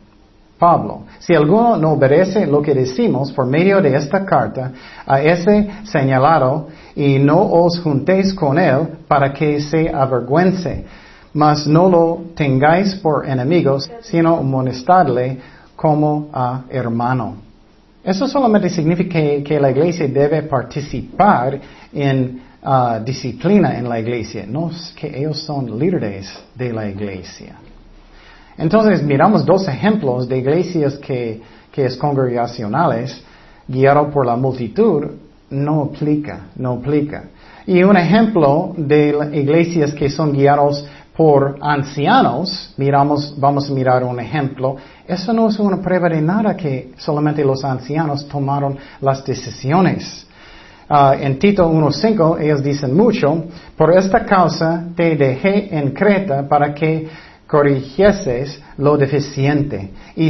Si 1.19 1.33
alguno 1.33 1.77
no 1.77 1.93
obedece 1.93 2.45
lo 2.45 2.61
que 2.61 2.73
decimos 2.73 3.31
por 3.31 3.45
medio 3.45 3.81
de 3.81 3.95
esta 3.95 4.25
carta 4.25 4.71
a 5.05 5.21
ese 5.21 5.69
señalado 5.83 6.67
y 6.95 7.19
no 7.19 7.41
os 7.41 7.79
juntéis 7.79 8.33
con 8.33 8.57
él 8.57 8.87
para 9.07 9.33
que 9.33 9.59
se 9.59 9.89
avergüence, 9.89 10.85
mas 11.33 11.67
no 11.67 11.89
lo 11.89 12.21
tengáis 12.35 12.95
por 12.95 13.27
enemigos, 13.27 13.89
sino 14.01 14.37
amonestadle 14.37 15.37
como 15.75 16.29
a 16.33 16.63
hermano. 16.69 17.35
Eso 18.03 18.27
solamente 18.27 18.69
significa 18.69 19.19
que, 19.43 19.59
la 19.59 19.71
iglesia 19.71 20.07
debe 20.07 20.43
participar 20.43 21.59
en 21.91 22.39
uh, 22.63 23.03
disciplina 23.03 23.77
en 23.77 23.89
la 23.89 23.99
iglesia, 23.99 24.45
no 24.47 24.69
es 24.69 24.93
que 24.95 25.07
ellos 25.07 25.39
son 25.39 25.77
líderes 25.77 26.27
de 26.53 26.71
la 26.71 26.87
iglesia. 26.87 27.55
Entonces 28.57 29.03
miramos 29.03 29.45
dos 29.45 29.67
ejemplos 29.67 30.27
de 30.27 30.37
iglesias 30.37 30.97
que, 30.97 31.41
que 31.71 31.85
es 31.85 31.97
congregacionales, 31.97 33.21
guiado 33.67 34.09
por 34.09 34.25
la 34.25 34.35
multitud, 34.35 35.05
no 35.49 35.83
aplica, 35.83 36.47
no 36.55 36.73
aplica. 36.73 37.25
Y 37.67 37.83
un 37.83 37.97
ejemplo 37.97 38.73
de 38.77 39.31
iglesias 39.33 39.93
que 39.93 40.09
son 40.09 40.33
guiados 40.33 40.85
por 41.15 41.57
ancianos, 41.61 42.73
miramos, 42.77 43.33
vamos 43.39 43.69
a 43.69 43.73
mirar 43.73 44.03
un 44.03 44.19
ejemplo. 44.19 44.75
Eso 45.07 45.33
no 45.33 45.47
es 45.47 45.57
una 45.59 45.81
prueba 45.81 46.09
de 46.09 46.21
nada 46.21 46.55
que 46.55 46.91
solamente 46.97 47.43
los 47.43 47.63
ancianos 47.63 48.27
tomaron 48.27 48.77
las 49.01 49.23
decisiones. 49.23 50.27
Ah, 50.87 51.15
en 51.19 51.39
Tito 51.39 51.67
1.5 51.67 52.41
ellos 52.41 52.61
dicen 52.61 52.95
mucho, 52.95 53.45
por 53.75 53.91
esta 53.97 54.23
causa 54.23 54.85
te 54.95 55.15
dejé 55.15 55.75
en 55.75 55.91
Creta 55.91 56.47
para 56.47 56.75
que 56.75 57.07
corrigieses 57.47 58.61
lo 58.77 58.97
deficiente 58.97 59.91
y, 60.15 60.27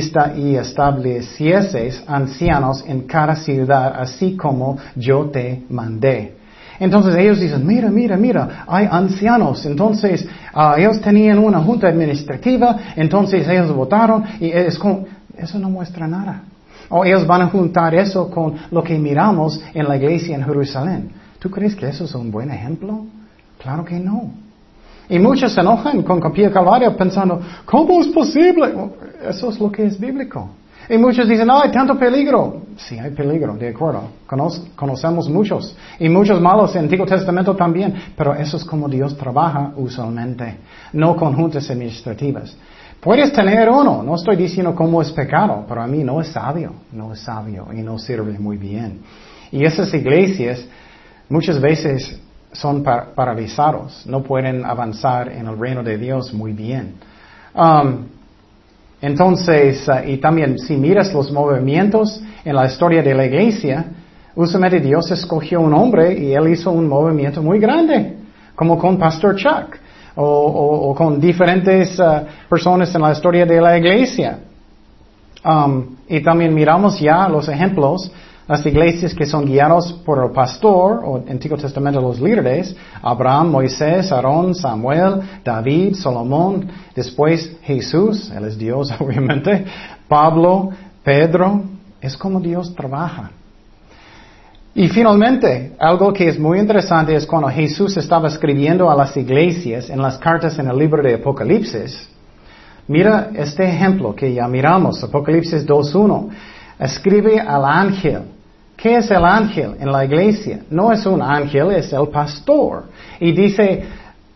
establecieses 0.55 2.03
ancianos 2.07 2.83
en 2.87 3.01
cada 3.01 3.35
ciudad, 3.35 3.95
así 3.99 4.35
como 4.35 4.77
yo 4.95 5.29
te 5.29 5.63
mandé. 5.69 6.35
Entonces 6.77 7.15
ellos 7.15 7.39
dicen, 7.39 7.65
mira, 7.65 7.89
mira, 7.89 8.17
mira, 8.17 8.65
hay 8.67 8.87
ancianos. 8.91 9.65
Entonces 9.65 10.27
ah, 10.53 10.75
ellos 10.77 10.99
tenían 10.99 11.39
una 11.39 11.59
junta 11.59 11.87
administrativa, 11.87 12.77
entonces 12.97 13.47
ellos 13.47 13.73
votaron 13.73 14.25
y 14.41 14.49
es 14.49 14.77
como, 14.77 15.05
eso 15.37 15.57
no 15.57 15.69
muestra 15.69 16.07
nada. 16.07 16.43
O 16.89 17.05
ellos 17.05 17.25
van 17.25 17.43
a 17.43 17.47
juntar 17.47 17.95
eso 17.95 18.29
con 18.29 18.55
lo 18.71 18.83
que 18.83 18.99
miramos 18.99 19.61
en 19.73 19.87
la 19.87 19.95
iglesia 19.95 20.35
en 20.35 20.43
Jerusalén. 20.43 21.11
¿Tú 21.39 21.49
crees 21.49 21.75
que 21.75 21.87
eso 21.87 22.03
es 22.03 22.13
un 22.13 22.29
buen 22.29 22.51
ejemplo? 22.51 23.05
Claro 23.57 23.85
que 23.85 23.99
no. 23.99 24.44
Y 25.09 25.19
muchos 25.19 25.53
se 25.53 25.61
enojan 25.61 26.01
con 26.03 26.19
Capilla 26.19 26.51
Calvario 26.51 26.95
pensando, 26.95 27.39
¿cómo 27.65 28.01
es 28.01 28.07
posible? 28.07 28.73
Eso 29.27 29.49
es 29.49 29.59
lo 29.59 29.71
que 29.71 29.85
es 29.85 29.99
bíblico. 29.99 30.49
Y 30.89 30.97
muchos 30.97 31.27
dicen, 31.27 31.47
no, 31.47 31.61
hay 31.61 31.71
tanto 31.71 31.97
peligro. 31.97 32.61
Sí, 32.77 32.97
hay 32.99 33.11
peligro, 33.11 33.55
de 33.55 33.69
acuerdo. 33.69 34.03
conocemos 34.75 35.29
muchos. 35.29 35.75
Y 35.99 36.09
muchos 36.09 36.39
malos 36.39 36.71
en 36.75 36.79
el 36.79 36.85
Antiguo 36.85 37.05
Testamento 37.05 37.55
también. 37.55 37.93
Pero 38.15 38.35
eso 38.35 38.57
es 38.57 38.63
como 38.63 38.87
Dios 38.87 39.17
trabaja 39.17 39.71
usualmente. 39.75 40.57
No 40.93 41.15
con 41.15 41.35
juntas 41.35 41.69
administrativas. 41.69 42.55
Puedes 42.99 43.33
tener 43.33 43.69
uno. 43.69 44.03
No 44.03 44.15
estoy 44.15 44.35
diciendo 44.35 44.75
cómo 44.75 45.01
es 45.01 45.11
pecado. 45.11 45.65
Pero 45.67 45.81
a 45.81 45.87
mí 45.87 46.03
no 46.03 46.21
es 46.21 46.27
sabio. 46.27 46.73
No 46.91 47.13
es 47.13 47.21
sabio. 47.21 47.67
Y 47.73 47.81
no 47.81 47.97
sirve 47.97 48.37
muy 48.37 48.57
bien. 48.57 49.01
Y 49.51 49.65
esas 49.65 49.91
iglesias 49.93 50.67
muchas 51.29 51.59
veces 51.59 52.19
son 52.55 52.83
paralizados. 52.83 54.05
No 54.05 54.23
pueden 54.23 54.65
avanzar 54.65 55.29
en 55.29 55.47
el 55.47 55.57
reino 55.57 55.83
de 55.83 55.97
Dios 55.97 56.33
muy 56.33 56.53
bien. 56.53 56.95
Um, 57.53 58.05
entonces, 59.01 59.87
uh, 59.87 60.07
y 60.07 60.17
también 60.17 60.57
si 60.57 60.75
miras 60.75 61.13
los 61.13 61.31
movimientos 61.31 62.21
en 62.43 62.55
la 62.55 62.65
historia 62.65 63.01
de 63.03 63.13
la 63.13 63.25
iglesia, 63.25 63.85
usualmente 64.35 64.79
Dios 64.79 65.11
escogió 65.11 65.61
un 65.61 65.73
hombre 65.73 66.17
y 66.17 66.33
él 66.33 66.47
hizo 66.49 66.71
un 66.71 66.87
movimiento 66.87 67.41
muy 67.41 67.59
grande, 67.59 68.17
como 68.55 68.77
con 68.77 68.97
Pastor 68.97 69.35
Chuck 69.35 69.77
o, 70.15 70.95
con 70.97 71.19
diferentes 71.19 71.99
uh, 71.99 72.25
personas 72.49 72.93
en 72.95 73.01
la 73.01 73.11
historia 73.11 73.45
de 73.45 73.61
la 73.61 73.77
iglesia. 73.77 74.39
Um, 75.43 75.97
y 76.07 76.21
también 76.21 76.53
miramos 76.53 76.99
ya 76.99 77.27
los 77.29 77.47
ejemplos 77.49 78.11
las 78.47 78.65
iglesias 78.65 79.13
que 79.13 79.25
son 79.25 79.45
guiadas 79.45 79.91
por 80.05 80.23
el 80.23 80.31
pastor, 80.31 81.01
o 81.03 81.15
Antiguo 81.27 81.57
Testamento 81.57 81.99
los 81.99 82.19
líderes, 82.19 82.75
Abraham, 83.01 83.49
Moisés, 83.49 84.11
Aarón, 84.11 84.53
Samuel, 84.53 85.21
David, 85.43 85.95
Salomón, 85.95 86.67
después 86.95 87.57
Jesús, 87.63 88.31
Él 88.31 88.45
es 88.45 88.57
Dios 88.57 88.93
obviamente, 88.99 89.65
Pablo, 90.07 90.69
Pedro, 91.03 91.63
es 91.99 92.15
como 92.15 92.39
Dios 92.39 92.73
trabaja. 92.75 93.31
Y 94.75 94.89
finalmente, 94.89 95.73
algo 95.79 96.11
que 96.11 96.27
es 96.27 96.37
muy 96.37 96.59
interesante 96.59 97.15
es 97.15 97.25
cuando 97.25 97.47
Jesús 97.47 97.95
estaba 97.95 98.27
escribiendo 98.27 98.91
a 98.91 98.95
las 98.95 99.15
iglesias 99.15 99.89
en 99.89 100.01
las 100.01 100.17
cartas 100.17 100.59
en 100.59 100.67
el 100.67 100.77
libro 100.77 101.01
de 101.01 101.15
Apocalipsis. 101.15 102.09
Mira 102.87 103.29
este 103.33 103.67
ejemplo 103.67 104.13
que 104.13 104.33
ya 104.33 104.47
miramos, 104.47 105.01
Apocalipsis 105.01 105.65
2.1. 105.65 106.29
Escribe 106.77 107.39
al 107.39 107.63
ángel 107.63 108.34
¿Qué 108.85 108.97
es 108.97 109.09
el 109.09 109.25
ángel 109.25 109.77
en 109.79 109.91
la 109.91 110.05
iglesia? 110.05 110.59
No 110.69 110.91
es 110.91 111.07
un 111.07 111.19
ángel, 111.19 111.71
es 111.71 111.91
el 111.91 112.07
pastor. 112.09 112.83
Y 113.19 113.31
dice 113.31 113.83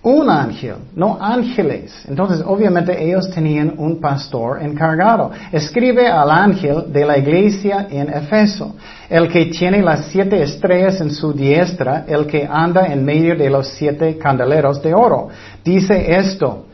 un 0.02 0.28
ángel, 0.28 0.78
no 0.95 1.20
ángeles. 1.22 2.04
Entonces, 2.10 2.41
obviamente 2.43 3.00
ellos 3.00 3.30
tenían 3.30 3.76
un 3.78 4.02
pastor 4.02 4.60
encargado. 4.64 5.30
Escribe 5.52 6.08
al 6.08 6.32
ángel 6.32 6.91
de 6.91 7.06
la 7.06 7.20
iglesia 7.20 7.86
en 7.91 8.10
Efeso, 8.10 8.76
el 9.08 9.28
que 9.28 9.45
tiene 9.45 9.84
las 9.84 10.06
siete 10.06 10.41
estrellas 10.41 11.00
en 11.00 11.12
su 11.12 11.32
diestra, 11.32 12.06
el 12.08 12.26
que 12.26 12.50
anda 12.52 12.88
en 12.88 13.06
medio 13.06 13.36
de 13.36 13.52
los 13.52 13.68
siete 13.68 14.18
candeleros 14.18 14.82
de 14.82 14.95
oro. 14.95 15.28
Dice 15.64 16.12
esto. 16.12 16.66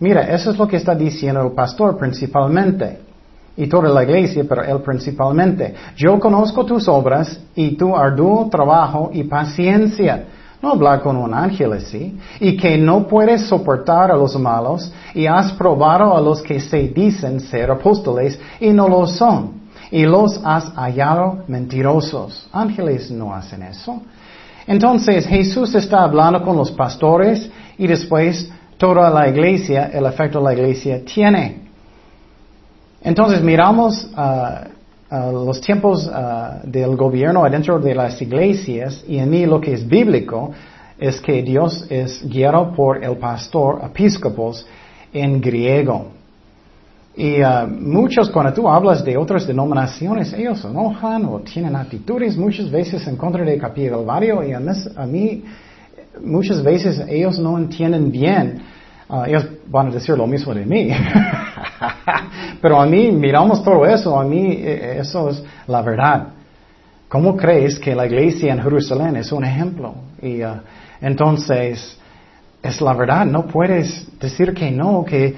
Mira, 0.00 0.20
eso 0.34 0.50
es 0.50 0.58
lo 0.58 0.68
que 0.68 0.76
está 0.76 0.94
diciendo 0.94 1.40
el 1.40 1.52
pastor 1.52 1.96
principalmente 1.96 3.11
y 3.56 3.66
toda 3.66 3.88
la 3.88 4.02
iglesia, 4.02 4.44
pero 4.48 4.62
él 4.64 4.80
principalmente. 4.80 5.74
Yo 5.96 6.18
conozco 6.18 6.64
tus 6.64 6.88
obras 6.88 7.38
y 7.54 7.76
tu 7.76 7.94
arduo 7.94 8.48
trabajo 8.50 9.10
y 9.12 9.24
paciencia. 9.24 10.24
No 10.62 10.70
hablar 10.70 11.02
con 11.02 11.16
un 11.16 11.34
ángel 11.34 11.72
así. 11.72 12.16
Y 12.40 12.56
que 12.56 12.78
no 12.78 13.06
puedes 13.06 13.46
soportar 13.46 14.10
a 14.10 14.16
los 14.16 14.38
malos 14.38 14.92
y 15.12 15.26
has 15.26 15.52
probado 15.52 16.16
a 16.16 16.20
los 16.20 16.40
que 16.40 16.60
se 16.60 16.88
dicen 16.88 17.40
ser 17.40 17.70
apóstoles 17.70 18.38
y 18.60 18.70
no 18.70 18.88
lo 18.88 19.06
son. 19.06 19.62
Y 19.90 20.04
los 20.04 20.40
has 20.44 20.72
hallado 20.74 21.44
mentirosos. 21.48 22.48
Ángeles 22.52 23.10
no 23.10 23.34
hacen 23.34 23.62
eso. 23.64 24.00
Entonces 24.66 25.26
Jesús 25.26 25.74
está 25.74 26.04
hablando 26.04 26.42
con 26.42 26.56
los 26.56 26.70
pastores 26.70 27.50
y 27.76 27.86
después 27.86 28.50
toda 28.78 29.10
la 29.10 29.28
iglesia, 29.28 29.90
el 29.92 30.06
efecto 30.06 30.38
de 30.38 30.44
la 30.44 30.52
iglesia 30.54 31.04
tiene. 31.04 31.61
Entonces 33.04 33.42
miramos 33.42 34.08
uh, 34.16 35.14
uh, 35.14 35.44
los 35.44 35.60
tiempos 35.60 36.06
uh, 36.06 36.64
del 36.64 36.94
gobierno 36.96 37.44
adentro 37.44 37.80
de 37.80 37.94
las 37.94 38.20
iglesias 38.22 39.04
y 39.08 39.18
en 39.18 39.28
mí 39.28 39.44
lo 39.44 39.60
que 39.60 39.72
es 39.72 39.86
bíblico 39.86 40.52
es 40.98 41.20
que 41.20 41.42
Dios 41.42 41.84
es 41.90 42.24
guiado 42.28 42.72
por 42.72 43.02
el 43.02 43.16
pastor 43.16 43.80
episcopos 43.84 44.64
en 45.12 45.40
griego. 45.40 46.12
Y 47.14 47.40
muchos 47.68 48.30
cuando 48.30 48.54
tú 48.54 48.66
hablas 48.66 49.04
de 49.04 49.18
otras 49.18 49.46
denominaciones, 49.46 50.32
ellos 50.32 50.60
se 50.60 50.68
enojan 50.68 51.26
o 51.26 51.40
tienen 51.40 51.76
actitudes 51.76 52.38
muchas 52.38 52.70
veces 52.70 53.06
en 53.06 53.16
contra 53.16 53.44
de 53.44 53.58
Capilla 53.58 53.98
del 53.98 54.48
y 54.48 54.52
a 54.54 55.06
mí 55.06 55.44
muchas 56.22 56.62
veces 56.62 57.02
ellos 57.08 57.38
no 57.38 57.58
entienden 57.58 58.10
bien 58.10 58.62
Ah, 59.14 59.24
ellos 59.28 59.46
van 59.66 59.88
a 59.88 59.90
decir 59.90 60.16
lo 60.16 60.26
mismo 60.26 60.54
de 60.54 60.64
mí. 60.64 60.90
Pero 62.62 62.80
a 62.80 62.86
mí, 62.86 63.12
miramos 63.12 63.62
todo 63.62 63.84
eso, 63.84 64.18
a 64.18 64.24
mí 64.24 64.52
eh, 64.52 65.00
eso 65.00 65.28
es 65.28 65.44
la 65.66 65.82
verdad. 65.82 66.28
¿Cómo 67.10 67.36
crees 67.36 67.78
que 67.78 67.94
la 67.94 68.06
iglesia 68.06 68.54
en 68.54 68.62
Jerusalén 68.62 69.16
es 69.16 69.30
un 69.30 69.44
ejemplo? 69.44 69.94
Y 70.22 70.40
ah, 70.40 70.62
entonces, 71.02 71.98
es 72.62 72.80
la 72.80 72.94
verdad, 72.94 73.26
no 73.26 73.44
puedes 73.44 74.18
decir 74.18 74.54
que 74.54 74.70
no, 74.70 75.04
que, 75.04 75.36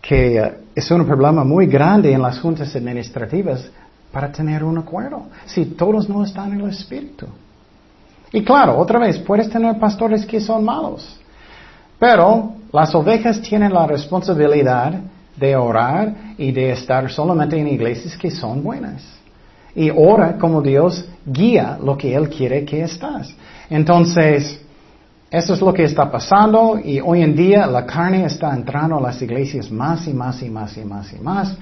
que 0.00 0.40
ah, 0.40 0.54
es 0.74 0.90
un 0.90 1.06
problema 1.06 1.44
muy 1.44 1.68
grande 1.68 2.12
en 2.12 2.22
las 2.22 2.40
juntas 2.40 2.74
administrativas 2.74 3.70
para 4.10 4.32
tener 4.32 4.64
un 4.64 4.78
acuerdo, 4.78 5.26
si 5.46 5.66
todos 5.66 6.08
no 6.08 6.24
están 6.24 6.54
en 6.54 6.62
el 6.62 6.70
espíritu. 6.70 7.26
Y 8.32 8.42
claro, 8.42 8.76
otra 8.78 8.98
vez, 8.98 9.16
puedes 9.18 9.48
tener 9.48 9.78
pastores 9.78 10.26
que 10.26 10.40
son 10.40 10.64
malos, 10.64 11.20
pero 12.00 12.61
las 12.72 12.94
ovejas 12.94 13.40
tienen 13.42 13.72
la 13.72 13.86
responsabilidad 13.86 14.94
de 15.36 15.56
orar 15.56 16.14
y 16.38 16.52
de 16.52 16.72
estar 16.72 17.10
solamente 17.10 17.58
en 17.58 17.68
iglesias 17.68 18.16
que 18.16 18.30
son 18.30 18.62
buenas. 18.62 19.02
Y 19.74 19.90
ora 19.90 20.38
como 20.38 20.60
Dios 20.62 21.04
guía 21.24 21.78
lo 21.82 21.96
que 21.96 22.14
Él 22.14 22.28
quiere 22.28 22.64
que 22.64 22.82
estás. 22.82 23.34
Entonces, 23.70 24.60
eso 25.30 25.54
es 25.54 25.60
lo 25.60 25.72
que 25.72 25.84
está 25.84 26.10
pasando 26.10 26.78
y 26.82 27.00
hoy 27.00 27.22
en 27.22 27.34
día 27.34 27.66
la 27.66 27.86
carne 27.86 28.24
está 28.26 28.54
entrando 28.54 28.98
a 28.98 29.00
las 29.00 29.20
iglesias 29.22 29.70
más 29.70 30.06
y 30.06 30.12
más 30.12 30.42
y 30.42 30.50
más 30.50 30.76
y 30.76 30.84
más 30.84 31.12
y 31.12 31.18
más. 31.18 31.56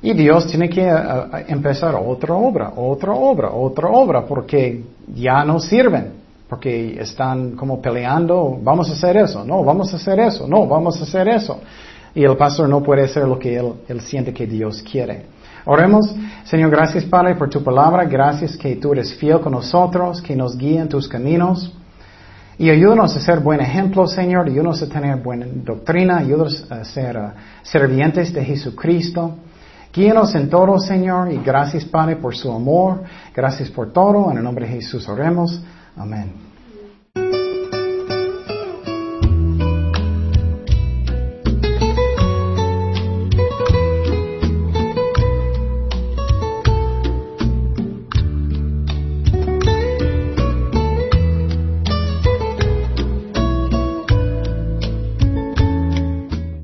Y 0.00 0.12
Dios 0.12 0.46
tiene 0.46 0.68
que 0.68 0.82
eh, 0.82 0.94
eh, 0.94 1.44
empezar 1.48 1.94
otra 1.94 2.34
obra, 2.34 2.72
otra 2.76 3.12
obra, 3.12 3.50
otra 3.50 3.88
obra, 3.88 4.24
porque 4.24 4.84
ya 5.14 5.44
no 5.44 5.58
sirven 5.58 6.17
porque 6.48 6.98
están 7.00 7.52
como 7.52 7.80
peleando, 7.80 8.58
vamos 8.62 8.88
a 8.88 8.94
hacer 8.94 9.16
eso, 9.18 9.44
no, 9.44 9.62
vamos 9.62 9.92
a 9.92 9.96
hacer 9.96 10.18
eso, 10.18 10.48
no, 10.48 10.66
vamos 10.66 10.98
a 11.00 11.04
hacer 11.04 11.28
eso. 11.28 11.60
Y 12.14 12.24
el 12.24 12.36
pastor 12.36 12.68
no 12.68 12.82
puede 12.82 13.04
hacer 13.04 13.24
lo 13.28 13.38
que 13.38 13.56
él, 13.56 14.00
siente 14.00 14.32
que 14.32 14.46
Dios 14.46 14.82
quiere. 14.82 15.26
Oremos, 15.66 16.14
Señor, 16.44 16.70
gracias 16.70 17.04
Padre 17.04 17.34
por 17.34 17.50
tu 17.50 17.62
palabra, 17.62 18.04
gracias 18.04 18.56
que 18.56 18.76
tú 18.76 18.92
eres 18.92 19.14
fiel 19.14 19.40
con 19.40 19.52
nosotros, 19.52 20.22
que 20.22 20.34
nos 20.34 20.56
guía 20.56 20.80
en 20.80 20.88
tus 20.88 21.06
caminos. 21.06 21.72
Y 22.56 22.70
ayúdanos 22.70 23.14
a 23.14 23.20
ser 23.20 23.40
buen 23.40 23.60
ejemplo, 23.60 24.06
Señor, 24.06 24.46
ayúdanos 24.46 24.82
a 24.82 24.88
tener 24.88 25.16
buena 25.16 25.46
doctrina, 25.46 26.18
ayúdanos 26.18 26.66
a 26.72 26.82
ser 26.82 27.16
uh, 27.16 27.30
servientes 27.62 28.32
de 28.32 28.44
Jesucristo. 28.44 29.36
Guíanos 29.92 30.34
en 30.34 30.48
todo, 30.50 30.78
Señor, 30.80 31.30
y 31.30 31.38
gracias, 31.38 31.84
Padre, 31.84 32.16
por 32.16 32.34
su 32.34 32.50
amor. 32.50 33.02
Gracias 33.34 33.68
por 33.70 33.92
todo. 33.92 34.30
En 34.30 34.38
el 34.38 34.42
nombre 34.42 34.66
de 34.66 34.72
Jesús 34.72 35.08
oremos. 35.08 35.62
Amen. 35.98 36.47